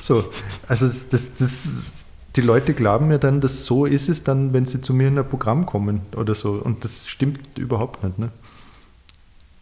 So, 0.00 0.24
also 0.68 0.86
das, 1.10 1.34
das, 1.34 1.92
die 2.36 2.40
Leute 2.40 2.74
glauben 2.74 3.10
ja 3.10 3.18
dann, 3.18 3.40
dass 3.40 3.64
so 3.64 3.86
ist 3.86 4.08
es 4.08 4.22
dann, 4.22 4.52
wenn 4.52 4.66
sie 4.66 4.80
zu 4.80 4.94
mir 4.94 5.08
in 5.08 5.18
ein 5.18 5.28
Programm 5.28 5.66
kommen 5.66 6.02
oder 6.16 6.34
so. 6.34 6.52
Und 6.52 6.84
das 6.84 7.06
stimmt 7.06 7.40
überhaupt 7.56 8.04
nicht. 8.04 8.18
Ne? 8.18 8.30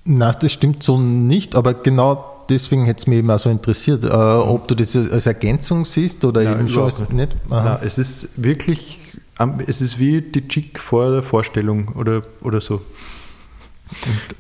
Nein, 0.05 0.35
das 0.41 0.53
stimmt 0.53 0.83
so 0.83 0.99
nicht, 0.99 1.55
aber 1.55 1.75
genau 1.75 2.45
deswegen 2.49 2.85
hätte 2.85 3.01
es 3.01 3.07
mich 3.07 3.19
eben 3.19 3.31
auch 3.31 3.39
so 3.39 3.51
interessiert, 3.51 4.05
äh, 4.05 4.09
ob 4.09 4.69
du 4.69 4.75
das 4.75 4.97
als 4.97 5.27
Ergänzung 5.27 5.85
siehst 5.85 6.25
oder 6.25 6.43
Nein, 6.43 6.61
eben 6.61 6.69
schon 6.69 6.85
als 6.85 7.01
nicht. 7.01 7.13
nicht? 7.13 7.37
Nein, 7.49 7.79
es 7.83 7.99
ist 7.99 8.29
wirklich, 8.37 9.01
es 9.67 9.81
ist 9.81 9.99
wie 9.99 10.21
die 10.21 10.47
Chick 10.47 10.79
vor 10.79 11.11
der 11.11 11.23
Vorstellung 11.23 11.89
oder, 11.89 12.23
oder 12.41 12.61
so. 12.61 12.83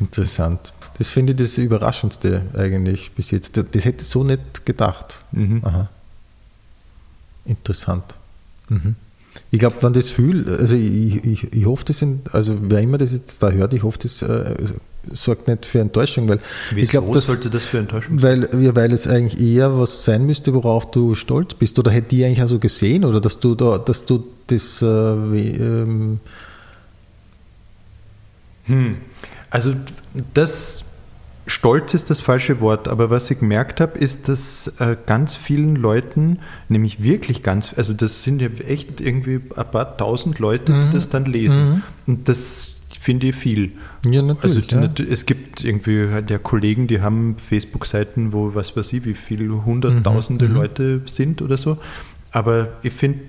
Interessant. 0.00 0.72
Das 0.98 1.10
finde 1.10 1.32
ich 1.32 1.38
das 1.38 1.58
Überraschendste 1.58 2.42
eigentlich 2.56 3.12
bis 3.12 3.30
jetzt. 3.30 3.56
Das 3.56 3.84
hätte 3.84 4.02
ich 4.02 4.08
so 4.08 4.24
nicht 4.24 4.64
gedacht. 4.64 5.24
Mhm. 5.32 5.60
Aha. 5.64 5.88
Interessant. 7.46 8.14
Mhm. 8.68 8.96
Ich 9.50 9.58
glaube, 9.58 9.76
wenn 9.80 9.92
das 9.92 10.10
fühlt, 10.10 10.48
also 10.48 10.74
ich, 10.74 11.24
ich, 11.24 11.52
ich 11.52 11.66
hoffe, 11.66 11.84
das 11.84 11.98
sind, 11.98 12.34
also 12.34 12.56
wer 12.62 12.80
immer 12.80 12.98
das 12.98 13.12
jetzt 13.12 13.42
da 13.42 13.50
hört, 13.50 13.74
ich 13.74 13.82
hoffe, 13.82 13.98
das 14.02 14.22
äh, 14.22 14.54
sorgt 15.12 15.46
nicht 15.46 15.66
für 15.66 15.80
Enttäuschung, 15.80 16.28
weil 16.28 16.40
Wieso 16.70 16.82
ich 16.82 16.90
glaube, 16.90 17.20
sollte 17.20 17.50
das 17.50 17.64
für 17.64 17.78
Enttäuschung 17.78 18.22
weil, 18.22 18.48
ja, 18.60 18.74
weil 18.74 18.92
es 18.92 19.06
eigentlich 19.06 19.40
eher 19.40 19.78
was 19.78 20.04
sein 20.04 20.26
müsste, 20.26 20.52
worauf 20.54 20.90
du 20.90 21.14
stolz 21.14 21.54
bist. 21.54 21.78
Oder 21.78 21.90
hätte 21.90 22.08
die 22.08 22.24
eigentlich 22.24 22.42
auch 22.42 22.48
so 22.48 22.58
gesehen, 22.58 23.04
oder 23.04 23.20
dass 23.20 23.38
du 23.38 23.54
da, 23.54 23.78
dass 23.78 24.04
du 24.04 24.24
das 24.46 24.82
äh, 24.82 24.86
wie, 24.86 25.50
ähm 25.50 26.20
hm. 28.64 28.96
Also 29.50 29.74
das 30.34 30.84
Stolz 31.48 31.94
ist 31.94 32.10
das 32.10 32.20
falsche 32.20 32.60
Wort, 32.60 32.88
aber 32.88 33.08
was 33.08 33.30
ich 33.30 33.38
gemerkt 33.38 33.80
habe, 33.80 33.98
ist, 33.98 34.28
dass 34.28 34.74
äh, 34.80 34.96
ganz 35.06 35.36
vielen 35.36 35.76
Leuten, 35.76 36.40
nämlich 36.68 37.02
wirklich 37.02 37.44
ganz, 37.44 37.72
also 37.76 37.92
das 37.92 38.24
sind 38.24 38.42
ja 38.42 38.48
echt 38.66 39.00
irgendwie 39.00 39.40
ein 39.56 39.70
paar 39.70 39.96
tausend 39.96 40.40
Leute, 40.40 40.72
mhm. 40.72 40.86
die 40.86 40.96
das 40.96 41.08
dann 41.08 41.24
lesen. 41.24 41.68
Mhm. 41.68 41.82
Und 42.06 42.28
das 42.28 42.72
finde 43.00 43.28
ich 43.28 43.36
viel. 43.36 43.72
Ja, 44.04 44.22
natürlich. 44.22 44.74
Also, 44.74 45.02
ja. 45.04 45.08
es 45.08 45.24
gibt 45.26 45.62
irgendwie 45.62 46.08
halt 46.10 46.30
ja 46.30 46.38
Kollegen, 46.38 46.88
die 46.88 47.00
haben 47.00 47.36
Facebook-Seiten, 47.38 48.32
wo 48.32 48.56
was 48.56 48.76
weiß 48.76 48.92
ich, 48.94 49.04
wie 49.04 49.14
viele 49.14 49.64
hunderttausende 49.64 50.46
mhm. 50.46 50.50
mhm. 50.50 50.56
Leute 50.56 51.02
sind 51.06 51.42
oder 51.42 51.56
so. 51.56 51.78
Aber 52.32 52.68
ich 52.82 52.92
finde, 52.92 53.20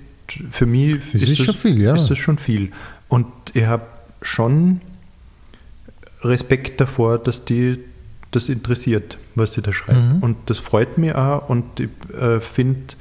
für 0.50 0.66
mich 0.66 0.96
ist, 0.96 1.14
ist, 1.14 1.38
das, 1.38 1.46
schon 1.46 1.54
viel, 1.54 1.80
ja. 1.80 1.94
ist 1.94 2.08
das 2.08 2.18
schon 2.18 2.38
viel. 2.38 2.72
Und 3.06 3.26
ich 3.54 3.64
habe 3.64 3.84
schon 4.22 4.80
Respekt 6.22 6.80
davor, 6.80 7.18
dass 7.18 7.44
die 7.44 7.78
das 8.30 8.48
interessiert, 8.48 9.18
was 9.34 9.54
sie 9.54 9.62
da 9.62 9.72
schreiben. 9.72 10.16
Mhm. 10.16 10.22
Und 10.22 10.36
das 10.46 10.58
freut 10.58 10.98
mich 10.98 11.14
auch 11.14 11.48
und 11.48 11.80
ich 11.80 11.88
äh, 12.20 12.40
finde 12.40 12.94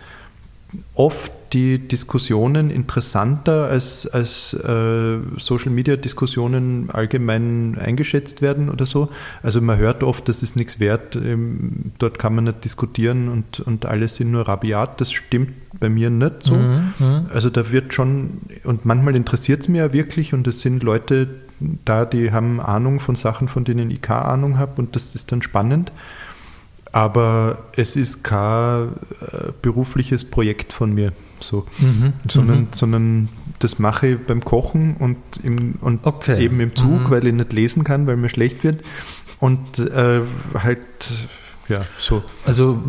oft 0.93 1.31
die 1.53 1.79
Diskussionen 1.79 2.69
interessanter, 2.69 3.67
als, 3.67 4.05
als 4.05 4.53
äh, 4.53 5.17
Social 5.37 5.71
Media 5.71 5.95
Diskussionen 5.95 6.89
allgemein 6.91 7.77
eingeschätzt 7.79 8.41
werden 8.41 8.69
oder 8.69 8.85
so. 8.85 9.09
Also 9.43 9.61
man 9.61 9.77
hört 9.77 10.03
oft, 10.03 10.27
das 10.27 10.43
ist 10.43 10.55
nichts 10.55 10.79
wert, 10.79 11.15
ähm, 11.15 11.93
dort 11.99 12.19
kann 12.19 12.35
man 12.35 12.45
nicht 12.45 12.65
diskutieren 12.65 13.29
und, 13.29 13.61
und 13.61 13.85
alles 13.85 14.15
sind 14.15 14.31
nur 14.31 14.47
rabiat. 14.47 14.99
Das 14.99 15.11
stimmt 15.11 15.53
bei 15.79 15.89
mir 15.89 16.09
nicht 16.09 16.43
so. 16.43 16.55
Mhm. 16.55 16.93
mhm. 16.99 17.25
Also 17.33 17.49
da 17.49 17.71
wird 17.71 17.93
schon, 17.93 18.41
und 18.65 18.85
manchmal 18.85 19.15
interessiert 19.15 19.61
es 19.61 19.69
mir 19.69 19.85
ja 19.85 19.93
wirklich 19.93 20.33
und 20.33 20.47
es 20.47 20.59
sind 20.59 20.83
Leute, 20.83 21.29
da, 21.59 22.05
die 22.05 22.31
haben 22.31 22.59
Ahnung 22.59 22.99
von 22.99 23.15
Sachen, 23.15 23.47
von 23.47 23.63
denen 23.63 23.89
ich 23.91 24.01
keine 24.01 24.25
Ahnung 24.25 24.57
habe 24.57 24.81
und 24.81 24.95
das 24.95 25.15
ist 25.15 25.31
dann 25.31 25.41
spannend. 25.41 25.91
Aber 26.91 27.63
es 27.75 27.95
ist 27.95 28.23
kein 28.23 28.87
äh, 28.87 29.51
berufliches 29.61 30.23
Projekt 30.23 30.73
von 30.73 30.93
mir, 30.93 31.11
so. 31.39 31.65
Mhm, 31.79 32.13
sondern, 32.29 32.59
mhm. 32.59 32.67
sondern 32.71 33.29
das 33.59 33.77
mache 33.77 34.07
ich 34.07 34.19
beim 34.19 34.43
Kochen 34.43 34.95
und, 34.97 35.17
im, 35.43 35.75
und 35.81 36.05
okay. 36.05 36.41
eben 36.41 36.59
im 36.59 36.75
Zug, 36.75 37.01
mhm. 37.01 37.09
weil 37.09 37.27
ich 37.27 37.33
nicht 37.33 37.53
lesen 37.53 37.83
kann, 37.83 38.07
weil 38.07 38.15
mir 38.15 38.29
schlecht 38.29 38.63
wird. 38.63 38.83
Und 39.39 39.79
äh, 39.79 40.21
halt, 40.57 40.79
ja, 41.67 41.81
so. 41.99 42.23
Also 42.45 42.81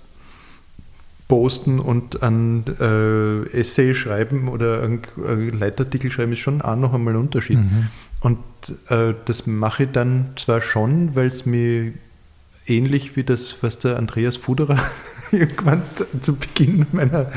posten 1.28 1.78
und 1.78 2.22
ein 2.22 2.64
äh, 2.78 3.58
Essay 3.58 3.94
schreiben 3.94 4.48
oder 4.48 4.82
einen 4.82 5.58
Leitartikel 5.58 6.10
schreiben 6.10 6.32
ist 6.32 6.40
schon 6.40 6.60
auch 6.60 6.76
noch 6.76 6.92
einmal 6.92 7.14
ein 7.14 7.20
Unterschied. 7.20 7.58
Mhm. 7.58 7.86
Und 8.20 8.38
äh, 8.90 9.14
das 9.24 9.46
mache 9.46 9.84
ich 9.84 9.92
dann 9.92 10.32
zwar 10.36 10.60
schon, 10.60 11.16
weil 11.16 11.28
es 11.28 11.46
mir 11.46 11.92
ähnlich 12.66 13.16
wie 13.16 13.24
das, 13.24 13.56
was 13.62 13.78
der 13.78 13.96
Andreas 13.96 14.36
Fuderer 14.36 14.78
irgendwann 15.32 15.82
zu 16.20 16.36
Beginn 16.36 16.86
meiner 16.92 17.32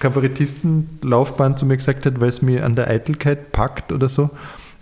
Kabarettistenlaufbahn 0.00 1.56
zu 1.56 1.66
mir 1.66 1.76
gesagt 1.76 2.06
hat, 2.06 2.20
weil 2.20 2.28
es 2.28 2.42
mir 2.42 2.64
an 2.64 2.76
der 2.76 2.88
Eitelkeit 2.88 3.52
packt 3.52 3.92
oder 3.92 4.08
so. 4.08 4.30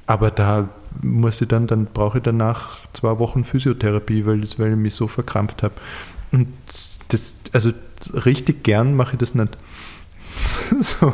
Aber 0.07 0.30
da 0.30 0.68
muss 1.03 1.40
ich 1.40 1.49
dann, 1.49 1.66
dann 1.66 1.86
brauche 1.86 2.18
ich 2.18 2.24
danach 2.24 2.78
zwei 2.92 3.18
Wochen 3.18 3.44
Physiotherapie, 3.44 4.24
weil, 4.26 4.40
das, 4.40 4.59
weil 4.59 4.72
ich 4.72 4.76
mich 4.76 4.94
so 4.94 5.09
verkrampft 5.09 5.62
habe. 5.62 5.74
Und 6.32 6.49
das, 7.09 7.36
also 7.53 7.72
richtig 8.12 8.64
gern 8.64 8.94
mache 8.94 9.12
ich 9.12 9.18
das 9.18 9.34
nicht. 9.34 9.57
so. 10.80 11.12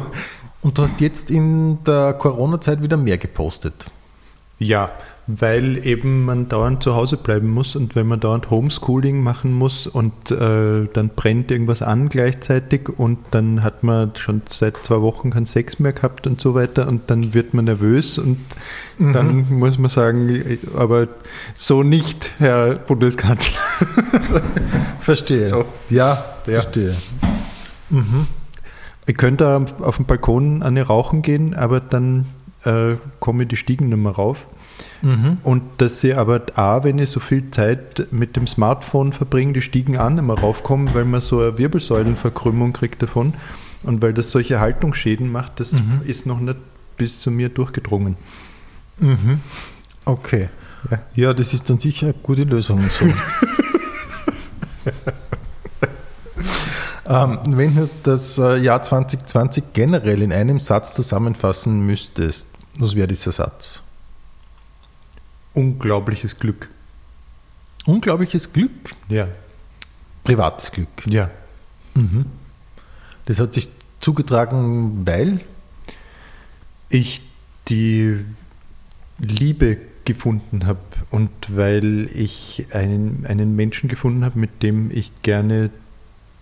Und 0.61 0.78
du 0.78 0.83
hast 0.83 1.01
jetzt 1.01 1.30
in 1.30 1.83
der 1.85 2.12
Corona-Zeit 2.14 2.83
wieder 2.83 2.97
mehr 2.97 3.18
gepostet. 3.18 3.87
Ja, 4.59 4.93
weil 5.27 5.87
eben 5.87 6.25
man 6.25 6.49
dauernd 6.49 6.83
zu 6.83 6.97
Hause 6.97 7.16
bleiben 7.16 7.49
muss 7.49 7.77
und 7.77 7.95
wenn 7.95 8.09
man 8.09 8.18
dauernd 8.18 8.51
Homeschooling 8.51 9.23
machen 9.23 9.53
muss 9.53 9.87
und 9.87 10.33
äh, 10.33 10.89
dann 10.93 11.11
brennt 11.14 11.53
irgendwas 11.53 11.81
an 11.81 12.09
gleichzeitig 12.09 12.89
und 12.89 13.18
dann 13.31 13.62
hat 13.62 13.85
man 13.85 14.16
schon 14.16 14.43
seit 14.47 14.79
zwei 14.85 15.01
Wochen 15.01 15.31
keinen 15.31 15.47
Sex 15.47 15.79
mehr 15.79 15.93
gehabt 15.93 16.27
und 16.27 16.41
so 16.41 16.55
weiter 16.55 16.89
und 16.89 17.09
dann 17.09 17.35
wird 17.35 17.55
man 17.55 17.66
nervös 17.66 18.18
und 18.18 18.39
mhm. 18.99 19.12
dann 19.12 19.47
muss 19.51 19.79
man 19.79 19.91
sagen, 19.91 20.59
aber 20.77 21.07
so 21.55 21.85
nicht, 21.85 22.33
Herr 22.39 22.75
Bundeskanzler. 22.75 23.61
verstehe. 25.01 25.49
So. 25.49 25.64
Ja, 25.89 26.25
ja, 26.47 26.62
verstehe. 26.62 26.97
Mhm. 27.91 28.27
Ich 29.07 29.16
könnte 29.16 29.64
auf 29.81 29.97
dem 29.97 30.07
Balkon 30.07 30.62
an 30.62 30.77
ihr 30.77 30.87
rauchen 30.87 31.23
gehen, 31.23 31.55
aber 31.55 31.79
dann 31.81 32.27
äh, 32.64 32.97
komme 33.20 33.45
ich 33.45 33.49
die 33.49 33.57
Stiegen 33.57 33.89
nicht 33.89 33.99
mehr 33.99 34.12
rauf. 34.12 34.47
Mhm. 35.03 35.39
Und 35.43 35.62
dass 35.78 36.01
sie 36.01 36.14
aber 36.14 36.43
auch, 36.55 36.85
wenn 36.85 36.99
ich 36.99 37.11
so 37.11 37.20
viel 37.20 37.51
Zeit 37.51 38.09
mit 38.12 38.37
dem 38.37 38.47
Smartphone 38.47 39.12
verbringe, 39.12 39.53
die 39.53 39.62
Stiegen 39.62 39.97
an 39.97 40.18
immer 40.18 40.39
raufkommen, 40.39 40.95
weil 40.95 41.05
man 41.05 41.20
so 41.20 41.41
eine 41.41 41.59
Wirbelsäulenverkrümmung 41.59 42.72
kriegt 42.72 43.03
davon. 43.03 43.35
Und 43.83 44.01
weil 44.01 44.14
das 44.14 44.30
solche 44.30 44.61
Haltungsschäden 44.61 45.30
macht, 45.30 45.59
das 45.61 45.72
mhm. 45.72 46.03
ist 46.05 46.24
noch 46.26 46.39
nicht 46.39 46.57
bis 46.97 47.20
zu 47.20 47.30
mir 47.30 47.49
durchgedrungen. 47.49 48.16
Mhm. 49.01 49.41
Okay. 50.05 50.49
Ja. 50.91 50.99
ja. 51.14 51.35
das 51.35 51.55
ist 51.55 51.68
dann 51.70 51.78
sicher 51.78 52.07
eine 52.07 52.14
gute 52.22 52.45
Lösung. 52.45 52.89
So. 52.91 53.07
ähm, 57.09 57.39
wenn 57.47 57.74
du 57.74 57.89
das 58.03 58.39
äh, 58.39 58.57
Jahr 58.59 58.83
2020 58.83 59.64
generell 59.72 60.22
in 60.22 60.33
einem 60.33 60.61
Satz 60.61 60.95
zusammenfassen 60.95 61.85
müsstest, 61.85 62.47
was 62.78 62.95
wäre 62.95 63.09
dieser 63.09 63.33
Satz? 63.33 63.83
Unglaubliches 65.55 66.38
Glück. 66.38 66.68
Unglaubliches 67.86 68.53
Glück? 68.53 68.70
Ja. 69.09 69.28
Privates 70.24 70.70
Glück? 70.72 70.88
Ja. 71.07 71.30
Mhm. 71.94 72.26
Das 73.26 73.38
hat 73.38 73.53
sich 73.55 73.68
zugetragen, 74.00 75.07
weil? 75.07 75.40
Ich 76.88 77.22
die 77.68 78.18
Liebe 79.18 79.78
gefunden 80.05 80.66
habe 80.66 80.80
und 81.11 81.30
weil 81.48 82.11
ich 82.14 82.66
einen, 82.72 83.24
einen 83.26 83.55
Menschen 83.55 83.88
gefunden 83.88 84.24
habe, 84.24 84.38
mit 84.38 84.62
dem 84.62 84.90
ich 84.90 85.12
gerne 85.22 85.70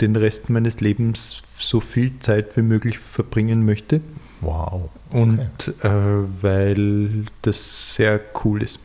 den 0.01 0.17
Rest 0.17 0.49
meines 0.49 0.81
Lebens 0.81 1.43
so 1.59 1.81
viel 1.81 2.19
Zeit 2.21 2.57
wie 2.57 2.63
möglich 2.63 2.99
verbringen 2.99 3.67
möchte. 3.67 4.01
Wow. 4.41 4.89
Und 5.11 5.41
okay. 5.41 5.87
äh, 5.87 6.43
weil 6.43 7.27
das 7.43 7.95
sehr 7.95 8.21
cool 8.45 8.63
ist. 8.63 8.79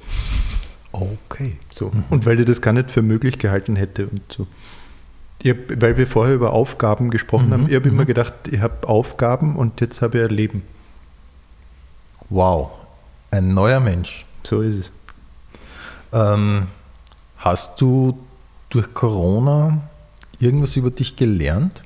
Okay. 0.92 1.58
So. 1.70 1.90
Mhm. 1.90 2.04
Und 2.10 2.26
weil 2.26 2.40
ich 2.40 2.46
das 2.46 2.62
gar 2.62 2.74
nicht 2.74 2.90
für 2.90 3.02
möglich 3.02 3.38
gehalten 3.38 3.76
hätte 3.76 4.08
und 4.08 4.22
so. 4.30 4.48
Hab, 5.46 5.58
weil 5.82 5.98
wir 5.98 6.08
vorher 6.08 6.36
über 6.36 6.54
Aufgaben 6.54 7.12
gesprochen 7.12 7.48
mhm. 7.48 7.54
haben, 7.54 7.70
ich 7.70 7.76
habe 7.76 7.88
mhm. 7.88 7.96
immer 7.96 8.06
gedacht, 8.06 8.34
ich 8.50 8.60
habe 8.62 8.88
Aufgaben 8.88 9.56
und 9.56 9.82
jetzt 9.82 10.02
habe 10.02 10.20
ich 10.20 10.24
ein 10.26 10.30
Leben. 10.30 10.64
Wow. 12.30 12.72
Ein 13.32 13.50
neuer 13.50 13.80
Mensch. 13.80 14.26
So 14.44 14.62
ist 14.62 14.76
es. 14.76 14.92
Ähm, 16.14 16.68
hast 17.38 17.80
du 17.82 18.18
durch 18.70 18.94
Corona 18.94 19.82
irgendwas 20.40 20.76
über 20.76 20.90
dich 20.90 21.16
gelernt? 21.16 21.84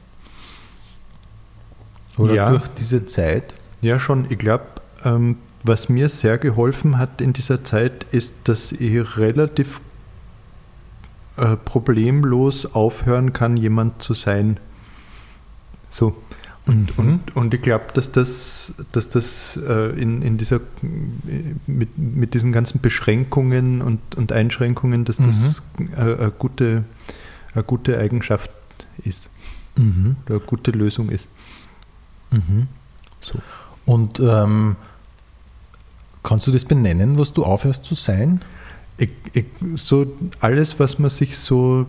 Oder 2.17 2.33
ja. 2.33 2.49
durch 2.49 2.67
diese 2.69 3.05
Zeit? 3.05 3.55
Ja, 3.81 3.99
schon. 3.99 4.25
Ich 4.29 4.37
glaube, 4.37 4.65
ähm, 5.03 5.37
was 5.63 5.89
mir 5.89 6.09
sehr 6.09 6.37
geholfen 6.37 6.97
hat 6.97 7.21
in 7.21 7.33
dieser 7.33 7.63
Zeit, 7.63 8.05
ist, 8.11 8.33
dass 8.45 8.71
ich 8.71 9.17
relativ 9.17 9.81
äh, 11.37 11.55
problemlos 11.55 12.65
aufhören 12.65 13.33
kann, 13.33 13.57
jemand 13.57 14.01
zu 14.01 14.13
sein. 14.13 14.57
So. 15.89 16.15
Und, 16.65 16.97
mhm. 16.97 17.05
und, 17.05 17.35
und 17.35 17.53
ich 17.53 17.61
glaube, 17.61 17.85
dass 17.93 18.11
das, 18.11 18.73
dass 18.91 19.09
das 19.09 19.57
äh, 19.57 19.89
in, 19.99 20.21
in 20.21 20.37
dieser, 20.37 20.59
mit, 21.65 21.97
mit 21.97 22.33
diesen 22.33 22.51
ganzen 22.51 22.79
Beschränkungen 22.79 23.81
und, 23.81 23.99
und 24.15 24.31
Einschränkungen, 24.31 25.03
dass 25.03 25.17
das 25.17 25.63
mhm. 25.77 25.89
eine, 25.95 26.19
eine, 26.19 26.31
gute, 26.31 26.83
eine 27.53 27.63
gute 27.63 27.97
Eigenschaft 27.97 28.51
ist. 29.03 29.29
Mhm. 29.77 30.17
Oder 30.25 30.35
eine 30.35 30.45
gute 30.45 30.71
Lösung 30.71 31.09
ist. 31.09 31.27
Mhm. 32.29 32.67
So. 33.21 33.39
Und 33.89 34.19
ähm, 34.19 34.75
kannst 36.21 36.45
du 36.45 36.51
das 36.51 36.63
benennen, 36.63 37.17
was 37.17 37.33
du 37.33 37.43
aufhörst 37.43 37.83
zu 37.85 37.95
sein? 37.95 38.41
Ich, 38.97 39.09
ich, 39.33 39.45
so 39.77 40.05
alles, 40.41 40.79
was 40.79 40.99
man 40.99 41.09
sich 41.09 41.39
so 41.39 41.87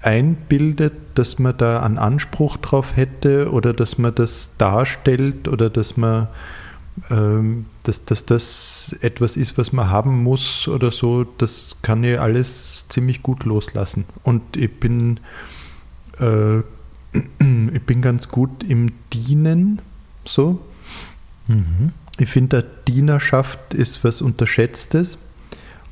einbildet, 0.00 0.92
dass 1.16 1.40
man 1.40 1.56
da 1.56 1.82
einen 1.82 1.98
Anspruch 1.98 2.56
drauf 2.56 2.96
hätte 2.96 3.50
oder 3.50 3.72
dass 3.72 3.98
man 3.98 4.14
das 4.14 4.52
darstellt 4.58 5.48
oder 5.48 5.70
dass 5.70 5.96
man 5.96 6.28
ähm, 7.10 7.66
dass, 7.82 8.04
dass 8.04 8.24
das 8.24 8.96
etwas 9.00 9.36
ist, 9.36 9.58
was 9.58 9.72
man 9.72 9.90
haben 9.90 10.22
muss 10.22 10.68
oder 10.68 10.92
so, 10.92 11.24
das 11.24 11.78
kann 11.82 12.04
ich 12.04 12.20
alles 12.20 12.86
ziemlich 12.88 13.24
gut 13.24 13.42
loslassen. 13.42 14.04
Und 14.22 14.56
ich 14.56 14.78
bin 14.78 15.18
äh, 16.20 16.58
ich 17.40 17.82
bin 17.82 18.02
ganz 18.02 18.28
gut 18.28 18.62
im 18.62 18.92
Dienen, 19.12 19.82
so. 20.24 20.60
Mhm. 21.48 21.92
Ich 22.18 22.28
finde, 22.28 22.64
Dienerschaft 22.86 23.74
ist 23.74 24.04
was 24.04 24.20
Unterschätztes. 24.22 25.18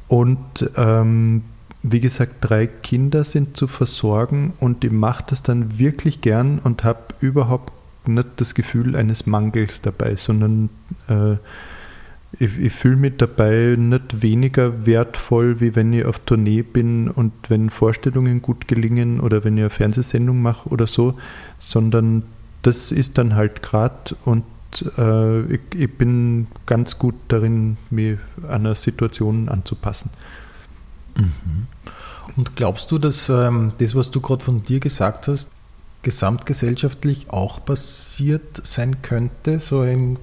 Und 0.09 0.70
ähm, 0.76 1.42
wie 1.82 2.01
gesagt, 2.01 2.36
drei 2.40 2.66
Kinder 2.66 3.24
sind 3.24 3.57
zu 3.57 3.68
versorgen 3.68 4.53
und 4.61 4.84
ich 4.84 4.90
mache 4.90 5.24
das 5.28 5.42
dann 5.42 5.78
wirklich 5.78 6.20
gern 6.20 6.59
und 6.59 6.84
habe 6.84 7.01
überhaupt 7.20 7.72
nicht 8.07 8.28
das 8.36 8.55
Gefühl 8.55 8.96
eines 8.96 9.26
Mangels 9.26 9.80
dabei, 9.80 10.16
sondern 10.16 10.68
äh, 11.09 11.34
ich, 12.38 12.59
ich 12.59 12.72
fühle 12.72 12.96
mich 12.96 13.16
dabei 13.16 13.76
nicht 13.78 14.22
weniger 14.22 14.84
wertvoll, 14.86 15.61
wie 15.61 15.74
wenn 15.74 15.92
ich 15.92 16.05
auf 16.05 16.18
Tournee 16.20 16.62
bin 16.62 17.09
und 17.09 17.32
wenn 17.48 17.70
Vorstellungen 17.70 18.42
gut 18.42 18.68
gelingen 18.68 19.20
oder 19.20 19.44
wenn 19.44 19.57
ich 19.57 19.62
eine 19.62 19.70
Fernsehsendung 19.70 20.40
mache 20.40 20.68
oder 20.68 20.86
so, 20.86 21.14
sondern 21.59 22.24
das 22.62 22.92
ist 22.92 23.16
dann 23.16 23.34
halt 23.34 23.62
gerade 23.62 24.16
und 24.24 24.44
äh, 24.99 25.55
ich, 25.55 25.61
ich, 25.75 25.99
bin 25.99 26.47
ganz 26.66 26.99
gut 26.99 27.14
darin, 27.29 27.77
mich 27.91 28.18
einer 28.49 28.75
Situation 28.75 29.49
anzupassen. 29.49 30.11
Mhm. 31.16 31.66
Und 32.37 32.57
glaubst 32.57 32.91
du, 32.91 32.99
dass 32.99 33.29
ähm, 33.29 33.73
das, 33.79 33.95
was 33.95 34.11
du 34.11 34.21
gerade 34.21 34.45
von 34.45 34.62
dir 34.62 34.81
gesagt 34.81 35.29
hast, 35.29 35.49
gesamtgesellschaftlich 36.03 37.31
auch 37.31 37.64
passiert 37.64 38.64
sein 38.66 39.03
könnte, 39.03 39.61
so 39.61 39.83
in 39.83 40.18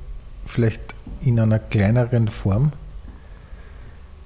vielleicht 0.45 0.95
in 1.21 1.39
einer 1.39 1.59
kleineren 1.59 2.27
Form? 2.27 2.71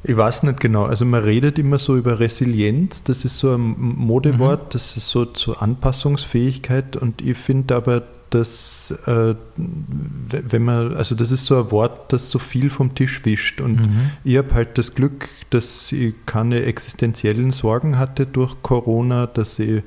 Ich 0.03 0.17
weiß 0.17 0.43
nicht 0.43 0.59
genau. 0.59 0.85
Also 0.85 1.05
man 1.05 1.23
redet 1.23 1.59
immer 1.59 1.77
so 1.77 1.95
über 1.95 2.19
Resilienz, 2.19 3.03
das 3.03 3.23
ist 3.23 3.37
so 3.37 3.53
ein 3.53 3.75
Modewort, 3.77 4.65
mhm. 4.65 4.69
das 4.71 4.97
ist 4.97 5.09
so 5.09 5.25
zur 5.25 5.61
Anpassungsfähigkeit 5.61 6.95
und 6.95 7.21
ich 7.21 7.37
finde 7.37 7.75
aber, 7.75 8.03
dass 8.31 8.91
äh, 9.05 9.35
wenn 9.55 10.63
man, 10.63 10.95
also 10.95 11.15
das 11.15 11.31
ist 11.31 11.45
so 11.45 11.57
ein 11.59 11.71
Wort, 11.71 12.11
das 12.11 12.29
so 12.31 12.39
viel 12.39 12.69
vom 12.69 12.95
Tisch 12.95 13.23
wischt. 13.25 13.61
Und 13.61 13.81
Mhm. 13.81 14.11
ich 14.23 14.37
habe 14.37 14.53
halt 14.53 14.77
das 14.77 14.95
Glück, 14.95 15.29
dass 15.51 15.91
ich 15.91 16.13
keine 16.25 16.63
existenziellen 16.63 17.51
Sorgen 17.51 17.99
hatte 17.99 18.25
durch 18.25 18.55
Corona, 18.63 19.27
dass 19.27 19.59
ich 19.59 19.83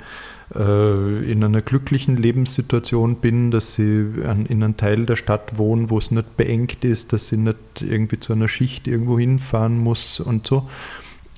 äh, 0.54 1.32
in 1.32 1.42
einer 1.42 1.62
glücklichen 1.62 2.16
Lebenssituation 2.16 3.16
bin, 3.16 3.50
dass 3.50 3.78
ich 3.78 4.04
an, 4.26 4.44
in 4.46 4.62
einem 4.62 4.76
Teil 4.76 5.06
der 5.06 5.16
Stadt 5.16 5.56
wohne, 5.56 5.88
wo 5.88 5.98
es 5.98 6.10
nicht 6.10 6.36
beengt 6.36 6.84
ist, 6.84 7.12
dass 7.12 7.32
ich 7.32 7.38
nicht 7.38 7.56
irgendwie 7.80 8.20
zu 8.20 8.34
einer 8.34 8.48
Schicht 8.48 8.86
irgendwo 8.86 9.18
hinfahren 9.18 9.78
muss 9.78 10.20
und 10.20 10.46
so. 10.46 10.68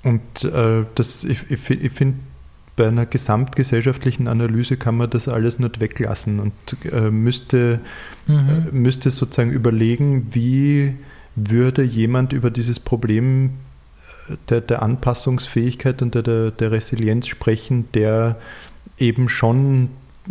Und 0.03 0.45
äh, 0.45 0.85
das, 0.97 1.25
ich, 1.25 1.51
ich, 1.51 1.71
ich 1.71 1.93
finde, 1.93 2.19
bei 2.77 2.89
einer 2.89 3.07
gesamtgesellschaftlichen 3.07 4.29
Analyse 4.29 4.77
kann 4.77 4.97
man 4.97 5.09
das 5.11 5.29
alles 5.29 5.59
nicht 5.59 5.81
weglassen 5.81 6.39
und 6.41 6.53
äh, 6.93 7.11
müsste, 7.11 7.81
Mhm. 8.27 8.35
äh, 8.37 8.73
müsste 8.75 9.11
sozusagen 9.11 9.51
überlegen, 9.53 10.29
wie 10.33 10.95
würde 11.37 11.83
jemand 11.83 12.33
über 12.33 12.51
dieses 12.51 12.79
Problem 12.81 13.51
äh, 14.29 14.37
der, 14.51 14.61
der 14.61 14.83
Anpassungsfähigkeit 14.83 16.03
und 16.03 16.15
der, 16.15 16.23
der, 16.23 16.51
der 16.51 16.71
Resilienz 16.73 17.27
sprechen, 17.29 17.89
der 17.95 18.37
eben 18.99 19.29
schon 19.29 19.89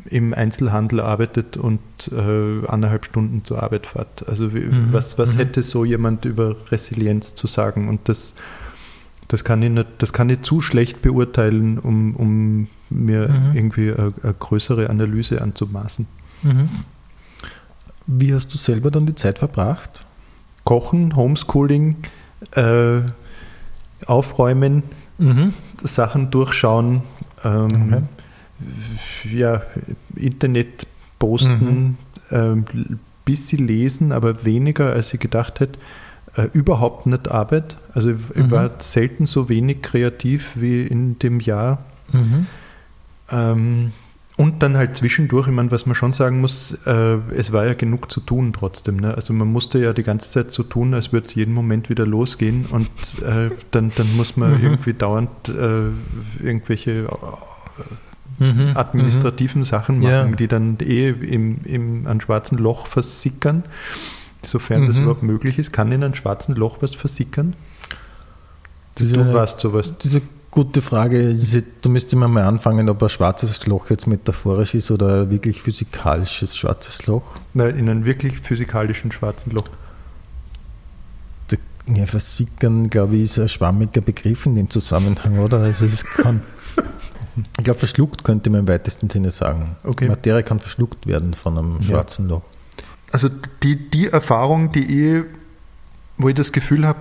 im 0.10 0.34
Einzelhandel 0.34 1.00
arbeitet 1.00 1.56
und 1.58 1.80
äh, 2.12 2.68
anderthalb 2.68 3.06
Stunden 3.06 3.44
zur 3.46 3.64
Arbeit 3.64 3.88
fährt. 3.88 4.28
Also 4.28 4.54
wie, 4.54 4.60
Mhm. 4.60 4.88
was, 4.92 5.18
was 5.18 5.34
Mhm. 5.34 5.38
hätte 5.40 5.64
so 5.64 5.86
jemand 5.86 6.26
über 6.26 6.56
Resilienz 6.70 7.34
zu 7.34 7.48
sagen? 7.48 7.88
Und 7.88 8.10
das, 8.10 8.34
das, 9.28 9.44
kann, 9.44 9.62
ich 9.64 9.72
nicht, 9.72 9.88
das 10.00 10.14
kann 10.14 10.30
ich 10.30 10.42
zu 10.42 10.62
schlecht 10.62 11.02
beurteilen, 11.02 11.80
um, 11.80 12.16
um 12.16 12.68
mir 12.90 13.28
Mhm. 13.30 13.56
irgendwie 13.56 13.92
eine, 13.92 14.14
eine 14.22 14.34
größere 14.38 14.90
Analyse 14.90 15.42
anzumaßen. 15.42 16.06
Mhm. 16.44 16.70
Wie 18.08 18.34
hast 18.34 18.54
du 18.54 18.58
selber 18.58 18.92
dann 18.92 19.06
die 19.08 19.16
Zeit 19.16 19.40
verbracht? 19.40 20.06
Kochen, 20.64 21.16
Homeschooling, 21.16 21.96
äh, 22.52 23.00
aufräumen, 24.06 24.84
Mhm. 25.18 25.54
Sachen 25.82 26.30
durchschauen, 26.30 27.02
ähm, 27.44 27.66
Okay. 27.66 28.02
ja, 29.34 29.62
Internet 30.16 30.86
posten, 31.20 31.98
ähm, 32.32 32.66
bisschen 33.24 33.66
lesen, 33.66 34.12
aber 34.12 34.44
weniger 34.46 34.92
als 34.92 35.14
ich 35.14 35.20
gedacht 35.20 35.60
hätte. 35.60 35.80
Äh, 36.38 36.48
überhaupt 36.54 37.06
nicht 37.06 37.30
Arbeit. 37.30 37.78
Also 37.94 38.12
ich, 38.12 38.36
Mhm. 38.36 38.52
war 38.52 38.70
selten 38.80 39.26
so 39.26 39.48
wenig 39.50 39.82
kreativ 39.82 40.52
wie 40.56 40.82
in 40.82 41.18
dem 41.20 41.40
Jahr. 41.40 41.84
Mhm. 42.12 42.46
Ähm, 43.32 43.92
und 44.38 44.62
dann 44.62 44.76
halt 44.76 44.98
zwischendurch, 44.98 45.48
ich 45.48 45.54
meine, 45.54 45.72
was 45.72 45.86
man 45.86 45.96
schon 45.96 46.12
sagen 46.12 46.42
muss, 46.42 46.74
äh, 46.86 47.18
es 47.38 47.54
war 47.54 47.66
ja 47.66 47.74
genug 47.74 48.12
zu 48.12 48.20
tun 48.20 48.52
trotzdem. 48.52 48.98
Ne? 48.98 49.14
Also 49.16 49.32
man 49.32 49.50
musste 49.50 49.80
ja 49.80 49.94
die 49.94 50.04
ganze 50.04 50.30
Zeit 50.30 50.52
so 50.52 50.64
tun, 50.64 50.94
als 50.94 51.14
würde 51.14 51.26
es 51.28 51.36
jeden 51.36 51.54
Moment 51.54 51.90
wieder 51.90 52.06
losgehen 52.06 52.66
und 52.70 52.90
äh, 53.24 53.50
dann, 53.72 53.94
dann 53.96 54.18
muss 54.18 54.36
man 54.36 54.58
Mhm. 54.58 54.64
irgendwie 54.64 54.94
dauernd 54.94 55.30
äh, 55.48 56.44
irgendwelche 56.46 57.08
Mhm. 58.40 58.72
administrativen 58.76 59.64
Sachen 59.64 60.00
machen, 60.00 60.10
Ja. 60.32 60.36
die 60.36 60.48
dann 60.50 60.78
eh 60.82 61.10
im, 61.12 61.60
im 61.64 62.06
an 62.06 62.20
schwarzen 62.20 62.58
Loch 62.58 62.88
versickern. 62.88 63.64
Sofern 64.48 64.88
das 64.88 64.96
Mhm. 64.98 65.04
überhaupt 65.04 65.24
möglich 65.24 65.58
ist, 65.60 65.74
kann 65.74 65.92
in 65.92 66.04
einem 66.04 66.16
schwarzen 66.16 66.56
Loch 66.56 66.78
was 66.82 66.96
versickern? 66.96 67.56
Das 68.96 69.08
ist 69.08 69.16
du 69.16 69.22
eine- 69.22 69.34
weißt 69.34 69.60
sowas. 69.60 69.92
Diese 70.04 70.22
gute 70.52 70.82
Frage, 70.82 71.34
diese- 71.34 71.64
du 71.82 71.90
müsstest 71.90 72.16
mal 72.16 72.28
mal 72.30 72.44
anfangen, 72.44 72.88
ob 72.90 73.04
ein 73.04 73.10
schwarzes 73.10 73.66
Loch 73.68 73.90
jetzt 73.90 74.08
metaphorisch 74.08 74.74
ist 74.74 74.90
oder 74.92 75.24
ein 75.24 75.30
wirklich 75.32 75.62
physikalisches 75.62 76.56
schwarzes 76.56 77.06
Loch. 77.08 77.24
Nein, 77.54 77.78
in 77.78 77.90
einem 77.90 78.06
wirklich 78.06 78.40
physikalischen 78.40 79.12
schwarzen 79.12 79.52
Loch. 79.52 79.68
Ja, 81.88 82.08
versickern, 82.08 82.90
glaube 82.90 83.16
ich, 83.16 83.22
ist 83.24 83.38
ein 83.38 83.48
schwammiger 83.48 84.02
Begriff 84.02 84.48
in 84.48 84.56
dem 84.56 84.72
Zusammenhang, 84.72 85.38
oder? 85.38 85.60
Also 85.60 85.86
es 85.86 86.04
kann, 86.04 86.42
ich 87.60 87.64
glaube, 87.64 87.78
verschluckt 87.78 88.24
könnte 88.24 88.50
man 88.50 88.62
im 88.62 88.68
weitesten 88.68 89.08
Sinne 89.08 89.30
sagen. 89.30 89.76
Okay. 89.84 90.08
Materie 90.08 90.42
kann 90.42 90.60
verschluckt 90.60 91.06
werden 91.06 91.36
von 91.36 91.56
einem 91.60 91.76
Ja. 91.82 91.84
schwarzen 91.90 92.28
Loch. 92.28 92.42
Also 93.16 93.30
die, 93.64 93.78
die 93.78 94.08
Erfahrung, 94.08 94.74
die 94.74 94.84
ich, 94.84 95.24
wo 96.18 96.28
ich 96.28 96.36
das 96.36 96.52
Gefühl 96.52 96.86
habe, 96.86 97.00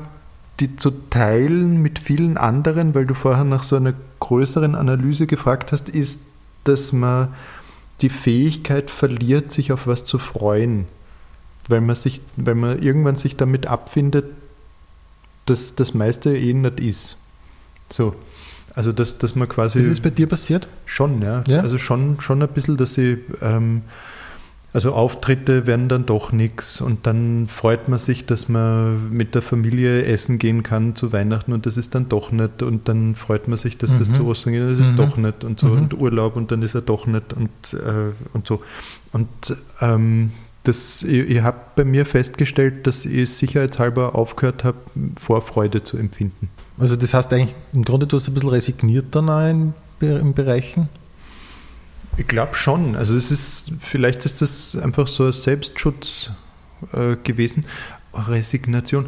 die 0.61 0.77
zu 0.77 0.93
teilen 1.11 1.83
mit 1.83 1.99
vielen 1.99 2.37
anderen, 2.37 2.95
weil 2.95 3.05
du 3.05 3.15
vorher 3.15 3.43
nach 3.43 3.65
so 3.65 3.75
einer 3.75 3.95
größeren 4.21 4.77
Analyse 4.77 5.27
gefragt 5.27 5.73
hast, 5.73 5.89
ist, 5.89 6.21
dass 6.63 6.93
man 6.93 7.35
die 8.01 8.11
Fähigkeit 8.11 8.93
verliert, 8.93 9.51
sich 9.51 9.73
auf 9.73 9.89
was 9.89 10.05
zu 10.05 10.21
freuen. 10.21 10.87
Weil 11.69 11.81
man 11.81 11.97
sich, 11.97 12.21
weil 12.37 12.55
man 12.55 12.81
irgendwann 12.81 13.17
sich 13.17 13.37
damit 13.37 13.67
abfindet, 13.67 14.27
dass 15.47 15.75
das 15.75 15.95
meiste 15.95 16.37
eh 16.37 16.55
nicht 16.55 16.79
ist. 16.79 17.19
So. 17.91 18.15
Also 18.73 18.93
dass, 18.93 19.19
dass 19.19 19.35
man 19.35 19.49
quasi. 19.49 19.81
Das 19.81 19.89
ist 19.89 20.05
bei 20.05 20.11
dir 20.11 20.29
passiert? 20.29 20.69
Schon, 20.87 21.23
ja. 21.23 21.43
Ja? 21.49 21.63
Also 21.63 21.77
schon, 21.77 22.21
schon 22.21 22.41
ein 22.41 22.49
bisschen, 22.51 22.77
dass 22.77 22.95
sie, 22.95 23.19
ähm, 23.43 23.83
also 24.75 24.93
Auftritte 24.93 25.67
werden 25.67 25.89
dann 25.89 26.05
doch 26.05 26.33
nichts 26.33 26.81
und 26.81 27.07
dann 27.07 27.47
freut 27.49 27.89
man 27.89 27.99
sich, 27.99 28.27
dass 28.27 28.49
man 28.49 29.09
mit 29.11 29.35
der 29.37 29.41
Familie 29.43 30.05
essen 30.05 30.39
gehen 30.41 30.63
kann 30.65 30.97
zu 30.97 31.13
Weihnachten 31.13 31.53
und 31.53 31.65
das 31.65 31.77
ist 31.77 31.95
dann 31.95 32.09
doch 32.09 32.33
nicht 32.33 32.63
und 32.63 32.89
dann 32.89 33.15
freut 33.15 33.47
man 33.49 33.57
sich, 33.57 33.79
dass 33.79 33.95
das 33.95 34.09
Mhm. 34.11 34.15
zu 34.15 34.27
Ostern 34.27 34.53
geht, 34.53 34.63
das 34.65 34.81
ist 34.81 34.93
Mhm. 34.93 34.97
doch 34.97 35.17
nicht 35.17 35.45
und 35.45 35.61
so 35.61 35.69
Mhm. 35.69 35.77
und 35.79 35.95
Urlaub 36.01 36.35
und 36.37 36.51
dann 36.51 36.61
ist 36.63 36.75
er 36.75 36.81
doch 36.83 37.07
nicht 37.07 37.33
und, 37.33 37.51
äh, 37.73 38.13
und 38.33 38.47
so. 38.49 38.61
Und 39.13 39.29
ähm, 39.81 40.33
das, 40.65 41.03
ich, 41.05 41.31
ich 41.31 41.43
habe 41.43 41.59
bei 41.77 41.85
mir 41.85 42.05
festgestellt, 42.05 42.87
dass 42.89 43.05
ich 43.05 43.31
sicherheitshalber 43.31 44.17
aufgehört 44.17 44.65
habe, 44.65 44.79
Vorfreude 45.21 45.85
zu 45.85 45.97
empfinden. 45.99 46.49
Also 46.79 46.97
das 46.97 47.15
heißt 47.15 47.33
eigentlich, 47.33 47.55
im 47.73 47.85
Grunde 47.85 48.09
du 48.09 48.17
hast 48.17 48.27
ein 48.27 48.35
bisschen 48.35 48.49
resigniert 48.51 49.07
dann 49.13 49.29
auch 49.29 49.49
in, 49.49 49.73
in 50.01 50.35
Bereichen? 50.35 50.89
Ich 52.17 52.27
glaube 52.29 52.55
schon. 52.55 52.97
Also 52.97 53.17
es 53.17 53.31
ist, 53.31 53.73
vielleicht 53.81 54.25
ist 54.25 54.41
das 54.43 54.77
einfach 54.81 55.07
so 55.07 55.27
ein 55.27 55.33
Selbstschutz 55.33 56.31
äh, 56.93 57.17
gewesen. 57.23 57.67
Resignation. 58.15 59.07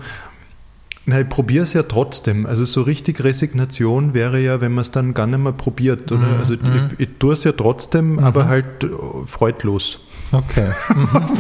Na, 1.09 1.21
ich 1.21 1.29
probiere 1.29 1.63
es 1.63 1.73
ja 1.73 1.85
trotzdem. 1.85 2.47
Also 2.47 2.65
so 2.65 2.83
richtig 2.83 3.23
Resignation 3.23 4.13
wäre 4.13 4.41
ja, 4.41 4.61
wenn 4.61 4.73
man 4.73 4.83
es 4.83 4.91
dann 4.91 5.15
gar 5.15 5.29
nicht 5.29 5.39
mehr 5.39 5.53
probiert. 5.53 6.11
Oder? 6.11 6.27
Mhm, 6.27 6.39
Also 6.39 6.55
mhm. 6.55 6.91
ich, 6.99 7.09
ich 7.09 7.09
tue 7.21 7.33
es 7.35 7.45
ja 7.45 7.53
trotzdem, 7.53 8.19
aber 8.19 8.49
halt 8.49 8.83
äh, 8.83 8.89
freudlos. 9.27 10.01
Okay. 10.33 10.67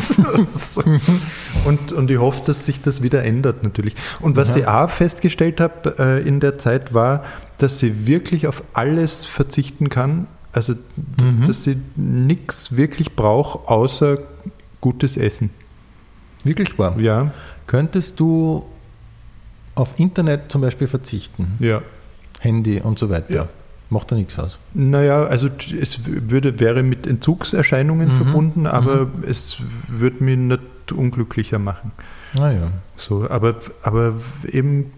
So. 0.54 0.82
und, 1.64 1.90
und 1.92 2.10
ich 2.10 2.18
hoffe, 2.18 2.42
dass 2.44 2.64
sich 2.66 2.80
das 2.80 3.02
wieder 3.02 3.24
ändert 3.24 3.64
natürlich. 3.64 3.96
Und 4.20 4.36
was 4.36 4.50
Ja. 4.50 4.56
ich 4.58 4.66
auch 4.68 4.90
festgestellt 4.90 5.60
habe 5.60 5.96
äh, 5.98 6.26
in 6.28 6.38
der 6.38 6.58
Zeit 6.58 6.94
war, 6.94 7.24
dass 7.58 7.80
sie 7.80 8.06
wirklich 8.06 8.46
auf 8.46 8.62
alles 8.74 9.24
verzichten 9.24 9.88
kann. 9.88 10.28
Also 10.56 10.74
dass, 11.18 11.32
Mhm. 11.32 11.46
dass 11.46 11.62
sie 11.64 11.76
nichts 11.96 12.76
wirklich 12.76 13.14
braucht, 13.14 13.68
außer 13.68 14.18
gutes 14.80 15.16
Essen. 15.16 15.50
Wirklich 16.44 16.78
wahr. 16.78 16.98
Ja, 16.98 17.32
Könntest 17.66 18.20
du 18.20 18.64
auf 19.74 19.98
Internet 19.98 20.50
zum 20.52 20.60
Beispiel 20.62 20.86
verzichten? 20.86 21.56
ja. 21.58 21.82
Handy 22.40 22.80
und 22.80 22.98
so 22.98 23.08
weiter? 23.10 23.34
Ja. 23.34 23.48
Macht 23.90 24.12
da 24.12 24.16
nichts 24.16 24.38
aus. 24.38 24.58
Naja, 24.74 25.24
also 25.24 25.48
es 25.80 26.00
würde, 26.04 26.58
wäre 26.60 26.82
mit 26.82 27.06
Entzugserscheinungen 27.06 28.08
Mhm. 28.08 28.16
verbunden, 28.16 28.66
aber 28.66 29.08
es 29.26 29.56
würde 29.88 30.22
mich 30.24 30.36
nicht 30.38 30.92
unglücklicher 30.92 31.58
machen. 31.58 31.92
Naja. 32.36 32.70
So, 32.96 33.28
aber, 33.28 33.56
aber 33.82 34.14
eben, 34.50 34.92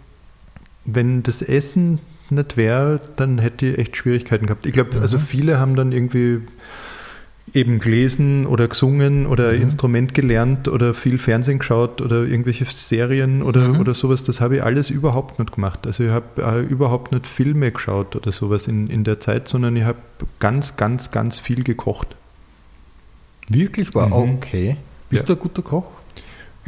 wenn 0.84 1.22
das 1.22 1.42
Essen 1.42 2.00
nicht 2.31 2.57
wäre, 2.57 3.01
dann 3.16 3.39
hätte 3.39 3.66
ich 3.66 3.79
echt 3.79 3.97
Schwierigkeiten 3.97 4.47
gehabt. 4.47 4.66
Ich 4.66 4.72
glaube, 4.72 5.01
also 5.01 5.16
Mhm. 5.18 5.22
viele 5.22 5.59
haben 5.59 5.76
dann 5.76 5.93
irgendwie 5.93 6.41
eben 7.55 7.79
gelesen 7.79 8.47
oder 8.47 8.68
gesungen 8.68 9.26
oder 9.26 9.55
Mhm. 9.55 9.62
Instrument 9.62 10.12
gelernt 10.12 10.68
oder 10.68 10.93
viel 10.93 11.16
Fernsehen 11.16 11.59
geschaut 11.61 12.03
oder 12.03 12.24
irgendwelche 12.26 12.66
Serien 12.66 13.43
oder, 13.43 13.68
Mhm. 13.68 13.81
oder 13.81 13.95
sowas. 13.95 14.22
Das 14.24 14.41
habe 14.43 14.57
ich 14.57 14.62
alles 14.62 14.91
überhaupt 14.91 15.39
nicht 15.39 15.53
gemacht. 15.53 15.87
Also 15.87 16.05
ich 16.05 16.11
habe 16.11 16.43
äh, 16.43 16.61
überhaupt 16.61 17.11
nicht 17.12 17.26
Filme 17.26 17.72
geschaut 17.72 18.14
oder 18.16 18.33
sowas 18.33 18.68
in, 18.68 18.89
in 18.91 19.03
der 19.05 19.18
Zeit, 19.18 19.49
sondern 19.49 19.74
ich 19.76 19.85
habe 19.85 19.99
ganz, 20.41 20.76
ganz, 20.76 21.11
ganz 21.11 21.39
viel 21.41 21.64
gekocht. 21.64 22.16
Wirklich 23.49 23.95
wahr? 23.95 24.09
Mhm. 24.09 24.35
Okay. 24.37 24.76
Bist 25.09 25.22
Ja. 25.26 25.35
du 25.35 25.41
ein 25.41 25.43
guter 25.43 25.62
Koch? 25.62 25.91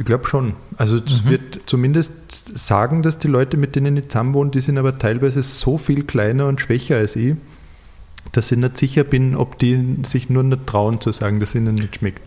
Ich 0.01 0.05
glaube 0.05 0.25
schon. 0.27 0.53
Also 0.77 0.97
es 0.97 1.23
Mhm. 1.23 1.29
wird 1.29 1.61
zumindest 1.67 2.13
sagen, 2.31 3.03
dass 3.03 3.19
die 3.19 3.27
Leute, 3.27 3.55
mit 3.55 3.75
denen 3.75 3.95
ich 3.97 4.09
zusammen 4.09 4.33
wohne, 4.33 4.49
die 4.49 4.59
sind 4.59 4.79
aber 4.79 4.97
teilweise 4.97 5.43
so 5.43 5.77
viel 5.77 6.01
kleiner 6.05 6.47
und 6.47 6.59
schwächer 6.59 6.95
als 6.97 7.15
ich, 7.15 7.35
dass 8.31 8.51
ich 8.51 8.57
nicht 8.57 8.79
sicher 8.79 9.03
bin, 9.03 9.35
ob 9.35 9.59
die 9.59 9.97
sich 10.01 10.27
nur 10.31 10.41
nicht 10.41 10.65
trauen 10.65 10.99
zu 11.01 11.11
sagen, 11.11 11.39
dass 11.39 11.53
ihnen 11.53 11.75
nicht 11.75 11.97
schmeckt. 11.97 12.21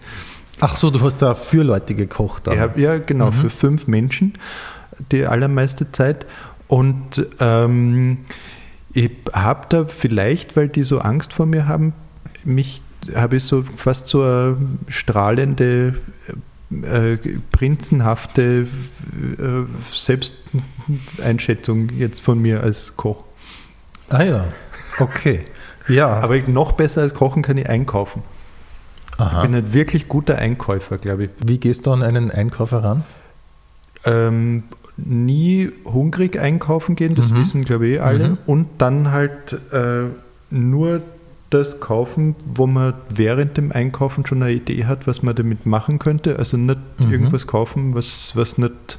Ach 0.61 0.77
so, 0.77 0.91
du 0.91 1.01
hast 1.01 1.21
da 1.21 1.35
für 1.35 1.65
Leute 1.65 1.97
gekocht. 1.97 2.47
Ja, 2.47 2.71
ja 2.77 2.99
genau, 2.99 3.33
Mhm. 3.33 3.35
für 3.35 3.51
fünf 3.51 3.89
Menschen 3.89 4.35
die 5.11 5.27
allermeiste 5.27 5.91
Zeit. 5.91 6.27
Und 6.69 7.29
ähm, 7.41 8.19
ich 8.93 9.11
habe 9.33 9.67
da 9.69 9.85
vielleicht, 9.87 10.55
weil 10.57 10.69
die 10.69 10.85
so 10.85 11.01
Angst 11.01 11.33
vor 11.33 11.47
mir 11.47 11.67
haben, 11.67 11.93
mich 12.45 12.83
habe 13.17 13.35
ich 13.39 13.43
so 13.45 13.65
fast 13.75 14.07
so 14.07 14.23
eine 14.23 14.57
strahlende, 14.87 15.95
äh, 16.71 17.17
prinzenhafte 17.53 18.67
äh, 19.39 19.47
Selbsteinschätzung 19.93 21.91
jetzt 21.91 22.21
von 22.21 22.41
mir 22.41 22.63
als 22.63 22.97
Koch. 22.97 23.25
Ah 24.11 24.23
ja, 24.23 24.45
okay. 24.99 25.41
Ja, 25.89 26.09
Aber 26.23 26.39
noch 26.41 26.73
besser 26.73 27.03
als 27.03 27.15
Kochen 27.15 27.43
kann 27.43 27.59
ich 27.59 27.69
einkaufen. 27.69 28.23
Ich 29.15 29.21
aha. 29.21 29.43
bin 29.43 29.55
ein 29.55 29.73
wirklich 29.73 30.09
guter 30.09 30.39
Einkäufer, 30.39 30.99
glaube 30.99 31.25
ich. 31.25 31.31
Wie 31.47 31.59
gehst 31.59 31.87
du 31.87 31.93
an 31.93 32.03
einen 32.03 32.31
Einkauf 32.31 32.73
heran? 32.73 33.05
Ähm, 34.05 34.65
nie 34.97 35.71
hungrig 35.85 36.39
einkaufen 36.39 36.97
gehen, 36.97 37.15
das 37.15 37.31
Mhm. 37.31 37.37
wissen, 37.41 37.65
glaube 37.65 37.87
ich, 37.89 37.95
eh 37.97 38.01
alle. 38.01 38.29
Mhm. 38.31 38.39
Und 38.47 38.67
dann 38.79 39.13
halt 39.13 39.53
äh, 39.73 40.05
nur 40.51 41.01
das 41.55 41.81
kaufen, 41.81 42.35
wo 42.55 42.67
man 42.67 42.95
während 43.09 43.57
dem 43.57 43.73
Einkaufen 43.73 44.27
schon 44.27 44.43
eine 44.43 44.53
Idee 44.53 44.85
hat, 44.85 45.07
was 45.07 45.23
man 45.23 45.35
damit 45.35 45.65
machen 45.67 45.99
könnte. 45.99 46.39
Also 46.39 46.57
nicht 46.57 46.79
Mhm. 46.99 47.13
irgendwas 47.13 47.47
kaufen, 47.47 47.95
was, 47.95 48.33
was 48.35 48.59
nicht 48.59 48.99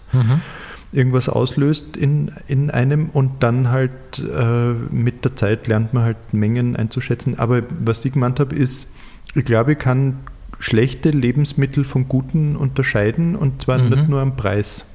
irgendwas 0.92 1.28
auslöst 1.30 1.98
in, 1.98 2.32
in 2.48 2.72
einem 2.72 3.10
und 3.10 3.44
dann 3.44 3.70
halt 3.70 3.92
äh, 4.20 4.74
mit 4.92 5.26
der 5.26 5.36
Zeit 5.36 5.68
lernt 5.68 5.94
man 5.94 6.04
halt 6.04 6.18
Mengen 6.34 6.76
einzuschätzen. 6.76 7.38
Aber 7.38 7.64
was 7.84 8.06
ich 8.06 8.14
gemeint 8.14 8.40
habe, 8.40 8.56
ist, 8.56 8.88
ich 9.36 9.44
glaube, 9.46 9.74
ich 9.74 9.80
kann 9.80 10.18
schlechte 10.60 11.10
Lebensmittel 11.10 11.84
von 11.84 12.08
guten 12.08 12.56
unterscheiden 12.56 13.36
und 13.36 13.62
zwar 13.64 13.78
Mhm. 13.80 13.90
nicht 13.90 14.08
nur 14.10 14.22
am 14.22 14.38
Preis. 14.38 14.86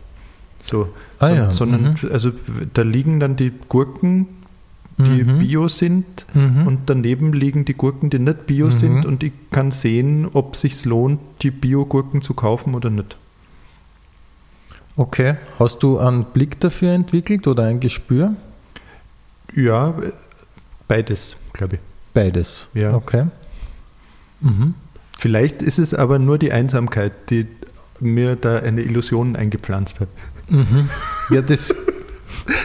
So, 0.62 0.88
Ah 1.18 1.28
so- 1.28 1.34
ja, 1.34 1.52
sondern 1.52 1.82
mhm. 2.02 2.08
also 2.12 2.30
da 2.72 2.82
liegen 2.82 3.20
dann 3.20 3.36
die 3.36 3.52
Gurken, 3.68 4.26
die 5.05 5.24
Mhm. 5.24 5.38
bio 5.38 5.68
sind 5.68 6.26
Mhm. 6.34 6.66
und 6.66 6.78
daneben 6.86 7.32
liegen 7.32 7.64
die 7.64 7.74
Gurken, 7.74 8.11
die 8.11 8.18
nicht 8.18 8.46
bio 8.46 8.66
Mhm. 8.66 8.72
sind 8.72 9.07
und 9.07 9.22
ich 9.22 9.32
kann 9.51 9.70
sehen, 9.70 10.28
ob 10.32 10.57
sich 10.57 10.84
lohnt, 10.84 11.20
die 11.42 11.51
Bio-Gurken 11.51 12.22
zu 12.22 12.34
kaufen 12.34 12.74
oder 12.74 12.90
nicht. 12.90 13.16
Okay. 14.96 15.36
Hast 15.59 15.82
du 15.82 15.98
einen 15.98 16.24
Blick 16.24 16.61
dafür 16.61 16.92
entwickelt 16.92 17.46
oder 17.46 17.64
ein 17.64 17.80
Gespür? 17.80 18.34
Ja, 19.55 19.94
beides, 20.88 21.36
glaube 21.53 21.76
ich. 21.76 21.80
Beides. 22.12 22.68
Ja. 22.74 22.94
Okay. 22.94 23.26
Mhm. 24.40 24.74
Vielleicht 25.18 25.62
ist 25.62 25.78
es 25.78 25.94
aber 25.94 26.18
nur 26.18 26.38
die 26.38 26.53
Einsamkeit, 26.53 27.12
die 27.30 27.46
mir 28.01 28.36
da 28.36 28.57
eine 28.59 28.80
Illusion 28.82 29.36
eingepflanzt 29.36 30.01
hat. 30.01 30.09
Mhm. 30.48 30.88
Ja, 31.30 31.42
das. 31.42 31.74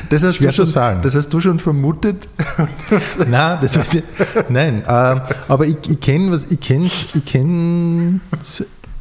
Das 0.10 0.24
hast, 0.24 0.36
Schwer 0.38 0.50
du 0.50 0.56
schon, 0.56 0.66
zu 0.66 0.72
sagen. 0.72 1.02
das 1.02 1.16
hast 1.16 1.30
du 1.30 1.40
schon 1.40 1.60
vermutet. 1.60 2.28
Nein, 3.28 3.60
das 3.62 3.76
wird, 3.76 4.04
nein. 4.50 4.84
Ähm, 4.88 5.22
aber 5.48 5.66
ich, 5.66 5.78
ich 5.90 6.00
kenne 6.00 6.32
was, 6.32 6.48
ich 6.52 6.60
kenne 6.60 6.86
ich 6.86 7.26
kenne 7.26 8.20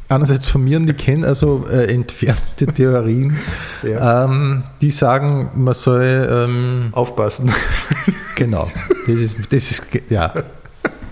einerseits 0.09 0.47
von 0.47 0.63
mir 0.63 0.77
und 0.77 0.89
ich 0.89 0.97
kenne 0.97 1.25
also 1.27 1.65
äh, 1.71 1.91
entfernte 1.93 2.67
Theorien, 2.67 3.37
Ja. 3.83 4.25
ähm, 4.25 4.63
die 4.81 4.91
sagen, 4.91 5.51
man 5.55 5.73
soll 5.73 6.27
ähm, 6.31 6.89
Aufpassen. 6.91 7.51
genau. 8.35 8.71
Das 9.07 9.19
ist, 9.19 9.37
das 9.51 9.71
ist 9.71 9.83
ja. 10.09 10.33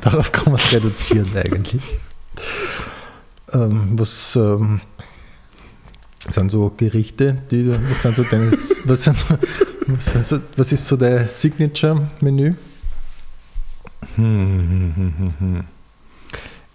Darauf 0.02 0.32
kann 0.32 0.46
man 0.52 0.56
es 0.56 0.74
reduzieren 0.74 1.30
eigentlich. 1.36 1.82
Ähm, 3.54 3.94
was 3.96 4.38
ähm, 6.26 6.32
sind 6.32 6.52
so 6.52 6.74
Gerichte, 6.76 7.38
die 7.52 7.72
was 7.90 8.02
sind 8.02 8.16
so 8.16 8.24
deine, 8.24 8.52
was, 8.52 9.04
sind, 9.04 9.26
was, 9.88 10.06
sind 10.06 10.26
so, 10.26 10.40
was 10.56 10.72
ist 10.72 10.88
so 10.88 10.98
dein 10.98 11.28
Signature-Menü? 11.28 12.56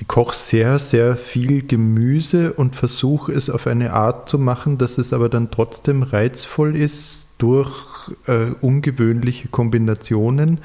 Ich 0.01 0.07
koche 0.07 0.36
sehr, 0.36 0.78
sehr 0.78 1.16
viel 1.16 1.66
Gemüse 1.66 2.53
und 2.53 2.76
versuche 2.76 3.32
es 3.32 3.51
auf 3.51 3.66
eine 3.66 3.92
Art 3.92 4.28
zu 4.28 4.38
machen, 4.38 4.78
dass 4.78 4.99
es 4.99 5.12
aber 5.12 5.28
dann 5.28 5.51
trotzdem 5.51 6.03
reizvoll 6.03 6.76
ist 6.76 7.26
durch 7.38 7.72
äh, 8.26 8.53
ungewöhnliche 8.61 9.49
Kombinationen. 9.49 10.59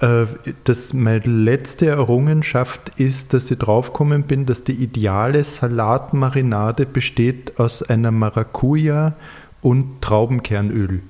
Äh, 0.00 0.26
das, 0.64 0.92
meine 0.92 1.24
letzte 1.26 1.86
Errungenschaft 1.86 2.92
ist, 3.00 3.34
dass 3.34 3.50
ich 3.50 3.58
draufgekommen 3.58 4.22
bin, 4.24 4.46
dass 4.46 4.62
die 4.64 4.72
ideale 4.82 5.42
Salatmarinade 5.42 6.86
besteht 6.86 7.58
aus 7.58 7.82
einer 7.82 8.10
Maracuja 8.12 9.14
und 9.60 10.00
Traubenkernöl. 10.02 11.02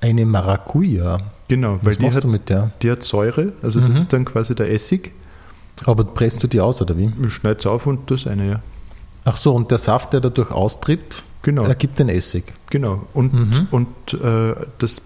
Eine 0.00 0.24
Maracuja. 0.26 1.18
Genau, 1.48 1.78
weil 1.82 1.92
Was 1.94 1.98
die 1.98 2.10
hat, 2.12 2.24
du 2.24 2.28
mit 2.28 2.48
der? 2.48 2.70
die 2.82 2.90
hat 2.90 3.02
Säure, 3.02 3.52
also 3.62 3.80
das 3.80 3.88
Mhm. 3.90 3.96
ist 3.96 4.12
dann 4.12 4.24
quasi 4.24 4.54
der 4.54 4.70
Essig. 4.72 5.12
Aber 5.86 6.04
presst 6.04 6.42
du 6.42 6.46
die 6.46 6.60
aus, 6.60 6.80
oder 6.82 6.96
wie? 6.96 7.10
Ich 7.24 7.32
schneide 7.32 7.58
es 7.60 7.66
auf 7.66 7.86
und 7.86 8.10
das 8.10 8.26
eine, 8.26 8.48
ja. 8.48 8.60
Ach 9.24 9.36
so, 9.36 9.54
und 9.54 9.70
der 9.70 9.78
Saft, 9.78 10.12
der 10.12 10.20
dadurch 10.20 10.50
austritt, 10.50 11.24
Genau. 11.42 11.64
ergibt 11.64 11.98
den 11.98 12.08
Essig. 12.08 12.44
Genau. 12.70 13.06
Und, 13.14 13.32
Mhm. 13.32 13.68
und 13.70 13.86
äh, 14.14 14.54
das 14.78 15.00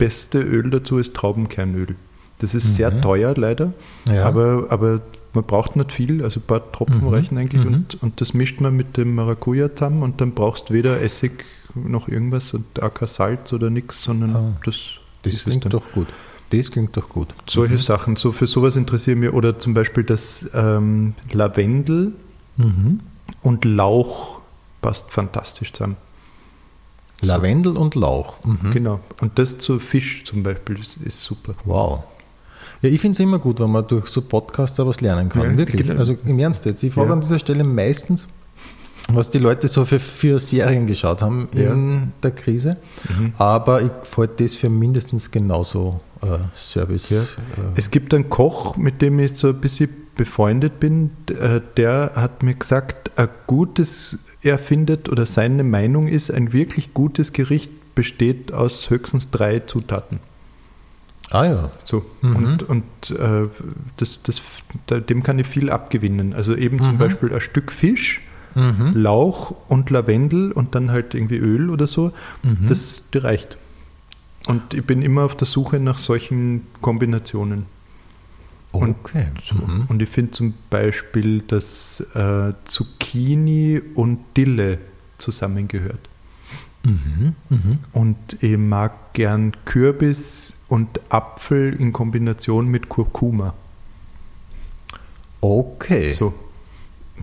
beste 0.00 0.40
Öl 0.42 0.70
dazu 0.70 0.98
ist 0.98 1.14
Traubenkernöl. 1.14 1.94
Das 2.40 2.54
ist 2.54 2.74
sehr 2.74 2.90
Mhm. 2.90 3.02
teuer 3.02 3.34
leider, 3.36 3.72
Ja. 4.08 4.24
aber, 4.24 4.66
aber 4.70 5.00
man 5.34 5.44
braucht 5.44 5.76
nicht 5.76 5.92
viel, 5.92 6.24
also 6.24 6.40
ein 6.40 6.46
paar 6.46 6.72
Tropfen 6.72 7.02
Mhm. 7.02 7.08
reichen 7.08 7.38
eigentlich 7.38 7.64
Mhm. 7.64 7.74
und, 7.74 8.02
und 8.02 8.20
das 8.20 8.34
mischt 8.34 8.60
man 8.60 8.74
mit 8.74 8.96
dem 8.96 9.14
Maracuja 9.14 9.72
zusammen 9.74 10.02
und 10.02 10.20
dann 10.20 10.32
brauchst 10.32 10.70
du 10.70 10.74
weder 10.74 11.00
Essig 11.02 11.44
noch 11.74 12.08
irgendwas 12.08 12.52
und 12.54 12.82
auch 12.82 12.92
kein 12.92 13.06
Salz 13.08 13.52
oder 13.52 13.70
nichts, 13.70 14.02
sondern 14.02 14.34
Ah. 14.34 14.52
das, 14.64 14.74
Das 15.22 15.44
klingt 15.44 15.64
dann. 15.66 15.70
doch 15.70 15.92
gut. 15.92 16.08
Das 16.48 16.70
klingt 16.72 16.96
doch 16.96 17.08
gut. 17.08 17.28
Solche 17.46 17.78
Sachen, 17.78 18.16
so 18.16 18.32
für 18.32 18.48
sowas 18.48 18.74
interessiert 18.74 19.18
mich 19.18 19.32
oder 19.32 19.58
zum 19.60 19.72
Beispiel 19.74 20.02
das 20.02 20.50
ähm, 20.52 21.14
Lavendel 21.32 22.12
Mhm. 22.56 23.00
und 23.42 23.64
Lauch 23.64 24.40
passt 24.82 25.12
fantastisch 25.12 25.72
zusammen. 25.72 25.96
Lavendel 27.22 27.76
und 27.76 27.94
Lauch. 27.94 28.38
Mhm. 28.44 28.70
Genau. 28.72 29.00
Und 29.20 29.38
das 29.38 29.58
zu 29.58 29.78
Fisch 29.78 30.24
zum 30.24 30.42
Beispiel 30.42 30.78
ist, 30.78 30.96
ist 31.04 31.20
super. 31.22 31.54
Wow. 31.64 32.04
Ja, 32.82 32.88
ich 32.88 33.00
finde 33.00 33.12
es 33.14 33.20
immer 33.20 33.38
gut, 33.38 33.60
wenn 33.60 33.70
man 33.70 33.86
durch 33.86 34.06
so 34.06 34.22
Podcasts 34.22 34.78
auch 34.80 34.86
was 34.86 35.00
lernen 35.00 35.28
kann. 35.28 35.42
Ja, 35.42 35.56
Wirklich. 35.56 35.86
genau. 35.86 35.98
Also 35.98 36.16
im 36.24 36.38
Ernst 36.38 36.64
jetzt. 36.64 36.82
Ich 36.82 36.94
frage 36.94 37.08
Ja. 37.08 37.12
an 37.14 37.20
dieser 37.20 37.38
Stelle 37.38 37.62
meistens, 37.64 38.26
was 39.12 39.28
die 39.28 39.38
Leute 39.38 39.68
so 39.68 39.84
für, 39.84 39.98
für 39.98 40.38
Serien 40.38 40.86
geschaut 40.86 41.20
haben 41.20 41.48
Ja. 41.52 41.72
in 41.72 42.12
der 42.22 42.30
Krise. 42.30 42.76
Mhm. 43.08 43.32
Aber 43.38 43.82
ich 43.82 43.90
halte 44.16 44.44
das 44.44 44.54
für 44.56 44.70
mindestens 44.70 45.30
genauso 45.30 46.00
äh, 46.22 46.26
Service. 46.54 47.10
Ja. 47.10 47.20
Äh, 47.20 47.26
Es 47.76 47.90
gibt 47.90 48.14
einen 48.14 48.30
Koch, 48.30 48.76
mit 48.76 49.02
dem 49.02 49.18
ich 49.18 49.36
so 49.36 49.48
ein 49.48 49.60
bisschen 49.60 49.90
befreundet 50.16 50.80
bin, 50.80 51.10
äh, 51.28 51.60
der 51.76 52.12
hat 52.14 52.42
mir 52.42 52.54
gesagt, 52.54 53.09
ein 53.20 53.28
gutes, 53.46 54.18
er 54.42 54.58
findet 54.58 55.08
oder 55.08 55.26
seine 55.26 55.64
Meinung 55.64 56.08
ist, 56.08 56.30
ein 56.30 56.52
wirklich 56.52 56.94
gutes 56.94 57.32
Gericht 57.32 57.70
besteht 57.94 58.52
aus 58.52 58.88
höchstens 58.90 59.30
drei 59.30 59.60
Zutaten. 59.60 60.20
ah 61.30 61.44
ja. 61.44 61.70
So. 61.84 62.04
Mhm. 62.22 62.36
Und, 62.36 62.62
und 62.64 62.84
äh, 63.10 63.48
das, 63.98 64.22
das, 64.22 64.40
da, 64.86 64.98
dem 65.00 65.22
kann 65.22 65.38
ich 65.38 65.46
viel 65.46 65.70
abgewinnen. 65.70 66.32
Also 66.32 66.56
eben 66.56 66.82
zum 66.82 66.94
Mhm. 66.94 66.98
Beispiel 66.98 67.32
ein 67.34 67.40
Stück 67.40 67.72
Fisch, 67.72 68.22
Mhm. 68.56 68.94
Lauch 68.96 69.54
und 69.68 69.90
Lavendel 69.90 70.50
und 70.50 70.74
dann 70.74 70.90
halt 70.90 71.14
irgendwie 71.14 71.36
Öl 71.36 71.70
oder 71.70 71.86
so, 71.86 72.10
Mhm. 72.42 72.66
das 72.66 73.04
reicht. 73.14 73.56
Und 74.48 74.74
ich 74.74 74.84
bin 74.84 75.02
immer 75.02 75.22
auf 75.22 75.36
der 75.36 75.46
Suche 75.46 75.78
nach 75.78 75.98
solchen 75.98 76.66
Kombinationen. 76.80 77.66
Und 78.72 78.96
Okay. 79.00 79.26
Mhm. 79.52 79.86
Und 79.88 80.00
ich 80.00 80.08
finde 80.08 80.30
zum 80.30 80.54
Beispiel, 80.70 81.42
dass 81.42 82.00
äh, 82.14 82.52
Zucchini 82.64 83.80
und 83.94 84.20
Dille 84.36 84.78
zusammengehört. 85.18 86.08
Mhm. 86.84 87.34
Mhm. 87.48 87.78
Und 87.92 88.16
ich 88.42 88.56
mag 88.56 89.12
gern 89.12 89.52
Kürbis 89.64 90.54
und 90.68 91.00
Apfel 91.12 91.74
in 91.74 91.92
Kombination 91.92 92.68
mit 92.68 92.88
Kurkuma. 92.88 93.54
Okay. 95.40 96.08
So. 96.10 96.32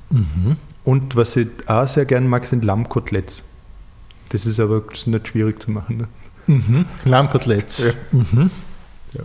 Mhm. 0.09 0.57
Und 0.83 1.15
was 1.15 1.35
ich 1.35 1.47
auch 1.67 1.87
sehr 1.87 2.05
gern 2.05 2.27
mag, 2.27 2.45
sind 2.45 2.63
Lammkoteletts. 2.63 3.43
Das 4.29 4.45
ist 4.45 4.59
aber 4.59 4.83
nicht 5.05 5.27
schwierig 5.27 5.61
zu 5.61 5.71
machen. 5.71 5.97
Ne? 5.97 6.07
Mhm. 6.47 6.85
Lammkoteletts. 7.05 7.85
Ja. 7.85 7.93
Mhm. 8.11 8.51
Ja. 9.13 9.23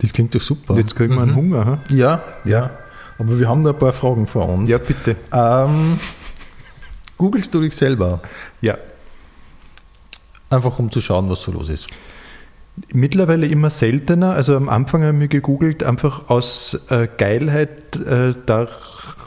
Das 0.00 0.12
klingt 0.12 0.34
doch 0.34 0.40
super. 0.40 0.76
Jetzt 0.76 0.94
kriegen 0.94 1.14
wir 1.14 1.22
einen 1.22 1.32
Mhm. 1.32 1.36
Hunger. 1.36 1.64
Ha? 1.66 1.78
Ja, 1.90 2.22
ja. 2.44 2.70
Aber 3.18 3.38
wir 3.38 3.48
haben 3.48 3.62
noch 3.62 3.72
ein 3.72 3.78
paar 3.78 3.92
Fragen 3.92 4.26
vor 4.28 4.48
uns. 4.48 4.70
Ja, 4.70 4.78
bitte. 4.78 5.16
Ähm, 5.32 5.98
googelst 7.16 7.52
du 7.52 7.60
dich 7.60 7.74
selber? 7.74 8.20
Ja. 8.60 8.78
Einfach 10.50 10.78
um 10.78 10.90
zu 10.92 11.00
schauen, 11.00 11.28
was 11.28 11.42
so 11.42 11.50
los 11.52 11.68
ist. 11.68 11.88
Mittlerweile 12.92 13.46
immer 13.46 13.70
seltener. 13.70 14.34
Also 14.34 14.56
am 14.56 14.68
Anfang 14.68 15.02
haben 15.02 15.18
wir 15.20 15.26
gegoogelt, 15.28 15.82
einfach 15.82 16.28
aus 16.30 16.80
äh, 16.90 17.08
Geilheit 17.16 17.96
äh, 17.96 18.34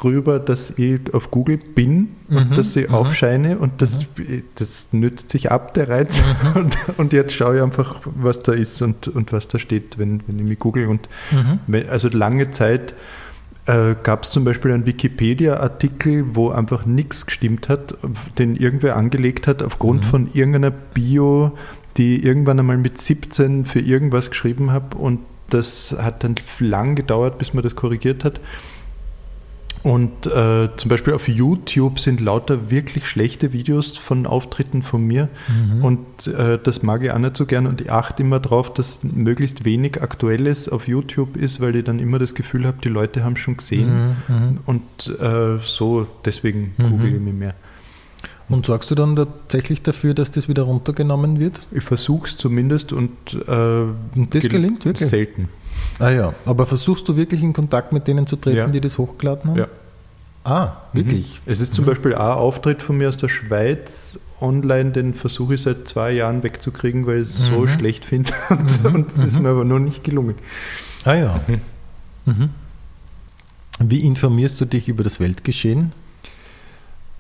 drüber, 0.01 0.39
dass 0.39 0.71
ich 0.77 1.13
auf 1.13 1.31
Google 1.31 1.57
bin 1.57 2.09
und 2.29 2.51
Mhm, 2.51 2.55
dass 2.55 2.75
ich 2.75 2.89
mhm. 2.89 2.95
aufscheine 2.95 3.57
und 3.57 3.81
das, 3.81 4.05
das 4.55 4.89
nützt 4.91 5.29
sich 5.29 5.51
ab, 5.51 5.73
der 5.73 5.87
Reiz. 5.89 6.21
Und, 6.55 6.75
und 6.97 7.13
jetzt 7.13 7.33
schaue 7.33 7.57
ich 7.57 7.63
einfach, 7.63 8.01
was 8.03 8.41
da 8.43 8.51
ist 8.51 8.81
und, 8.81 9.07
und 9.07 9.31
was 9.31 9.47
da 9.47 9.57
steht, 9.59 9.97
wenn, 9.97 10.21
wenn 10.27 10.39
ich 10.39 10.45
mich 10.45 10.59
google. 10.59 10.87
Und 10.87 11.07
Mhm. 11.31 11.59
wenn, 11.67 11.87
also 11.89 12.09
lange 12.09 12.51
Zeit 12.51 12.93
äh, 13.67 13.95
gab 14.03 14.23
es 14.23 14.31
zum 14.31 14.43
Beispiel 14.43 14.71
einen 14.71 14.85
Wikipedia-Artikel, 14.85 16.25
wo 16.35 16.49
einfach 16.49 16.85
nichts 16.85 17.25
gestimmt 17.25 17.69
hat, 17.69 17.95
den 18.37 18.55
irgendwer 18.55 18.95
angelegt 18.97 19.47
hat 19.47 19.61
aufgrund 19.63 20.01
Mhm. 20.05 20.07
von 20.09 20.27
irgendeiner 20.33 20.71
Bio, 20.71 21.57
die 21.97 22.23
irgendwann 22.25 22.59
einmal 22.59 22.77
mit 22.77 22.97
17 22.99 23.65
für 23.65 23.79
irgendwas 23.79 24.29
geschrieben 24.29 24.71
habe 24.71 24.97
und 24.97 25.19
das 25.49 25.95
hat 26.01 26.23
dann 26.23 26.35
lang 26.59 26.95
gedauert, 26.95 27.37
bis 27.37 27.53
man 27.53 27.61
das 27.63 27.75
korrigiert 27.75 28.23
hat. 28.23 28.39
Und 29.83 30.27
äh, 30.27 30.69
zum 30.75 30.89
Beispiel 30.89 31.13
auf 31.13 31.27
YouTube 31.27 31.99
sind 31.99 32.19
lauter 32.21 32.69
wirklich 32.69 33.07
schlechte 33.07 33.51
Videos 33.51 33.97
von 33.97 34.27
Auftritten 34.27 34.83
von 34.83 35.03
mir. 35.07 35.27
Mhm. 35.47 35.83
Und 35.83 36.27
äh, 36.27 36.59
das 36.63 36.83
mag 36.83 37.03
ich 37.03 37.11
auch 37.11 37.17
nicht 37.17 37.35
so 37.35 37.47
gern. 37.47 37.65
Und 37.65 37.81
ich 37.81 37.91
achte 37.91 38.21
immer 38.21 38.39
darauf, 38.39 38.71
dass 38.73 38.99
möglichst 39.03 39.65
wenig 39.65 40.01
Aktuelles 40.03 40.69
auf 40.69 40.87
YouTube 40.87 41.35
ist, 41.35 41.61
weil 41.61 41.75
ich 41.75 41.83
dann 41.83 41.97
immer 41.97 42.19
das 42.19 42.35
Gefühl 42.35 42.67
habe, 42.67 42.77
die 42.83 42.89
Leute 42.89 43.23
haben 43.23 43.37
schon 43.37 43.57
gesehen. 43.57 44.15
Mhm, 44.27 44.35
mhm. 44.35 44.59
Und 44.65 45.19
äh, 45.19 45.57
so, 45.63 46.05
deswegen 46.25 46.73
Mhm. 46.77 46.89
google 46.91 47.15
ich 47.15 47.19
mich 47.21 47.33
mehr. 47.33 47.55
Und 48.49 48.65
sorgst 48.65 48.91
du 48.91 48.95
dann 48.95 49.15
tatsächlich 49.15 49.81
dafür, 49.81 50.13
dass 50.13 50.29
das 50.29 50.47
wieder 50.49 50.63
runtergenommen 50.63 51.39
wird? 51.39 51.61
Ich 51.71 51.83
versuche 51.85 52.27
es 52.27 52.37
zumindest 52.37 52.91
und, 52.93 53.09
äh, 53.47 53.51
Und 53.51 54.35
das 54.35 54.41
gel- 54.43 54.51
gelingt 54.51 54.83
wirklich? 54.85 55.09
Selten. 55.09 55.47
Ah 55.99 56.09
ja, 56.09 56.33
aber 56.45 56.65
versuchst 56.65 57.07
du 57.07 57.15
wirklich 57.15 57.41
in 57.43 57.53
Kontakt 57.53 57.93
mit 57.93 58.07
denen 58.07 58.25
zu 58.27 58.35
treten, 58.35 58.57
Ja. 58.57 58.67
die 58.67 58.81
das 58.81 58.97
hochgeladen 58.97 59.51
haben? 59.51 59.57
Ja. 59.59 59.67
Ah, 60.43 60.73
wirklich? 60.93 61.39
Es 61.45 61.59
ist 61.59 61.73
zum 61.73 61.85
Beispiel 61.85 62.15
ein 62.15 62.19
Auftritt 62.21 62.81
von 62.81 62.97
mir 62.97 63.09
aus 63.09 63.17
der 63.17 63.29
Schweiz 63.29 64.19
online, 64.39 64.89
den 64.91 65.13
versuche 65.13 65.53
ich 65.53 65.61
seit 65.61 65.87
zwei 65.87 66.11
Jahren 66.13 66.41
wegzukriegen, 66.41 67.05
weil 67.05 67.21
ich 67.21 67.29
es 67.29 67.37
so 67.45 67.59
Mhm. 67.61 67.67
schlecht 67.67 68.05
finde. 68.05 68.31
Und, 68.83 69.09
es 69.11 69.23
ist 69.23 69.39
mir 69.39 69.49
aber 69.49 69.63
noch 69.65 69.77
nicht 69.77 70.03
gelungen. 70.03 70.35
Ah 71.05 71.13
ja. 71.13 71.39
Mhm. 72.25 72.49
Wie 73.79 73.99
informierst 74.01 74.59
du 74.61 74.65
dich 74.65 74.87
über 74.87 75.03
das 75.03 75.19
Weltgeschehen? 75.19 75.91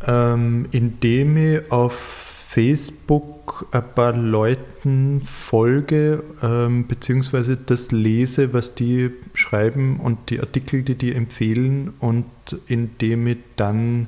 Ähm, 0.07 0.65
indem 0.71 1.37
ich 1.37 1.71
auf 1.71 2.30
Facebook 2.51 3.65
ein 3.71 3.83
paar 3.95 4.11
Leuten 4.11 5.21
folge, 5.21 6.21
ähm, 6.43 6.85
beziehungsweise 6.85 7.55
das 7.55 7.93
lese, 7.93 8.51
was 8.51 8.75
die 8.75 9.11
schreiben 9.33 10.01
und 10.01 10.29
die 10.29 10.41
Artikel, 10.41 10.83
die 10.83 10.95
die 10.95 11.15
empfehlen 11.15 11.93
und 11.99 12.25
indem 12.67 13.27
ich 13.27 13.37
dann 13.55 14.07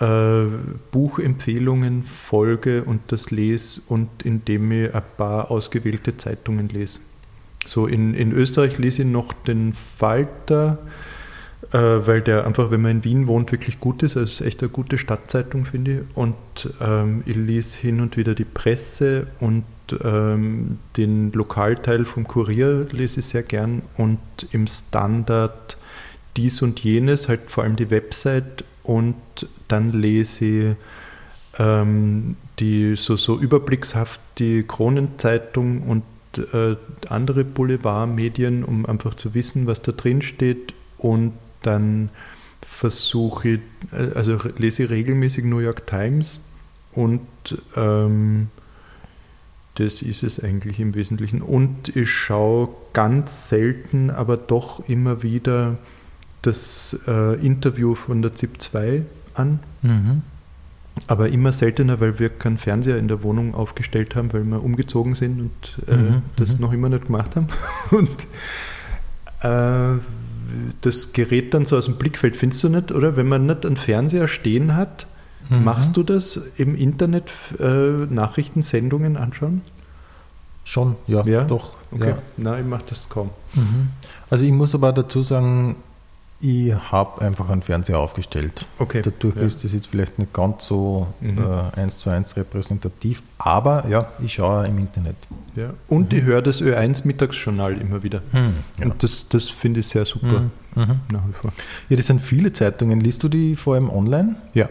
äh, 0.00 0.44
Buchempfehlungen 0.92 2.04
folge 2.04 2.84
und 2.84 3.02
das 3.08 3.30
lese 3.30 3.82
und 3.86 4.08
indem 4.24 4.72
ich 4.72 4.94
ein 4.94 5.02
paar 5.18 5.50
ausgewählte 5.50 6.16
Zeitungen 6.16 6.70
lese. 6.70 7.00
So 7.66 7.86
in, 7.86 8.14
in 8.14 8.32
Österreich 8.32 8.78
lese 8.78 9.02
ich 9.02 9.08
noch 9.08 9.34
den 9.34 9.74
Falter, 9.74 10.78
weil 11.76 12.22
der 12.22 12.46
einfach, 12.46 12.70
wenn 12.70 12.80
man 12.80 12.90
in 12.92 13.04
Wien 13.04 13.26
wohnt, 13.26 13.52
wirklich 13.52 13.80
gut 13.80 14.02
ist. 14.02 14.16
Also 14.16 14.44
echt 14.44 14.62
eine 14.62 14.70
gute 14.70 14.98
Stadtzeitung, 14.98 15.66
finde 15.66 16.00
ich. 16.00 16.16
Und 16.16 16.34
ähm, 16.80 17.22
ich 17.26 17.36
lese 17.36 17.78
hin 17.78 18.00
und 18.00 18.16
wieder 18.16 18.34
die 18.34 18.44
Presse 18.44 19.26
und 19.40 19.64
ähm, 20.04 20.78
den 20.96 21.32
Lokalteil 21.32 22.04
vom 22.04 22.26
Kurier 22.26 22.86
lese 22.90 23.20
ich 23.20 23.26
sehr 23.26 23.42
gern 23.42 23.82
und 23.96 24.18
im 24.50 24.66
Standard 24.66 25.76
dies 26.36 26.62
und 26.62 26.80
jenes, 26.80 27.28
halt 27.28 27.40
vor 27.46 27.64
allem 27.64 27.76
die 27.76 27.90
Website 27.90 28.64
und 28.82 29.16
dann 29.66 29.92
lese 29.92 30.44
ich 30.44 30.76
ähm, 31.58 32.36
die 32.58 32.96
so, 32.96 33.16
so 33.16 33.38
überblickshaft 33.38 34.20
die 34.38 34.62
Kronenzeitung 34.62 35.82
und 35.82 36.02
äh, 36.52 36.76
andere 37.08 37.44
Boulevardmedien, 37.44 38.64
um 38.64 38.86
einfach 38.86 39.14
zu 39.14 39.34
wissen, 39.34 39.66
was 39.66 39.82
da 39.82 39.92
drin 39.92 40.22
steht 40.22 40.74
und 40.98 41.32
dann 41.62 42.10
versuche 42.62 43.48
ich, 43.48 43.60
also 44.14 44.38
lese 44.56 44.84
ich 44.84 44.90
regelmäßig 44.90 45.44
New 45.44 45.58
York 45.58 45.86
Times 45.86 46.40
und 46.92 47.26
ähm, 47.76 48.48
das 49.78 50.02
ist 50.02 50.24
es 50.24 50.42
eigentlich 50.42 50.80
im 50.80 50.94
Wesentlichen. 50.94 51.40
Und 51.40 51.94
ich 51.94 52.10
schaue 52.10 52.70
ganz 52.92 53.48
selten, 53.48 54.10
aber 54.10 54.36
doch 54.36 54.88
immer 54.88 55.22
wieder 55.22 55.76
das 56.42 56.98
äh, 57.06 57.34
Interview 57.44 57.94
von 57.94 58.22
der 58.22 58.32
ZIP 58.32 58.60
2 58.60 59.02
an. 59.34 59.60
Mhm. 59.82 60.22
Aber 61.06 61.28
immer 61.28 61.52
seltener, 61.52 62.00
weil 62.00 62.18
wir 62.18 62.28
keinen 62.28 62.58
Fernseher 62.58 62.98
in 62.98 63.06
der 63.06 63.22
Wohnung 63.22 63.54
aufgestellt 63.54 64.16
haben, 64.16 64.32
weil 64.32 64.42
wir 64.42 64.64
umgezogen 64.64 65.14
sind 65.14 65.40
und 65.40 65.88
äh, 65.88 65.94
Mhm, 65.94 66.22
das 66.34 66.54
mhm. 66.54 66.60
noch 66.60 66.72
immer 66.72 66.88
nicht 66.88 67.06
gemacht 67.06 67.36
haben. 67.36 67.46
Und 67.92 68.26
äh, 69.42 70.00
das 70.80 71.12
gerät 71.12 71.54
dann 71.54 71.66
so 71.66 71.76
aus 71.76 71.84
dem 71.86 71.96
Blickfeld, 71.96 72.36
findest 72.36 72.62
du 72.64 72.68
nicht, 72.68 72.92
oder? 72.92 73.16
Wenn 73.16 73.28
man 73.28 73.46
nicht 73.46 73.64
einen 73.66 73.76
Fernseher 73.76 74.28
stehen 74.28 74.74
hat, 74.76 75.06
Mhm. 75.50 75.64
machst 75.64 75.96
du 75.96 76.02
das 76.02 76.38
im 76.58 76.74
Internet 76.74 77.30
äh, 77.58 77.64
Nachrichtensendungen 78.12 79.16
anschauen? 79.16 79.62
Schon, 80.64 80.96
ja, 81.06 81.24
Ja? 81.24 81.44
doch. 81.44 81.76
Okay. 81.90 82.10
Ja. 82.10 82.18
Nein, 82.36 82.64
ich 82.64 82.68
mache 82.68 82.82
das 82.90 83.08
kaum. 83.08 83.30
Mhm. 83.54 83.88
Also 84.28 84.44
ich 84.44 84.52
muss 84.52 84.74
aber 84.74 84.92
dazu 84.92 85.22
sagen, 85.22 85.76
ich 86.40 86.72
habe 86.92 87.20
einfach 87.22 87.48
einen 87.50 87.62
Fernseher 87.62 87.98
aufgestellt. 87.98 88.64
Okay. 88.78 89.02
Dadurch 89.02 89.34
ja. 89.36 89.42
ist 89.42 89.64
das 89.64 89.72
jetzt 89.74 89.88
vielleicht 89.88 90.18
nicht 90.18 90.32
ganz 90.32 90.66
so 90.66 91.08
Mhm. 91.20 91.38
äh, 91.38 91.80
eins 91.80 91.98
zu 91.98 92.10
eins 92.10 92.36
repräsentativ, 92.36 93.22
aber 93.38 93.86
ja, 93.88 94.08
ich 94.22 94.34
schaue 94.34 94.66
im 94.68 94.78
Internet. 94.78 95.16
Ja. 95.56 95.70
Und 95.88 96.12
ich 96.12 96.22
höre 96.22 96.40
das 96.42 96.60
Ö1 96.62 97.06
Mittagsjournal 97.06 97.80
immer 97.80 98.02
wieder. 98.04 98.22
Ja. 98.32 98.84
Und 98.86 99.02
das, 99.02 99.28
das 99.28 99.48
finde 99.48 99.80
ich 99.80 99.88
sehr 99.88 100.04
super 100.06 100.40
Mhm. 100.40 100.50
Mhm. 100.76 101.00
nach 101.10 101.26
wie 101.26 101.32
vor. 101.32 101.52
ja, 101.88 101.96
das 101.96 102.06
sind 102.06 102.22
viele 102.22 102.52
Zeitungen. 102.52 103.00
Liest 103.00 103.22
du 103.24 103.28
die 103.28 103.56
vor 103.56 103.74
allem 103.74 103.90
online? 103.90 104.36
Ja. 104.54 104.68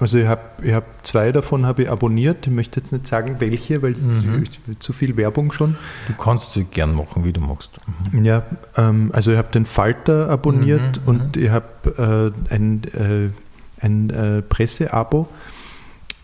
Mhm. 0.00 0.02
Also 0.02 0.18
ich 0.18 0.26
habe 0.26 0.40
ich 0.62 0.72
hab 0.72 0.84
zwei 1.06 1.30
davon 1.32 1.66
habe 1.66 1.82
ich 1.82 1.90
abonniert. 1.90 2.46
Ich 2.46 2.52
möchte 2.52 2.80
jetzt 2.80 2.90
nicht 2.92 3.06
sagen, 3.06 3.36
welche, 3.38 3.82
weil 3.82 3.92
es 3.92 4.24
Mhm. 4.24 4.44
ist 4.44 4.58
zu 4.82 4.92
viel 4.92 5.16
Werbung 5.16 5.52
schon. 5.52 5.76
Du 6.08 6.14
kannst 6.14 6.52
sie 6.54 6.64
gern 6.64 6.94
machen, 6.94 7.24
wie 7.24 7.32
du 7.32 7.40
magst. 7.40 7.78
Mhm. 8.12 8.24
Ja, 8.24 8.42
ähm, 8.76 9.10
also 9.12 9.30
ich 9.32 9.38
habe 9.38 9.50
den 9.52 9.66
Falter 9.66 10.28
abonniert 10.30 11.00
Mhm, 11.02 11.08
und 11.08 11.36
ich 11.36 11.50
habe 11.50 12.32
äh, 12.50 12.54
ein, 12.54 12.82
äh, 12.94 13.84
ein 13.84 14.10
äh, 14.10 14.42
Presseabo 14.42 15.28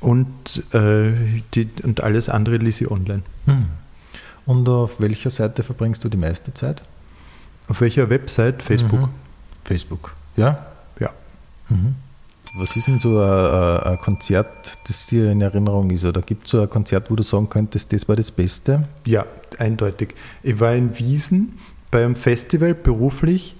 und, 0.01 0.29
äh, 0.75 1.13
die, 1.55 1.69
und 1.83 2.03
alles 2.03 2.29
andere 2.29 2.57
lese 2.57 2.85
ich 2.85 2.91
online. 2.91 3.23
Mhm. 3.47 3.67
Und 4.47 4.69
auf 4.69 5.01
welcher 5.01 5.31
Seite 5.31 5.63
verbringst 5.63 6.03
du 6.05 6.09
die 6.09 6.17
meiste 6.19 6.55
Zeit? 6.55 6.83
Auf 7.69 7.81
welcher 7.81 8.09
Website? 8.11 8.63
Facebook. 8.63 9.01
Mhm. 9.01 9.09
Facebook. 9.65 10.15
Ja? 10.37 10.67
Ja. 11.01 11.11
Mhm. 12.57 12.61
Was 12.63 12.77
ist 12.77 12.89
denn 12.89 12.99
so 12.99 13.19
ein, 13.21 13.81
ein- 13.93 13.99
Konzert, 13.99 14.79
das 14.87 15.07
dir 15.07 15.31
in 15.31 15.41
Erinnerung 15.41 15.91
ist? 15.91 16.05
Oder 16.05 16.23
gibt 16.23 16.45
es 16.47 16.51
so 16.53 16.61
ein 16.61 16.71
Konzert, 16.71 17.11
wo 17.11 17.17
du 17.17 17.23
sagen 17.23 17.49
könntest, 17.49 17.93
das 17.93 18.09
war 18.09 18.17
das 18.17 18.31
Beste? 18.31 18.89
Ja, 19.05 19.27
eindeutig. 19.59 20.15
Ich 20.43 20.59
war 20.61 20.75
in 20.75 20.99
Wiesen 20.99 21.59
beim 21.91 22.17
Festival 22.17 22.75
beruflich 22.75 23.57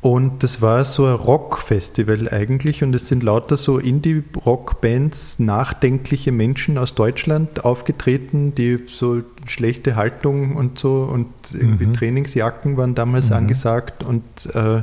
und 0.00 0.42
das 0.42 0.60
war 0.60 0.84
so 0.84 1.06
ein 1.06 1.14
Rockfestival 1.14 2.28
eigentlich 2.28 2.82
und 2.82 2.92
es 2.94 3.06
sind 3.06 3.22
lauter 3.22 3.56
so 3.56 3.78
Indie-Rock-Bands, 3.78 5.38
nachdenkliche 5.38 6.32
Menschen 6.32 6.76
aus 6.76 6.94
Deutschland 6.94 7.64
aufgetreten, 7.64 8.52
die 8.54 8.80
so 8.90 9.22
schlechte 9.46 9.94
Haltung 9.96 10.56
und 10.56 10.78
so 10.78 11.08
und 11.10 11.28
irgendwie 11.54 11.86
Mhm. 11.86 11.94
Trainingsjacken 11.94 12.76
waren 12.76 12.94
damals 12.96 13.28
Mhm. 13.30 13.36
angesagt 13.36 14.02
und 14.02 14.24
äh, 14.54 14.82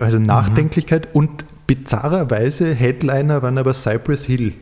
also 0.00 0.18
Nachdenklichkeit 0.18 1.10
und 1.14 1.44
bizarrerweise 1.68 2.74
Headliner 2.74 3.42
waren 3.42 3.58
aber 3.58 3.72
Cypress 3.74 4.24
Hill. 4.24 4.54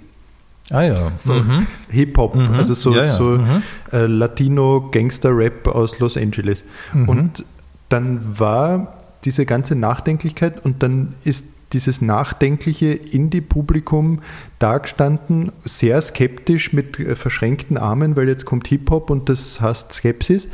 Ah 0.70 0.82
ja. 0.82 1.12
So 1.16 1.34
Mhm. 1.34 1.66
Hip-Hop, 1.90 2.34
Mhm. 2.34 2.54
also 2.54 2.74
so, 2.74 2.92
Ja, 2.94 3.04
ja. 3.04 3.14
so 3.14 3.24
Mhm. 3.24 3.62
äh, 3.92 4.06
Latino-Gangster-Rap 4.06 5.68
aus 5.68 5.98
Los 6.00 6.16
Angeles. 6.16 6.64
Mhm. 6.92 7.08
Und 7.08 7.44
dann 7.88 8.38
war 8.38 8.94
diese 9.24 9.46
ganze 9.46 9.76
Nachdenklichkeit 9.76 10.64
und 10.66 10.82
dann 10.82 11.14
ist 11.24 11.46
dieses 11.72 12.00
nachdenkliche 12.00 12.92
Indie-Publikum 12.92 14.20
dagestanden, 14.58 15.52
sehr 15.60 16.00
skeptisch 16.02 16.72
mit 16.72 16.98
äh, 16.98 17.14
verschränkten 17.16 17.76
Armen, 17.76 18.16
weil 18.16 18.28
jetzt 18.28 18.44
kommt 18.44 18.66
Hip-Hop 18.68 19.10
und 19.10 19.28
das 19.28 19.60
heißt 19.60 19.92
Skepsis. 19.92 20.48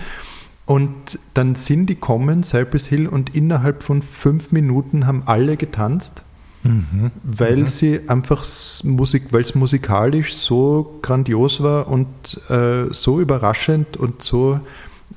Und 0.66 1.18
dann 1.34 1.54
sind 1.54 1.86
die 1.86 1.96
kommen, 1.96 2.42
Cypress 2.44 2.86
Hill, 2.86 3.06
und 3.08 3.34
innerhalb 3.34 3.82
von 3.82 4.00
fünf 4.02 4.52
Minuten 4.52 5.06
haben 5.06 5.22
alle 5.26 5.56
getanzt 5.56 6.22
Mhm. 6.64 7.10
weil 7.24 7.66
sie 7.66 8.08
einfach 8.08 8.44
Musik, 8.84 9.24
weil 9.32 9.42
es 9.42 9.54
musikalisch 9.54 10.34
so 10.34 10.98
grandios 11.02 11.62
war 11.62 11.88
und 11.88 12.06
äh, 12.48 12.92
so 12.92 13.20
überraschend 13.20 13.96
und 13.96 14.22
so 14.22 14.60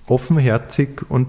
offenherzig 0.08 1.02
und 1.10 1.28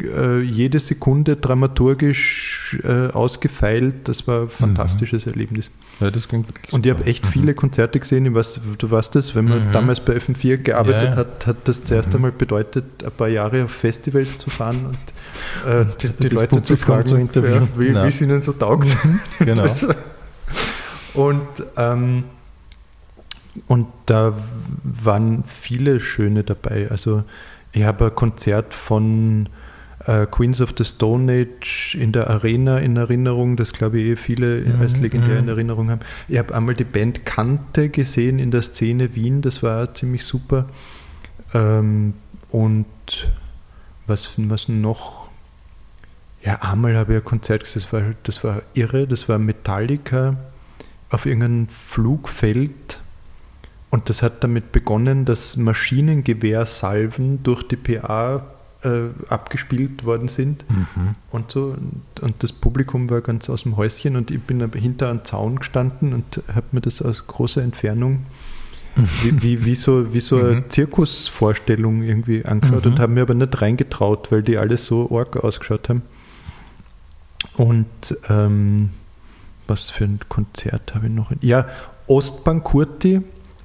äh, 0.00 0.40
jede 0.40 0.80
Sekunde 0.80 1.36
dramaturgisch 1.36 2.78
äh, 2.82 3.08
ausgefeilt. 3.12 4.08
Das 4.08 4.26
war 4.26 4.42
ein 4.42 4.48
fantastisches 4.48 5.26
Erlebnis. 5.26 5.70
Ja, 6.00 6.10
das 6.10 6.26
klingt 6.28 6.46
Und 6.72 6.86
ich 6.86 6.92
habe 6.92 7.04
echt 7.04 7.26
viele 7.26 7.54
Konzerte 7.54 8.00
gesehen. 8.00 8.34
Weiß, 8.34 8.60
du 8.78 8.90
weißt 8.90 9.14
das, 9.14 9.34
wenn 9.34 9.44
man 9.44 9.68
Mhm. 9.68 9.72
damals 9.72 10.00
bei 10.00 10.14
FM4 10.16 10.56
gearbeitet 10.56 11.10
Ja, 11.10 11.16
hat, 11.16 11.46
hat 11.46 11.56
das 11.64 11.84
zuerst 11.84 12.14
einmal 12.14 12.32
bedeutet, 12.32 13.04
ein 13.04 13.10
paar 13.12 13.28
Jahre 13.28 13.64
auf 13.64 13.70
Festivals 13.72 14.38
zu 14.38 14.48
fahren 14.50 14.86
und 14.86 15.70
äh, 15.70 15.84
die, 16.00 16.28
die 16.28 16.34
Leute 16.34 16.62
zu 16.62 16.76
fragen, 16.78 17.06
zu 17.06 17.16
interviewen. 17.16 17.68
ja, 17.74 17.80
wie 17.80 17.94
wie 17.94 18.08
es 18.08 18.20
ihnen 18.22 18.40
so 18.42 18.52
taugt. 18.52 18.96
Genau. 19.38 19.66
Und, 21.14 21.46
ähm, 21.76 22.24
und 23.66 23.86
da 24.06 24.32
waren 24.82 25.44
viele 25.44 26.00
schöne 26.00 26.42
dabei. 26.42 26.90
Also 26.90 27.22
ich 27.72 27.82
habe 27.84 28.06
ein 28.06 28.14
Konzert 28.14 28.72
von 28.72 29.48
äh, 30.06 30.26
Queens 30.26 30.60
of 30.60 30.74
the 30.76 30.84
Stone 30.84 31.32
Age 31.32 31.94
in 31.94 32.12
der 32.12 32.28
Arena 32.28 32.78
in 32.78 32.96
Erinnerung, 32.96 33.56
das 33.56 33.72
glaube 33.72 34.00
ich 34.00 34.06
eh 34.06 34.16
viele 34.16 34.64
als 34.80 34.96
Mhm, 34.96 35.02
legendär 35.02 35.38
in 35.38 35.44
mhm. 35.44 35.50
Erinnerung 35.50 35.90
haben. 35.90 36.00
Ich 36.28 36.38
habe 36.38 36.54
einmal 36.54 36.74
die 36.74 36.84
Band 36.84 37.24
Kante 37.24 37.88
gesehen 37.88 38.38
in 38.38 38.50
der 38.50 38.62
Szene 38.62 39.14
Wien, 39.14 39.42
das 39.42 39.62
war 39.62 39.94
ziemlich 39.94 40.24
super. 40.24 40.66
Ähm, 41.54 42.14
und 42.50 42.86
was, 44.06 44.30
was 44.36 44.68
noch? 44.68 45.28
Ja, 46.42 46.60
einmal 46.62 46.96
habe 46.96 47.12
ich 47.12 47.18
ein 47.18 47.24
Konzert 47.24 47.64
gesehen, 47.64 47.82
das 47.82 47.92
war, 47.92 48.02
das 48.24 48.44
war 48.44 48.62
irre, 48.74 49.06
das 49.06 49.28
war 49.28 49.38
Metallica 49.38 50.36
auf 51.10 51.26
irgendeinem 51.26 51.68
Flugfeld 51.68 53.00
und 53.90 54.08
das 54.08 54.22
hat 54.22 54.42
damit 54.42 54.72
begonnen, 54.72 55.26
dass 55.26 55.56
Maschinengewehrsalven 55.56 57.42
durch 57.42 57.62
die 57.62 57.76
PA 57.76 58.42
äh, 58.84 59.08
abgespielt 59.28 60.04
worden 60.04 60.28
sind 60.28 60.64
Mhm. 60.70 61.14
und 61.30 61.50
so. 61.50 61.66
Und, 61.76 62.02
und 62.22 62.42
das 62.42 62.52
Publikum 62.52 63.10
war 63.10 63.20
ganz 63.20 63.48
aus 63.50 63.62
dem 63.62 63.76
Häuschen 63.76 64.16
und 64.16 64.30
ich 64.30 64.40
bin 64.40 64.60
hinter 64.72 65.10
einem 65.10 65.24
Zaun 65.24 65.58
gestanden 65.58 66.12
und 66.14 66.42
habe 66.54 66.66
mir 66.72 66.80
das 66.80 67.00
aus 67.02 67.26
großer 67.26 67.62
Entfernung 67.62 68.26
wie, 69.22 69.42
wie, 69.42 69.64
wie 69.64 69.74
so, 69.74 70.12
wie 70.12 70.20
so 70.20 70.36
eine 70.38 70.56
Mhm. 70.56 70.70
Zirkusvorstellung 70.70 72.02
irgendwie 72.02 72.44
angeschaut 72.44 72.84
Mhm. 72.84 72.92
und 72.92 73.00
habe 73.00 73.12
mir 73.12 73.22
aber 73.22 73.34
nicht 73.34 73.60
reingetraut, 73.62 74.30
weil 74.30 74.42
die 74.42 74.58
alle 74.58 74.76
so 74.76 75.10
arg 75.16 75.36
ausgeschaut 75.42 75.88
haben. 75.88 76.02
Und 77.56 77.86
ähm, 78.28 78.90
was 79.66 79.90
für 79.90 80.04
ein 80.04 80.20
Konzert 80.28 80.94
habe 80.94 81.06
ich 81.06 81.12
noch? 81.12 81.32
Ja, 81.40 81.66
Ostbank 82.06 82.64
Kurti 82.64 83.20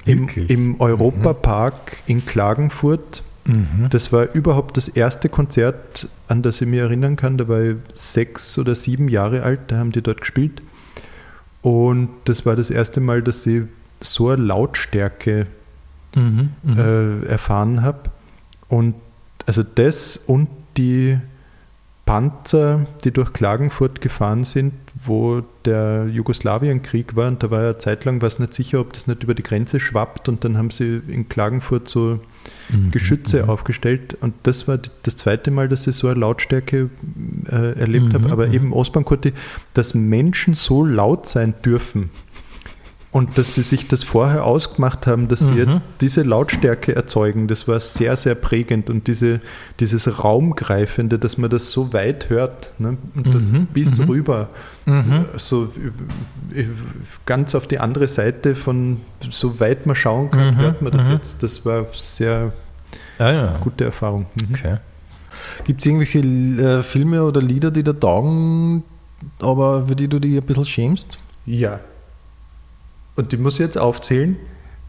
im, 0.05 0.27
im 0.47 0.79
Europapark 0.79 1.97
in 2.05 2.25
Klagenfurt. 2.25 3.23
Mhm. 3.47 3.87
Das 3.89 4.11
war 4.13 4.33
überhaupt 4.33 4.77
das 4.77 4.87
erste 4.87 5.29
Konzert, 5.29 6.09
an 6.27 6.41
das 6.41 6.61
ich 6.61 6.67
mich 6.67 6.79
erinnern 6.79 7.15
kann. 7.15 7.37
Da 7.37 7.47
war 7.47 7.61
ich 7.61 7.75
sechs 7.93 8.57
oder 8.59 8.75
sieben 8.75 9.07
Jahre 9.09 9.43
alt, 9.43 9.59
da 9.67 9.77
haben 9.77 9.91
die 9.91 10.01
dort 10.01 10.21
gespielt. 10.21 10.61
Und 11.61 12.09
das 12.25 12.45
war 12.45 12.55
das 12.55 12.69
erste 12.69 12.99
Mal, 12.99 13.21
dass 13.23 13.45
ich 13.45 13.63
so 14.01 14.29
eine 14.29 14.43
Lautstärke 14.43 15.47
Mhm. 16.15 16.49
Mhm. 16.63 16.77
äh, 16.77 17.25
erfahren 17.27 17.81
habe. 17.83 18.09
Und 18.69 18.95
also 19.45 19.63
das 19.63 20.17
und 20.17 20.47
die 20.75 21.17
Panzer, 22.07 22.87
die 23.03 23.11
durch 23.11 23.33
Klagenfurt 23.33 24.01
gefahren 24.01 24.45
sind, 24.45 24.73
wo 25.05 25.43
der 25.65 26.07
Jugoslawienkrieg 26.07 27.15
war, 27.15 27.27
und 27.27 27.43
da 27.43 27.51
war 27.51 27.61
ja 27.61 27.69
eine 27.69 27.77
Zeit 27.77 28.05
lang, 28.05 28.21
war 28.21 28.27
es 28.27 28.39
nicht 28.39 28.53
sicher, 28.53 28.79
ob 28.79 28.93
das 28.93 29.05
nicht 29.05 29.21
über 29.23 29.35
die 29.35 29.43
Grenze 29.43 29.79
schwappt, 29.79 30.27
und 30.27 30.43
dann 30.43 30.57
haben 30.57 30.71
sie 30.71 31.01
in 31.07 31.29
Klagenfurt 31.29 31.87
so 31.87 32.19
Mhm. 32.69 32.91
Geschütze 32.91 33.49
aufgestellt 33.49 34.17
und 34.21 34.33
das 34.43 34.67
war 34.67 34.79
das 35.03 35.17
zweite 35.17 35.51
Mal, 35.51 35.69
dass 35.69 35.87
ich 35.87 35.95
so 35.95 36.07
eine 36.07 36.19
Lautstärke 36.19 36.89
äh, 37.49 37.79
erlebt 37.79 38.07
Mhm, 38.07 38.13
habe, 38.13 38.31
aber 38.31 38.47
mhm. 38.47 38.53
eben 38.53 38.73
Ostbankurti, 38.73 39.33
dass 39.73 39.93
Menschen 39.93 40.53
so 40.53 40.85
laut 40.85 41.27
sein 41.27 41.53
dürfen 41.63 42.09
und 43.11 43.37
dass 43.37 43.53
sie 43.55 43.61
sich 43.63 43.87
das 43.87 44.03
vorher 44.03 44.43
ausgemacht 44.45 45.07
haben, 45.07 45.27
dass 45.27 45.39
sie 45.39 45.51
Mhm. 45.53 45.57
jetzt 45.57 45.81
diese 46.01 46.23
Lautstärke 46.23 46.95
erzeugen, 46.95 47.47
das 47.47 47.67
war 47.67 47.79
sehr, 47.79 48.15
sehr 48.17 48.35
prägend 48.35 48.89
und 48.89 49.07
diese, 49.07 49.39
dieses 49.79 50.23
Raumgreifende, 50.23 51.17
dass 51.17 51.37
man 51.37 51.49
das 51.49 51.71
so 51.71 51.93
weit 51.93 52.29
hört 52.29 52.73
ne? 52.79 52.97
und 53.15 53.33
das 53.33 53.53
Mhm, 53.53 53.67
bis 53.67 53.97
mhm. 53.97 54.05
rüber, 54.09 54.49
Mhm. 54.85 55.25
so 55.37 55.69
ganz 57.25 57.55
auf 57.55 57.67
die 57.67 57.79
andere 57.79 58.07
Seite 58.07 58.55
von 58.55 58.97
so 59.29 59.59
weit 59.59 59.85
man 59.85 59.95
schauen 59.95 60.29
kann, 60.31 60.55
Mhm, 60.55 60.57
hört 60.59 60.81
man 60.81 60.91
das 60.91 61.05
mhm. 61.05 61.13
jetzt. 61.13 61.43
Das 61.43 61.65
war 61.65 61.85
sehr 61.95 62.51
Ah, 63.19 63.31
ja. 63.31 63.57
gute 63.61 63.83
Erfahrung. 63.85 64.25
Okay. 64.51 64.77
Gibt 65.65 65.81
es 65.81 65.85
irgendwelche 65.85 66.19
äh, 66.19 66.83
Filme 66.83 67.23
oder 67.23 67.41
Lieder, 67.41 67.71
die 67.71 67.83
da 67.83 67.93
taugen, 67.93 68.83
aber 69.39 69.87
für 69.87 69.95
die 69.95 70.07
du 70.07 70.19
dich 70.19 70.37
ein 70.37 70.43
bisschen 70.43 70.65
schämst? 70.65 71.19
Ja. 71.45 71.79
Und 73.17 73.31
die 73.33 73.37
muss 73.37 73.55
ich 73.55 73.59
jetzt 73.59 73.77
aufzählen. 73.77 74.37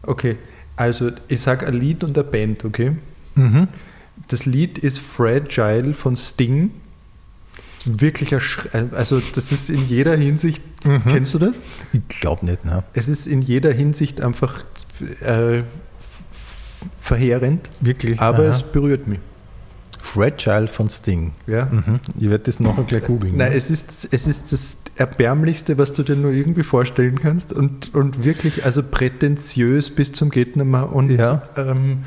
Okay, 0.03 0.37
also 0.77 1.11
ich 1.27 1.41
sage 1.41 1.67
ein 1.67 1.73
Lied 1.73 2.03
und 2.05 2.17
eine 2.17 2.23
Band, 2.25 2.63
okay? 2.63 2.93
Mhm. 3.35 3.67
Das 4.29 4.45
Lied 4.45 4.77
ist 4.77 4.99
Fragile 4.99 5.93
von 5.93 6.15
Sting. 6.15 6.71
Wirklich, 7.85 8.31
Sch- 8.33 8.93
also 8.93 9.21
das 9.35 9.51
ist 9.51 9.69
in 9.69 9.85
jeder 9.87 10.15
Hinsicht, 10.15 10.61
Mhm. 10.85 11.01
kennst 11.09 11.33
du 11.33 11.39
das? 11.39 11.55
Ich 11.91 12.07
glaube 12.07 12.45
nicht, 12.45 12.63
ne? 12.65 12.83
Es 12.93 13.09
ist 13.09 13.25
in 13.25 13.41
jeder 13.41 13.71
Hinsicht 13.73 14.21
einfach 14.21 14.63
äh, 15.21 15.63
verheerend, 17.01 17.67
Wirklich. 17.81 18.19
aber 18.19 18.39
Aha. 18.43 18.49
es 18.51 18.63
berührt 18.63 19.07
mich. 19.07 19.19
Fragile 20.01 20.67
von 20.67 20.89
Sting. 20.89 21.31
Ja. 21.47 21.65
Mhm. 21.65 21.99
Ich 22.17 22.29
werde 22.29 22.45
das 22.45 22.59
nachher 22.59 22.83
gleich 22.83 23.05
googeln. 23.05 23.37
Nein, 23.37 23.51
es 23.53 23.69
ist, 23.69 24.07
es 24.11 24.27
ist 24.27 24.51
das 24.51 24.77
Erbärmlichste, 24.95 25.77
was 25.77 25.93
du 25.93 26.03
dir 26.03 26.15
nur 26.15 26.31
irgendwie 26.31 26.63
vorstellen 26.63 27.19
kannst 27.19 27.53
und, 27.53 27.93
und 27.93 28.23
wirklich 28.23 28.65
also 28.65 28.81
prätentiös 28.83 29.89
bis 29.89 30.11
zum 30.11 30.29
geht 30.29 30.55
nimmer 30.55 30.93
und 30.93 31.09
Ja. 31.09 31.41
ähm, 31.57 32.03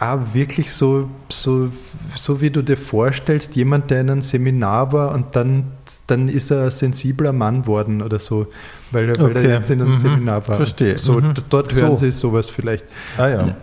auch 0.00 0.18
wirklich 0.34 0.72
so, 0.72 1.08
so, 1.28 1.70
so 2.16 2.40
wie 2.40 2.50
du 2.50 2.60
dir 2.62 2.76
vorstellst, 2.76 3.54
jemand, 3.54 3.90
der 3.92 4.00
in 4.00 4.10
einem 4.10 4.22
Seminar 4.22 4.92
war 4.92 5.14
und 5.14 5.36
dann, 5.36 5.64
dann 6.08 6.28
ist 6.28 6.50
er 6.50 6.64
ein 6.64 6.70
sensibler 6.72 7.32
Mann 7.32 7.68
worden 7.68 8.02
oder 8.02 8.18
so, 8.18 8.48
weil, 8.90 9.08
er- 9.10 9.18
weil 9.20 9.30
Okay. 9.30 9.46
er 9.46 9.58
jetzt 9.58 9.70
in 9.70 9.80
einem 9.80 9.92
Mhm. 9.92 9.96
Seminar 9.98 10.48
war. 10.48 10.56
Verstehe. 10.56 10.98
So, 10.98 11.20
Mhm. 11.20 11.34
Dort 11.50 11.72
hören 11.72 11.96
So. 11.96 12.04
sie 12.04 12.10
sowas 12.10 12.50
vielleicht. 12.50 12.84
ah 13.16 13.28
ja. 13.28 13.56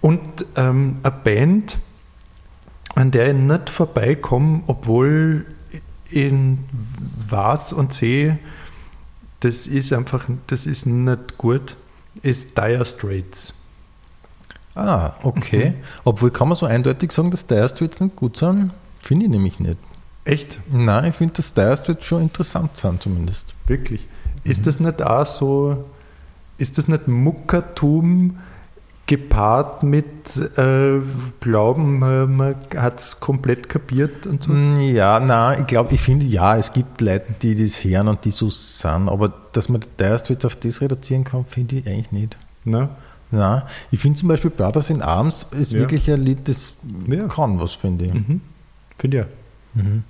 Und 0.00 0.20
ähm, 0.56 0.96
eine 1.04 1.14
Band, 1.22 1.76
an 2.98 3.12
der 3.12 3.28
ich 3.28 3.36
nicht 3.36 3.70
vorbeikomme, 3.70 4.64
obwohl 4.66 5.46
in 6.10 6.64
was 7.28 7.72
und 7.72 7.94
sehe, 7.94 8.40
das 9.38 9.68
ist 9.68 9.92
einfach, 9.92 10.26
das 10.48 10.66
ist 10.66 10.84
nicht 10.84 11.38
gut, 11.38 11.76
ist 12.22 12.58
Dire 12.58 12.84
Straits. 12.84 13.54
Ah, 14.74 15.12
okay. 15.22 15.74
Obwohl 16.02 16.32
kann 16.32 16.48
man 16.48 16.56
so 16.56 16.66
eindeutig 16.66 17.12
sagen, 17.12 17.30
dass 17.30 17.46
Dire 17.46 17.68
Straits 17.68 18.00
nicht 18.00 18.16
gut 18.16 18.36
sind? 18.36 18.72
Finde 19.00 19.26
ich 19.26 19.30
nämlich 19.30 19.60
nicht. 19.60 19.78
Echt? 20.24 20.58
Nein, 20.68 21.10
ich 21.10 21.14
finde, 21.14 21.34
dass 21.34 21.54
Dire 21.54 21.76
Straits 21.76 22.04
schon 22.04 22.22
interessant 22.22 22.76
sind 22.76 23.00
zumindest. 23.00 23.54
Wirklich. 23.68 24.08
Ist 24.42 24.66
das 24.66 24.80
nicht 24.80 25.04
auch 25.04 25.24
so, 25.24 25.84
ist 26.56 26.78
das 26.78 26.88
nicht 26.88 27.06
Muckertum 27.06 28.38
gepaart 29.08 29.82
mit 29.82 30.36
äh, 30.56 31.00
Glauben, 31.40 31.98
man, 31.98 32.54
hat 32.76 33.00
es 33.00 33.18
komplett 33.18 33.68
kapiert 33.68 34.26
und 34.26 34.44
so? 34.44 34.52
Mm, 34.52 34.78
Ja, 34.80 35.18
nein, 35.18 35.62
ich 35.62 35.66
glaube, 35.66 35.92
ich 35.94 36.00
finde, 36.00 36.26
ja, 36.26 36.56
es 36.56 36.72
gibt 36.72 37.00
Leute, 37.00 37.26
die 37.42 37.56
das 37.56 37.82
hören 37.82 38.06
und 38.06 38.24
die 38.24 38.30
so 38.30 38.50
sind, 38.50 39.08
aber 39.08 39.32
dass 39.52 39.68
man 39.68 39.80
Dire 39.98 40.18
Straits 40.18 40.44
auf 40.44 40.54
das 40.56 40.80
reduzieren 40.80 41.24
kann, 41.24 41.44
finde 41.44 41.76
ich 41.76 41.86
eigentlich 41.88 42.12
nicht. 42.12 42.36
Ne? 42.64 42.88
Nein, 43.30 43.62
ich 43.90 43.98
finde 43.98 44.18
zum 44.18 44.28
Beispiel 44.28 44.50
Brothers 44.50 44.90
in 44.90 45.02
Arms 45.02 45.46
ist 45.50 45.72
Ja. 45.72 45.80
wirklich 45.80 46.08
ein 46.10 46.20
Lied, 46.22 46.48
das 46.48 46.74
Ja. 47.08 47.26
kann 47.26 47.58
was, 47.58 47.72
finde 47.74 48.04
ich. 48.06 48.14
Mhm. 48.14 48.40
Finde 48.98 49.16
ich 49.18 49.22
auch. 49.24 49.82
Mhm. 49.82 50.04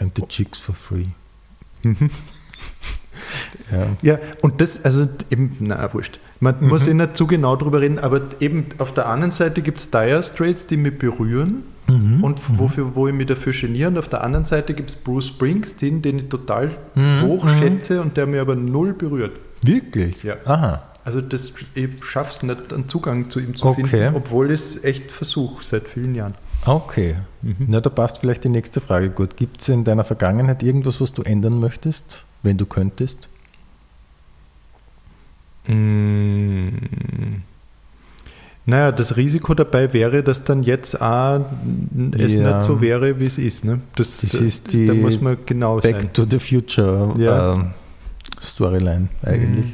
And 0.00 0.12
the 0.16 0.22
chicks 0.28 0.58
for 0.58 0.74
free. 0.74 1.06
Mhm. 1.82 2.10
Ja. 3.70 3.86
Ja, 4.02 4.18
und 4.42 4.60
das, 4.60 4.84
also 4.84 5.08
eben, 5.30 5.56
na, 5.60 5.92
wurscht. 5.92 6.18
Man 6.44 6.56
Mhm. 6.60 6.68
muss 6.68 6.86
eh 6.86 6.92
nicht 6.92 7.16
zu 7.16 7.26
genau 7.26 7.56
drüber 7.56 7.80
reden, 7.80 7.98
aber 7.98 8.20
eben 8.40 8.66
auf 8.78 8.92
der 8.92 9.08
anderen 9.08 9.30
Seite 9.32 9.62
gibt 9.62 9.78
es 9.78 9.90
Dire 9.90 10.22
Straits, 10.22 10.66
die 10.66 10.76
mich 10.76 10.98
berühren 10.98 11.62
Mhm. 11.88 12.22
und 12.22 12.58
wofür, 12.58 12.94
wo 12.94 13.08
ich 13.08 13.14
mich 13.14 13.26
dafür 13.26 13.52
geniere. 13.54 13.88
Und 13.88 13.96
auf 13.98 14.08
der 14.08 14.22
anderen 14.22 14.44
Seite 14.44 14.74
gibt 14.74 14.90
es 14.90 14.96
Bruce 14.96 15.28
Springsteen, 15.28 16.02
den 16.02 16.18
ich 16.18 16.28
total 16.28 16.70
Mhm. 16.94 17.22
hoch 17.22 17.48
schätze 17.48 18.00
und 18.02 18.16
der 18.18 18.26
mir 18.26 18.42
aber 18.42 18.56
null 18.56 18.92
berührt. 18.92 19.32
Wirklich? 19.62 20.22
Ja. 20.22 20.34
Aha. 20.44 20.82
Also 21.06 21.22
das, 21.22 21.52
ich 21.74 21.88
schaffe 22.04 22.32
es 22.36 22.42
nicht, 22.42 22.72
einen 22.74 22.88
Zugang 22.90 23.30
zu 23.30 23.40
ihm 23.40 23.56
zu 23.56 23.66
Okay. 23.66 23.84
finden, 23.86 24.14
obwohl 24.16 24.50
ich 24.50 24.60
es 24.60 24.84
echt 24.84 25.10
versuche 25.10 25.64
seit 25.64 25.88
vielen 25.88 26.14
Jahren. 26.14 26.34
Okay. 26.66 27.16
Mhm. 27.42 27.56
Na, 27.68 27.80
da 27.80 27.88
passt 27.90 28.18
vielleicht 28.18 28.44
die 28.44 28.48
nächste 28.50 28.80
Frage 28.82 29.08
gut. 29.10 29.36
Gibt 29.36 29.62
es 29.62 29.68
in 29.70 29.84
deiner 29.84 30.04
Vergangenheit 30.04 30.62
irgendwas, 30.62 31.00
was 31.00 31.12
du 31.14 31.22
ändern 31.22 31.58
möchtest, 31.60 32.22
wenn 32.42 32.56
du 32.58 32.64
könntest? 32.66 33.28
Mm. 35.66 37.42
Naja, 38.66 38.92
das 38.92 39.16
Risiko 39.18 39.52
dabei 39.52 39.92
wäre, 39.92 40.22
dass 40.22 40.42
dann 40.44 40.62
jetzt 40.62 41.00
auch 41.00 41.44
es 42.18 42.32
Ja. 42.34 42.56
nicht 42.56 42.62
so 42.66 42.80
wäre, 42.80 43.20
wie 43.20 43.26
es 43.26 43.36
ist. 43.36 43.62
Ne? 43.64 43.80
Das, 43.96 44.22
Das 44.22 44.32
ist 44.34 44.72
die 44.72 44.86
da 44.86 44.94
muss 44.94 45.20
man 45.20 45.36
genau 45.44 45.80
Back 45.80 46.00
sein. 46.00 46.12
to 46.14 46.24
the 46.28 46.38
Future 46.38 47.14
Ja. 47.18 47.54
ähm, 47.54 47.66
Storyline 48.42 49.08
eigentlich. 49.22 49.66
Mhm. 49.66 49.72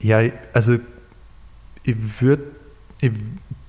Ja, 0.00 0.20
also 0.54 0.76
ich 1.82 1.96
würde, 2.20 2.44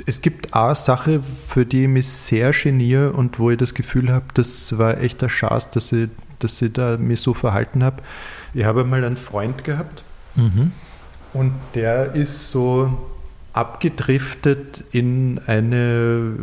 es 0.05 0.21
gibt 0.21 0.53
eine 0.53 0.75
Sache, 0.75 1.21
für 1.49 1.65
die 1.65 1.83
ich 1.83 1.89
mich 1.89 2.07
sehr 2.07 2.51
geniere 2.51 3.11
und 3.11 3.39
wo 3.39 3.51
ich 3.51 3.57
das 3.57 3.73
Gefühl 3.73 4.09
habe, 4.09 4.25
das 4.35 4.77
war 4.77 5.01
echt 5.01 5.21
eine 5.21 5.29
Chance, 5.29 5.67
dass 5.73 5.91
ich, 5.91 6.07
dass 6.39 6.61
ich 6.61 6.71
da 6.71 6.95
mich 6.97 7.19
so 7.19 7.33
verhalten 7.33 7.83
habe. 7.83 8.01
Ich 8.53 8.63
habe 8.63 8.85
mal 8.85 9.03
einen 9.03 9.17
Freund 9.17 9.65
gehabt, 9.65 10.04
Mhm. 10.35 10.71
und 11.33 11.53
der 11.73 12.13
ist 12.13 12.49
so 12.51 12.91
abgedriftet 13.55 14.83
in 14.91 15.39
eine 15.47 16.35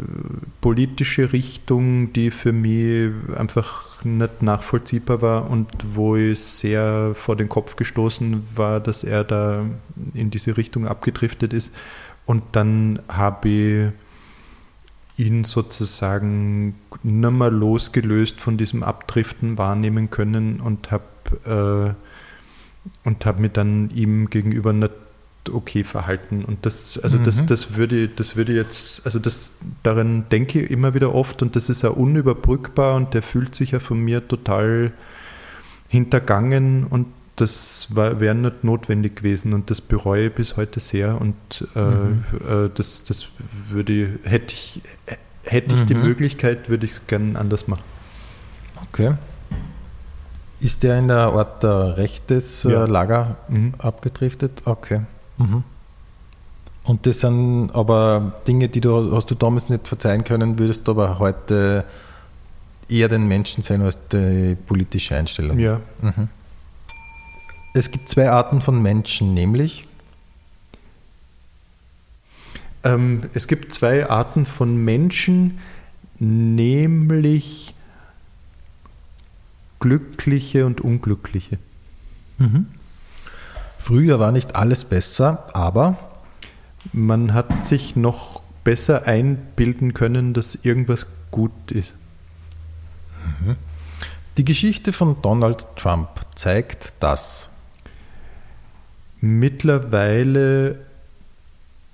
politische 0.63 1.35
Richtung, 1.35 2.15
die 2.15 2.31
für 2.31 2.53
mich 2.53 3.13
einfach 3.37 4.03
nicht 4.03 4.41
nachvollziehbar 4.41 5.21
war 5.21 5.51
und 5.51 5.69
wo 5.93 6.17
ich 6.17 6.41
sehr 6.41 7.15
vor 7.15 7.37
den 7.37 7.51
Kopf 7.51 7.77
gestoßen 7.77 8.43
war, 8.55 8.81
dass 8.81 9.05
er 9.05 9.25
da 9.25 9.67
in 10.15 10.31
diese 10.31 10.57
Richtung 10.57 10.87
abgedriftet 10.87 11.53
ist. 11.53 11.71
Und 12.25 12.43
dann 12.53 13.01
habe 13.09 13.49
ich 13.49 13.93
ihn 15.19 15.45
sozusagen 15.45 16.77
nicht 17.03 17.31
mehr 17.31 17.51
losgelöst 17.51 18.41
von 18.41 18.57
diesem 18.57 18.83
Abdriften 18.83 19.59
wahrnehmen 19.59 20.09
können 20.09 20.61
und 20.61 20.91
habe 20.91 21.95
äh, 21.95 22.12
und 23.05 23.25
habe 23.27 23.41
mich 23.41 23.53
dann 23.53 23.91
ihm 23.91 24.31
gegenüber 24.31 24.73
nicht 24.73 24.93
okay 25.53 25.83
verhalten. 25.85 26.45
Und 26.45 26.65
das, 26.67 26.99
also 27.03 27.19
das, 27.19 27.43
Mhm. 27.43 27.47
das 27.47 27.77
würde, 27.77 28.09
das 28.09 28.37
würde 28.37 28.53
jetzt, 28.55 29.05
also 29.05 29.19
das, 29.19 29.53
daran 29.83 30.29
denke 30.31 30.61
ich 30.63 30.71
immer 30.71 30.95
wieder 30.95 31.15
oft 31.15 31.43
und 31.43 31.57
das 31.57 31.69
ist 31.69 31.83
ja 31.83 31.91
unüberbrückbar 31.91 32.95
und 32.97 33.15
der 33.15 33.23
fühlt 33.23 33.55
sich 33.55 33.73
ja 33.73 33.81
von 33.81 33.99
mir 33.99 34.27
total 34.29 34.93
hintergangen 35.89 36.87
und 36.87 37.07
das 37.37 37.89
wäre 37.95 38.35
nicht 38.35 38.63
notwendig 38.63 39.17
gewesen 39.17 39.53
und 39.55 39.71
das 39.71 39.81
bereue 39.81 40.27
ich 40.29 40.35
bis 40.35 40.57
heute 40.57 40.81
sehr 40.81 41.21
und 41.21 41.67
äh, 41.75 41.79
Mhm. 41.81 42.25
äh, 42.47 42.71
das, 42.75 43.05
das 43.05 43.27
würde 43.53 44.19
hätte 44.25 44.55
ich, 44.55 44.83
hätte 45.43 45.75
ich 45.75 45.85
die 45.85 45.95
Mhm. 45.95 46.03
Möglichkeit, 46.03 46.69
würde 46.69 46.85
ich 46.85 46.93
es 46.93 47.07
gerne 47.07 47.39
anders 47.39 47.67
machen. 47.69 47.83
Okay. 48.77 49.15
Ist 50.63 50.83
der 50.85 50.99
in 50.99 51.09
der 51.09 51.17
Art 51.19 51.63
der 51.63 51.97
rechtes 51.97 52.63
Ja. 52.63 52.85
äh, 52.85 52.89
Lager 52.89 53.37
Mhm. 53.49 53.75
abgedriftet? 53.79 54.63
Okay. 54.65 55.01
Mhm. 55.39 55.65
Und 56.85 57.07
das 57.07 57.21
sind 57.21 57.71
aber 57.75 58.33
Dinge, 58.47 58.69
die 58.69 58.81
du 58.81 59.15
hast 59.15 59.31
du 59.31 59.35
damals 59.35 59.69
nicht 59.69 59.89
verzeihen 59.89 60.25
können, 60.25 60.59
würdest 60.59 60.87
du 60.87 60.93
aber 60.93 61.19
heute 61.19 61.85
eher 62.89 63.09
den 63.09 63.27
Menschen 63.27 63.63
sein 63.63 63.83
als 63.83 63.99
die 64.13 64.57
politische 64.67 65.17
Einstellung. 65.17 65.59
Ja. 65.59 65.81
Mhm. 66.01 66.29
Es 67.75 67.91
gibt 67.91 68.09
zwei 68.09 68.31
Arten 68.31 68.61
von 68.61 68.81
Menschen, 68.83 69.35
nämlich 69.35 69.87
Ähm, 72.85 73.21
es 73.33 73.47
gibt 73.47 73.73
zwei 73.73 74.09
Arten 74.11 74.45
von 74.45 74.77
Menschen, 74.85 75.59
nämlich 76.19 77.75
glückliche 79.83 80.65
und 80.65 80.81
unglückliche. 80.81 81.59
früher 83.79 84.19
war 84.19 84.33
nicht 84.33 84.57
alles 84.57 84.87
besser, 84.87 85.55
aber 85.55 85.99
Man 86.93 87.33
hat 87.33 87.65
sich 87.65 87.95
noch 87.95 88.43
besser 88.65 89.07
einbilden 89.07 89.95
können, 89.95 90.35
dass 90.35 90.57
irgendwas 90.57 91.07
gut 91.31 91.71
ist. 91.71 91.95
die 94.37 94.45
Geschichte 94.45 94.93
von 94.93 95.23
Donald 95.23 95.65
Trump 95.77 96.09
zeigt, 96.35 96.93
dass 96.99 97.49
Mittlerweile 99.21 100.81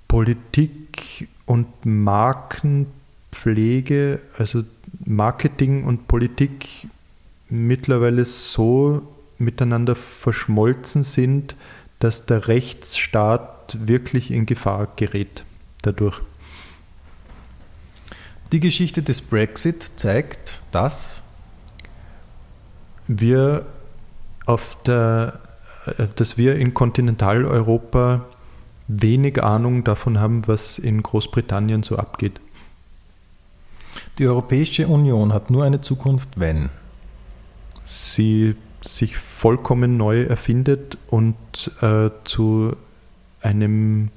Politik 0.07 1.29
und 1.45 1.67
Markenpflege, 1.85 4.19
also 4.37 4.63
Marketing 5.05 5.83
und 5.83 6.07
Politik 6.07 6.87
mittlerweile 7.49 8.25
so 8.25 9.01
miteinander 9.37 9.95
verschmolzen 9.95 11.03
sind, 11.03 11.55
dass 11.99 12.25
der 12.25 12.47
Rechtsstaat 12.47 13.77
wirklich 13.87 14.31
in 14.31 14.45
Gefahr 14.45 14.87
gerät 14.95 15.43
dadurch. 15.81 16.21
die 18.51 18.59
Geschichte 18.59 19.03
des 19.03 19.21
Brexit 19.21 19.91
zeigt, 19.95 20.59
dass 20.71 21.21
wir 23.07 23.65
auf 24.45 24.77
der, 24.85 25.39
äh, 25.85 26.07
dass 26.15 26.37
wir 26.37 26.55
in 26.55 26.73
Kontinentaleuropa 26.73 28.25
wenig 28.87 29.43
Ahnung 29.43 29.83
davon 29.83 30.19
haben, 30.19 30.47
was 30.47 30.79
in 30.79 31.03
Großbritannien 31.03 31.83
so 31.83 31.97
abgeht. 31.97 32.39
die 34.17 34.27
Europäische 34.27 34.87
Union 34.87 35.31
hat 35.31 35.49
nur 35.49 35.63
eine 35.63 35.81
Zukunft, 35.81 36.29
wenn 36.35 36.69
Sie 37.91 38.55
sich 38.81 39.17
vollkommen 39.17 39.97
neu 39.97 40.23
erfindet 40.23 40.97
und 41.07 41.35
äh, 41.81 42.11
zu 42.23 42.75
einem 43.41 44.09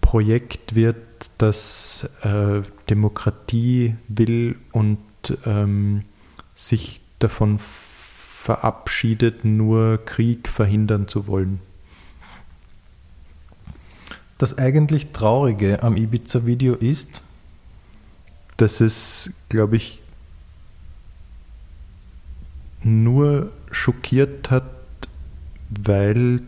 Projekt 0.00 0.76
wird, 0.76 0.96
das 1.38 2.08
äh, 2.22 2.62
Demokratie 2.88 3.96
will 4.06 4.56
und 4.70 4.98
ähm, 5.44 6.04
sich 6.54 7.00
davon 7.18 7.58
verabschiedet, 7.58 9.44
nur 9.44 9.98
Krieg 10.04 10.48
verhindern 10.48 11.08
zu 11.08 11.26
wollen. 11.26 11.60
das 14.38 14.58
eigentlich 14.58 15.12
Traurige 15.12 15.82
am 15.82 15.96
Ibiza-Video 15.96 16.74
ist, 16.74 17.22
dass 18.58 18.80
es, 18.80 19.32
glaube 19.48 19.76
ich, 19.76 20.02
nur 22.82 23.52
schockiert 23.70 24.50
hat, 24.50 24.64
weil 25.68 26.40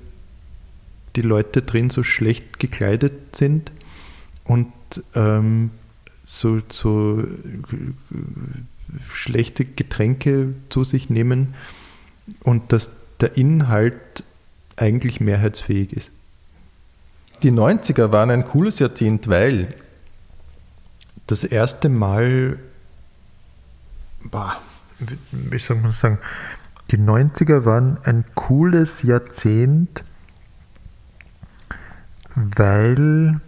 die 1.16 1.22
Leute 1.22 1.62
drin 1.62 1.90
so 1.90 2.02
schlecht 2.02 2.58
gekleidet 2.58 3.36
sind 3.36 3.72
und 4.44 4.72
ähm, 5.14 5.70
so, 6.24 6.60
so 6.68 7.24
schlechte 9.12 9.64
Getränke 9.64 10.54
zu 10.68 10.84
sich 10.84 11.10
nehmen 11.10 11.54
und 12.40 12.72
dass 12.72 12.90
der 13.20 13.36
Inhalt 13.36 14.24
eigentlich 14.76 15.20
mehrheitsfähig 15.20 15.92
ist. 15.92 16.10
die 17.42 17.50
90er 17.50 18.12
waren 18.12 18.30
ein 18.30 18.44
cooles 18.44 18.78
Jahrzehnt, 18.78 19.28
weil 19.28 19.74
das 21.26 21.44
erste 21.44 21.88
Mal, 21.88 22.58
boah, 24.24 24.60
wie- 24.98 25.58
soll 25.58 25.76
man 25.76 25.92
sagen, 25.92 26.18
die 26.90 26.98
90er 26.98 27.64
waren 27.64 27.98
ein 28.04 28.24
cooles 28.34 29.02
Jahrzehnt, 29.02 30.04
weil 32.34 33.40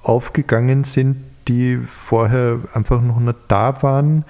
aufgegangen 0.02 0.84
sind, 0.84 1.24
die 1.50 1.78
vorher 1.84 2.60
einfach 2.74 3.02
noch 3.02 3.18
nicht 3.18 3.38
da 3.48 3.82
waren 3.82 4.24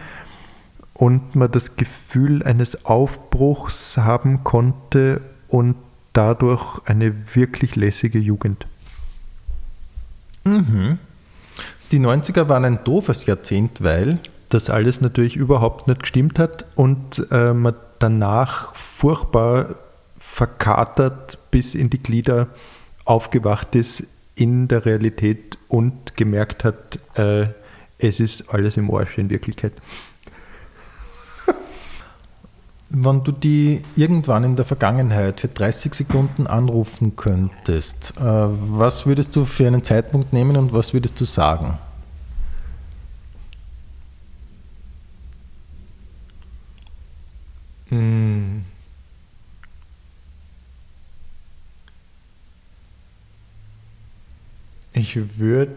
und 0.94 1.36
man 1.36 1.53
das 1.53 1.77
Gefühl 1.77 2.43
eines 2.43 2.86
Aufbruchs 2.86 3.99
haben 3.99 4.43
konnte 4.43 5.20
und 5.49 5.77
dadurch 6.15 6.81
eine 6.86 7.36
wirklich 7.36 7.77
lässige 7.77 8.19
Jugend. 8.19 8.66
die 11.93 11.99
90er 11.99 12.49
waren 12.49 12.65
ein 12.65 12.85
doofes 12.85 13.27
Jahrzehnt, 13.27 13.82
weil 13.82 14.19
Das 14.49 14.70
alles 14.70 15.01
natürlich 15.01 15.36
überhaupt 15.36 15.86
nicht 15.86 16.01
gestimmt 16.01 16.39
hat 16.39 16.66
und 16.74 17.24
äh, 17.31 17.53
man 17.53 17.74
danach 18.01 18.74
furchtbar 18.74 19.77
verkatert 20.19 21.39
bis 21.51 21.74
in 21.74 21.89
die 21.90 22.03
Glieder 22.03 22.49
aufgewacht 23.05 23.77
ist 23.77 24.07
in 24.41 24.69
der 24.69 24.87
Realität 24.87 25.59
und 25.69 26.17
gemerkt 26.17 26.65
hat, 26.65 26.99
äh, 27.15 27.49
es 27.99 28.21
ist 28.21 28.49
alles 28.49 28.79
im 28.79 28.91
Arsch 28.93 29.19
in 29.19 29.29
Wirklichkeit. 29.29 29.75
Wenn 32.89 33.23
du 33.23 33.33
die 33.33 33.83
irgendwann 33.97 34.45
in 34.45 34.57
der 34.57 34.65
Vergangenheit 34.65 35.41
für 35.41 35.49
30 35.49 35.93
Sekunden 35.95 36.47
anrufen 36.47 37.17
könntest, 37.17 38.15
äh, 38.17 38.23
was 38.23 39.05
würdest 39.05 39.37
du 39.37 39.45
für 39.45 39.67
einen 39.67 39.85
Zeitpunkt 39.85 40.33
nehmen 40.33 40.57
und 40.57 40.73
was 40.73 40.95
würdest 40.95 41.21
du 41.21 41.27
sagen? 41.27 41.79
Hm. 47.91 48.65
Ich 55.01 55.39
würde. 55.39 55.72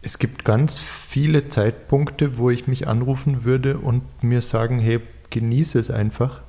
Es 0.00 0.18
gibt 0.18 0.46
ganz 0.46 0.78
viele 0.78 1.50
Zeitpunkte, 1.50 2.38
wo 2.38 2.48
ich 2.48 2.66
mich 2.66 2.88
anrufen 2.88 3.44
würde 3.44 3.76
und 3.76 4.22
mir 4.22 4.40
sagen, 4.40 4.78
hey, 4.78 5.00
genieße 5.28 5.78
es 5.78 5.90
einfach. 5.90 6.40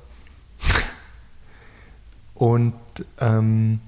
Und 2.34 2.72
ähm, 3.20 3.80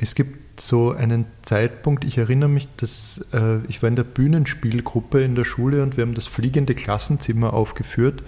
es 0.00 0.14
gibt 0.14 0.60
so 0.60 0.92
einen 0.92 1.26
Zeitpunkt, 1.42 2.04
ich 2.04 2.18
erinnere 2.18 2.48
mich, 2.48 2.68
dass 2.76 3.28
äh, 3.32 3.58
ich 3.68 3.82
war 3.82 3.88
in 3.88 3.96
der 3.96 4.04
Bühnenspielgruppe 4.04 5.22
in 5.22 5.34
der 5.34 5.44
Schule 5.44 5.82
und 5.82 5.96
wir 5.96 6.02
haben 6.02 6.14
das 6.14 6.26
fliegende 6.26 6.74
Klassenzimmer 6.74 7.52
aufgeführt. 7.52 8.22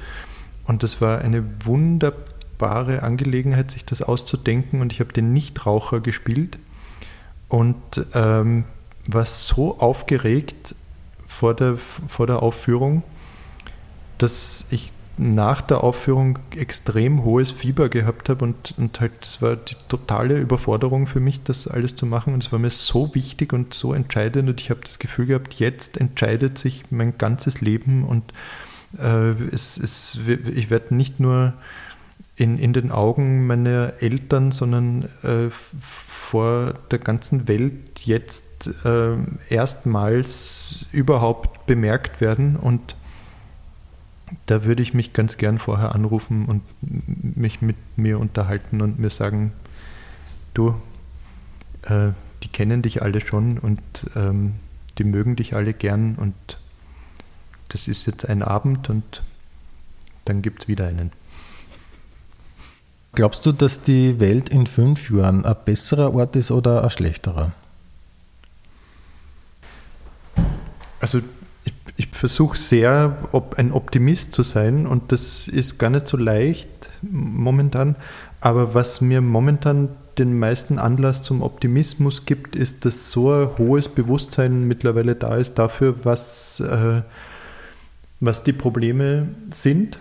Und 0.64 0.82
das 0.82 1.01
war 1.01 1.20
eine 1.20 1.44
wunderbare 1.64 3.02
Angelegenheit, 3.02 3.70
sich 3.70 3.84
das 3.84 4.02
auszudenken. 4.02 4.80
Und 4.80 4.92
ich 4.92 5.01
habe 5.01 5.12
den 5.12 5.32
Nichtraucher 5.32 6.01
gespielt. 6.01 6.59
Und 7.48 7.76
ähm, 8.14 8.64
war 9.06 9.24
so 9.24 9.78
aufgeregt 9.80 10.76
vor 11.26 11.55
der, 11.55 11.78
vor 12.06 12.26
der 12.26 12.42
Aufführung, 12.42 13.02
dass 14.18 14.66
ich 14.70 14.92
nach 15.20 15.60
der 15.60 15.84
Aufführung 15.84 16.38
extrem 16.56 17.24
hohes 17.24 17.51
Fieber 17.51 17.90
gehabt 17.90 18.30
habe 18.30 18.44
und, 18.44 18.74
und 18.78 19.01
halt, 19.01 19.12
es 19.20 19.42
war 19.42 19.56
die 19.56 19.76
totale 19.88 20.38
Überforderung 20.38 21.06
für 21.06 21.20
mich, 21.20 21.42
das 21.42 21.68
alles 21.68 21.94
zu 21.94 22.06
machen. 22.06 22.32
Und 22.32 22.42
es 22.42 22.52
war 22.52 22.59
mir 22.59 22.70
so 22.70 23.14
wichtig 23.14 23.52
und 23.52 23.74
so 23.74 23.92
entscheidend 23.92 24.48
und 24.48 24.60
ich 24.60 24.70
habe 24.70 24.80
das 24.82 24.98
Gefühl 24.98 25.26
gehabt, 25.26 25.55
jetzt 25.55 26.01
entscheidet 26.01 26.56
sich 26.59 26.84
mein 26.90 27.18
ganzes 27.18 27.60
Leben 27.60 28.05
und 28.05 28.32
äh, 28.98 29.32
es, 29.52 29.76
es, 29.76 30.18
ich 30.55 30.70
werde 30.70 30.94
nicht 30.94 31.20
nur 31.20 31.52
in, 32.36 32.59
in 32.59 32.72
den 32.72 32.90
Augen 32.90 33.47
meiner 33.47 33.92
Eltern, 34.01 34.52
sondern 34.52 35.05
äh, 35.22 35.51
vor 35.51 36.74
der 36.90 36.98
ganzen 36.98 37.47
Welt 37.47 38.06
jetzt 38.06 38.70
äh, 38.86 39.16
erstmals 39.51 40.86
überhaupt 40.92 41.66
bemerkt 41.66 42.22
werden 42.22 42.56
und 42.56 42.97
da 44.47 44.65
würde 44.65 44.82
ich 44.82 44.94
mich 44.94 45.12
ganz 45.12 45.36
gern 45.36 45.59
vorher 45.59 45.94
anrufen 45.94 46.47
und 46.47 46.62
mich 47.36 47.62
mit 47.62 47.77
mir 47.97 48.19
unterhalten 48.19 48.81
und 48.81 48.98
mir 48.98 49.11
sagen, 49.11 49.52
du, 50.55 50.74
äh, 51.82 52.11
die 52.43 52.48
kennen 52.48 52.82
dich 52.82 53.02
alle 53.02 53.20
schon 53.20 53.59
und 53.59 53.81
ähm, 54.16 54.55
die 54.98 55.05
mögen 55.05 55.36
dich 55.36 55.55
alle 55.55 55.73
gern 55.73 56.16
und 56.16 56.35
das 57.69 57.89
ist 57.89 58.07
jetzt 58.07 58.28
ein 58.28 58.43
Abend 58.43 58.90
und 58.90 59.23
dann 60.24 60.43
gibt 60.43 60.62
es 60.62 60.69
wieder 60.69 60.86
einen. 60.86 61.12
Glaubst 63.12 63.44
du, 63.44 63.52
dass 63.52 63.82
die 63.82 64.20
Welt 64.20 64.48
in 64.51 64.66
fünf 64.66 65.11
Jahren 65.11 65.44
ein 65.44 65.57
besserer 65.65 66.15
Ort 66.15 66.36
ist 66.36 66.51
oder 66.51 66.85
ein 66.85 66.90
schlechterer? 66.90 67.52
Also 71.01 71.20
ich 72.01 72.09
versuche 72.12 72.56
sehr, 72.56 73.18
ein 73.59 73.72
Optimist 73.72 74.32
zu 74.32 74.43
sein 74.43 74.86
und 74.86 75.12
das 75.12 75.48
ist 75.48 75.78
gar 75.78 75.90
nicht 75.90 76.09
so 76.09 76.16
leicht 76.16 76.66
momentan. 77.02 77.94
Aber 78.40 78.72
was 78.72 79.02
mir 79.02 79.20
momentan 79.20 79.90
den 80.16 80.39
meisten 80.39 80.78
Anlass 80.78 81.20
zum 81.20 81.43
Optimismus 81.43 82.24
gibt, 82.24 82.56
ist, 82.56 82.86
dass 82.86 83.10
so 83.10 83.31
ein 83.31 83.59
hohes 83.59 83.89
Bewusstsein 83.89 84.66
mittlerweile 84.66 85.14
da 85.14 85.36
ist 85.36 85.59
dafür, 85.59 85.94
was, 86.05 86.60
äh, 86.60 87.02
was 88.18 88.44
die 88.44 88.55
Probleme 88.55 89.28
sind. 89.51 89.98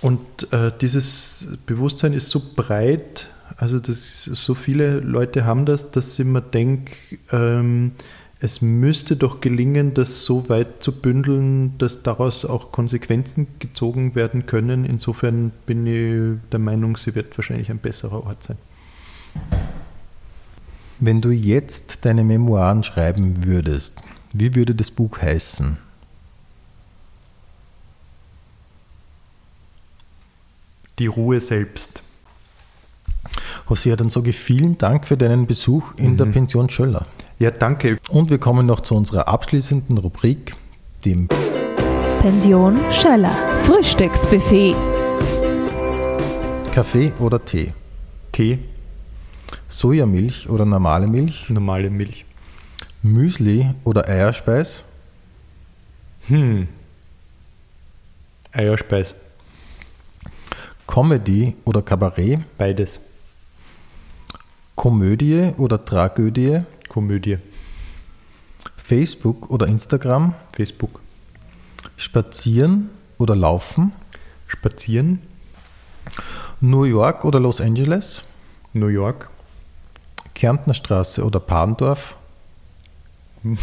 Und 0.00 0.50
äh, 0.54 0.72
dieses 0.80 1.58
Bewusstsein 1.66 2.14
ist 2.14 2.30
so 2.30 2.40
breit, 2.56 3.28
also 3.58 3.78
dass 3.78 4.24
so 4.24 4.54
viele 4.54 5.00
Leute 5.00 5.44
haben 5.44 5.66
das, 5.66 5.90
dass 5.90 6.18
ich 6.18 6.24
mir 6.24 6.40
denke, 6.40 6.94
ähm, 7.30 7.92
es 8.42 8.62
müsste 8.62 9.16
doch 9.16 9.42
gelingen, 9.42 9.92
das 9.92 10.24
so 10.24 10.48
weit 10.48 10.82
zu 10.82 10.92
bündeln, 10.92 11.76
dass 11.76 12.02
daraus 12.02 12.46
auch 12.46 12.72
Konsequenzen 12.72 13.46
gezogen 13.58 14.14
werden 14.14 14.46
können. 14.46 14.86
Insofern 14.86 15.52
bin 15.66 15.86
ich 15.86 16.40
der 16.50 16.58
Meinung, 16.58 16.96
sie 16.96 17.14
wird 17.14 17.36
wahrscheinlich 17.36 17.70
ein 17.70 17.78
besserer 17.78 18.24
Ort 18.24 18.42
sein. 18.44 18.56
Wenn 21.00 21.20
du 21.20 21.30
jetzt 21.30 22.04
deine 22.06 22.24
Memoiren 22.24 22.82
schreiben 22.82 23.44
würdest, 23.44 24.00
wie 24.32 24.54
würde 24.54 24.74
das 24.74 24.90
Buch 24.90 25.20
heißen? 25.20 25.76
Die 30.98 31.06
Ruhe 31.06 31.40
selbst. 31.40 32.02
Hosea, 33.68 33.96
dann 33.96 34.10
sage 34.10 34.30
ich 34.30 34.38
vielen 34.38 34.78
Dank 34.78 35.06
für 35.06 35.16
deinen 35.16 35.46
Besuch 35.46 35.94
in 35.96 36.12
mhm. 36.12 36.16
der 36.16 36.26
Pension 36.26 36.70
Schöller. 36.70 37.06
Ja, 37.40 37.50
danke. 37.50 37.96
Und 38.10 38.28
wir 38.28 38.36
kommen 38.36 38.66
noch 38.66 38.82
zu 38.82 38.94
unserer 38.94 39.26
abschließenden 39.26 39.96
Rubrik, 39.96 40.54
dem 41.06 41.26
Pension 42.20 42.78
Schöller 42.92 43.34
Frühstücksbuffet. 43.64 44.76
Kaffee 46.70 47.14
oder 47.18 47.42
Tee? 47.42 47.72
Tee. 48.30 48.58
Sojamilch 49.68 50.50
oder 50.50 50.66
normale 50.66 51.06
Milch? 51.06 51.48
Normale 51.48 51.88
Milch. 51.88 52.26
Müsli 53.00 53.70
oder 53.84 54.06
Eierspeis? 54.06 54.84
Hm. 56.28 56.68
Eierspeis. 58.52 59.14
Comedy 60.86 61.56
oder 61.64 61.80
Kabarett? 61.80 62.40
Beides. 62.58 63.00
Komödie 64.74 65.54
oder 65.56 65.82
Tragödie? 65.82 66.60
Komödie. 66.90 67.38
Facebook 68.76 69.48
oder 69.48 69.68
Instagram? 69.68 70.34
Facebook. 70.52 71.00
Spazieren 71.96 72.90
oder 73.16 73.36
laufen? 73.36 73.92
Spazieren. 74.48 75.22
New 76.60 76.82
York 76.82 77.24
oder 77.24 77.38
Los 77.38 77.60
Angeles? 77.60 78.24
New 78.72 78.88
York. 78.88 79.30
Kärntner 80.34 80.74
Straße 80.74 81.24
oder 81.24 81.40
Parndorf? 81.40 82.16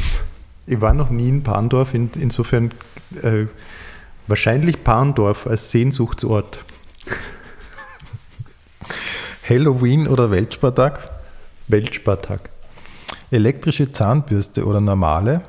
Ich 0.70 0.82
war 0.82 0.94
noch 0.94 1.10
nie 1.10 1.30
in 1.30 1.44
Parndorf, 1.44 1.94
in, 1.94 2.10
insofern 2.16 2.72
äh, 3.22 3.46
wahrscheinlich 4.28 4.84
Parndorf 4.84 5.48
als 5.48 5.72
Sehnsuchtsort. 5.72 6.66
Halloween 9.48 10.10
oder 10.10 10.30
Weltspartag? 10.30 11.10
Weltspartag. 11.70 12.50
Elektrische 13.32 13.92
Zahnbürste 13.92 14.66
oder 14.66 14.82
normale? 14.82 15.42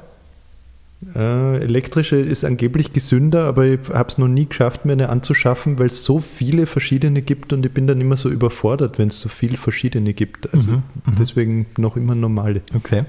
Äh, 1.15 1.59
elektrische 1.63 2.17
ist 2.17 2.45
angeblich 2.45 2.93
gesünder, 2.93 3.45
aber 3.45 3.67
ich 3.67 3.81
habe 3.93 4.09
es 4.09 4.19
noch 4.19 4.27
nie 4.27 4.47
geschafft, 4.47 4.85
mir 4.85 4.93
eine 4.93 5.11
anzuschaffen, 5.11 5.79
weil 5.79 5.87
es 5.87 6.03
so 6.03 6.19
viele 6.19 6.67
verschiedene 6.67 7.23
gibt 7.23 7.53
und 7.53 7.65
ich 7.65 7.73
bin 7.73 7.87
dann 7.87 8.01
immer 8.01 8.17
so 8.17 8.29
überfordert, 8.29 8.99
wenn 8.99 9.09
es 9.09 9.21
so 9.21 9.29
viele 9.29 9.57
verschiedene 9.57 10.13
gibt. 10.13 10.53
Also 10.53 10.71
mhm, 10.71 10.83
mhm, 11.07 11.15
deswegen 11.17 11.67
noch 11.77 11.97
immer 11.97 12.17
normale. 12.17 12.63
Okay. 12.75 13.05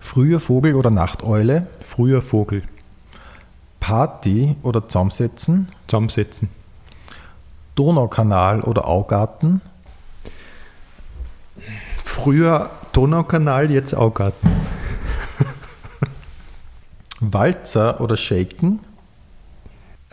Früher 0.00 0.40
Vogel 0.40 0.74
oder 0.74 0.90
Nachteule? 0.90 1.68
Früher 1.80 2.22
Vogel. 2.22 2.62
Party 3.78 4.56
oder 4.62 4.88
Zusammensetzen? 4.88 5.68
Zusammensetzen. 5.86 6.48
Donaukanal 7.76 8.62
oder 8.62 8.88
Augarten? 8.88 9.60
Früher 12.02 12.70
Donaukanal, 12.92 13.70
jetzt 13.70 13.94
Augarten. 13.94 14.48
Walzer 17.20 18.00
oder 18.00 18.16
Shaken? 18.16 18.80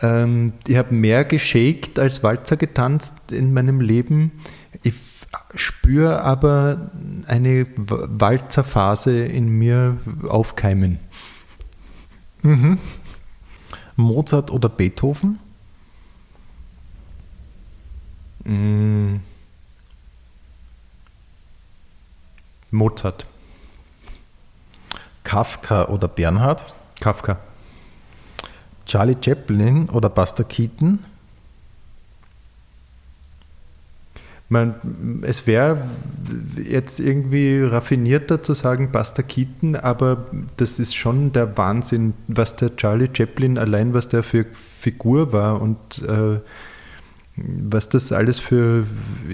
Ähm, 0.00 0.52
ich 0.66 0.76
habe 0.76 0.94
mehr 0.94 1.24
geshakt 1.24 1.98
als 1.98 2.22
Walzer 2.22 2.56
getanzt 2.56 3.14
in 3.30 3.52
meinem 3.54 3.80
Leben. 3.80 4.32
Ich 4.82 4.94
spüre 5.54 6.22
aber 6.22 6.90
eine 7.26 7.66
Walzerphase 7.76 9.24
in 9.24 9.48
mir 9.48 9.96
aufkeimen. 10.28 10.98
Mhm. 12.42 12.78
Mozart 13.96 14.50
oder 14.50 14.68
Beethoven? 14.68 15.38
Mm. 18.44 19.16
Mozart. 22.76 23.26
Kafka 25.24 25.88
oder 25.88 26.06
Bernhard? 26.06 26.72
Kafka. 27.00 27.38
Charlie 28.86 29.16
Chaplin 29.20 29.88
oder 29.90 30.08
Buster 30.08 30.44
Keaton? 30.44 31.00
Man, 34.48 35.22
es 35.22 35.48
wäre 35.48 35.88
jetzt 36.56 37.00
irgendwie 37.00 37.60
raffinierter 37.62 38.44
zu 38.44 38.54
sagen 38.54 38.92
Buster 38.92 39.24
Keaton, 39.24 39.74
aber 39.74 40.26
das 40.56 40.78
ist 40.78 40.94
schon 40.94 41.32
der 41.32 41.56
Wahnsinn, 41.58 42.14
was 42.28 42.54
der 42.54 42.76
Charlie 42.76 43.10
Chaplin 43.12 43.58
allein, 43.58 43.92
was 43.92 44.06
der 44.06 44.22
für 44.22 44.46
Figur 44.78 45.32
war 45.32 45.60
und 45.60 46.00
äh, 46.06 46.38
was 47.34 47.88
das 47.88 48.12
alles 48.12 48.38
für 48.38 48.86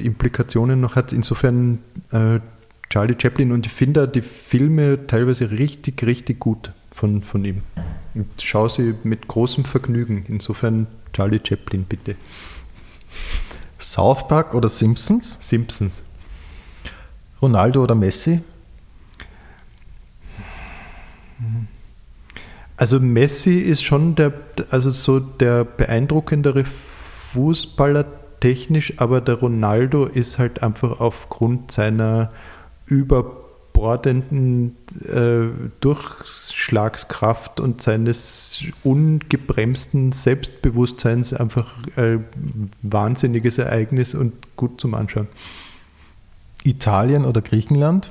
Implikationen 0.03 0.81
noch 0.81 0.97
hat. 0.97 1.13
Insofern 1.13 1.81
äh, 2.11 2.41
Charlie 2.93 3.17
Chaplin 3.19 3.53
und 3.53 3.65
ich 3.65 3.73
finde 3.73 4.07
die 4.07 4.21
Filme 4.21 5.07
teilweise 5.07 5.51
richtig, 5.51 6.05
richtig 6.05 6.39
gut 6.39 6.73
von, 6.95 7.23
von 7.23 7.43
ihm. 7.43 7.63
Und 8.13 8.27
schaue 8.43 8.69
sie 8.69 8.95
mit 9.03 9.29
großem 9.29 9.65
Vergnügen. 9.65 10.27
Insofern 10.29 10.87
Charlie 11.15 11.41
Chaplin, 11.43 11.85
bitte. 11.85 12.17
South 13.81 14.29
Park 14.29 14.55
oder 14.55 14.69
Simpsons? 14.69 15.39
Simpsons. 15.41 16.03
Ronaldo 17.41 17.83
oder 17.83 17.95
Messi? 17.95 18.43
Also 22.77 23.01
Messi 23.01 23.59
ist 23.59 23.83
schon 23.83 24.17
der, 24.17 24.35
also 24.69 24.91
so 24.91 25.19
der 25.19 25.65
beeindruckendere 25.65 26.67
Fußballer 26.67 28.05
technisch, 28.41 28.93
aber 28.99 29.23
der 29.23 29.37
Ronaldo 29.37 30.05
ist 30.05 30.39
halt 30.39 30.63
einfach 30.63 31.01
aufgrund 31.01 31.73
seiner 31.73 32.31
überbordenden 32.87 34.77
äh, 35.05 35.49
Durchschlagskraft 35.81 37.61
und 37.61 37.83
seines 37.83 38.65
ungebremsten 38.83 40.13
Selbstbewusstseins 40.13 41.33
einfach 41.33 41.75
ein 41.97 42.25
wahnsinniges 42.83 43.59
Ereignis 43.59 44.15
und 44.15 44.57
gut 44.57 44.81
zum 44.81 44.95
Anschauen. 44.95 45.29
Italien 46.65 47.25
oder 47.25 47.41
Griechenland? 47.41 48.11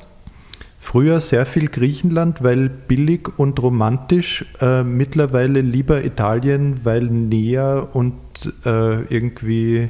Früher 0.84 1.22
sehr 1.22 1.46
viel 1.46 1.70
Griechenland, 1.70 2.44
weil 2.44 2.68
billig 2.68 3.38
und 3.38 3.62
romantisch. 3.62 4.46
Äh, 4.60 4.84
mittlerweile 4.84 5.62
lieber 5.62 6.04
Italien, 6.04 6.84
weil 6.84 7.04
näher 7.04 7.90
und 7.94 8.18
äh, 8.66 9.04
irgendwie 9.04 9.90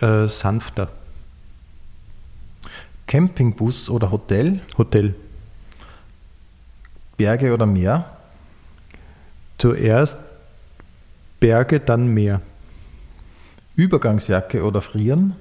äh, 0.00 0.26
sanfter. 0.26 0.90
Campingbus 3.06 3.90
oder 3.90 4.10
Hotel? 4.10 4.60
Hotel. 4.78 5.14
Berge 7.16 7.52
oder 7.52 7.66
Meer? 7.66 8.16
Zuerst 9.58 10.18
Berge, 11.40 11.80
dann 11.80 12.08
Meer. 12.08 12.40
Übergangsjacke 13.76 14.64
oder 14.64 14.82
Frieren? 14.82 15.36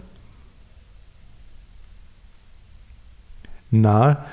Na, 3.72 4.26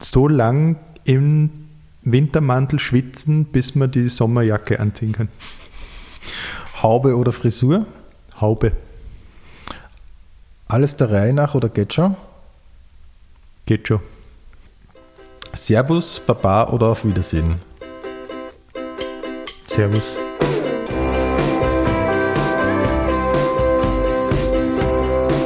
so 0.00 0.28
lang 0.28 0.76
im 1.04 1.68
Wintermantel 2.02 2.78
schwitzen, 2.78 3.44
bis 3.46 3.74
man 3.74 3.90
die 3.90 4.08
Sommerjacke 4.08 4.80
anziehen 4.80 5.12
kann. 5.12 5.28
Haube 6.82 7.16
oder 7.16 7.32
Frisur? 7.32 7.86
Haube. 8.40 8.72
Alles 10.66 10.96
der 10.96 11.10
Reihe 11.10 11.32
nach 11.32 11.54
oder 11.54 11.68
geht 11.68 11.94
schon? 11.94 12.16
Geht 13.68 13.86
schon. 13.86 14.00
Servus, 15.52 16.18
Baba 16.26 16.70
oder 16.70 16.86
auf 16.86 17.04
Wiedersehen? 17.04 17.56
Servus. 19.66 20.00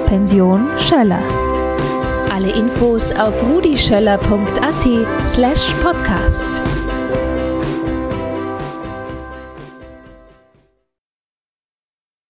Pension 0.06 0.68
Schöller. 0.78 1.20
Alle 2.32 2.52
Infos 2.52 3.10
auf 3.10 3.42
rudischöller.at 3.42 5.26
slash 5.26 5.74
podcast. 5.82 6.62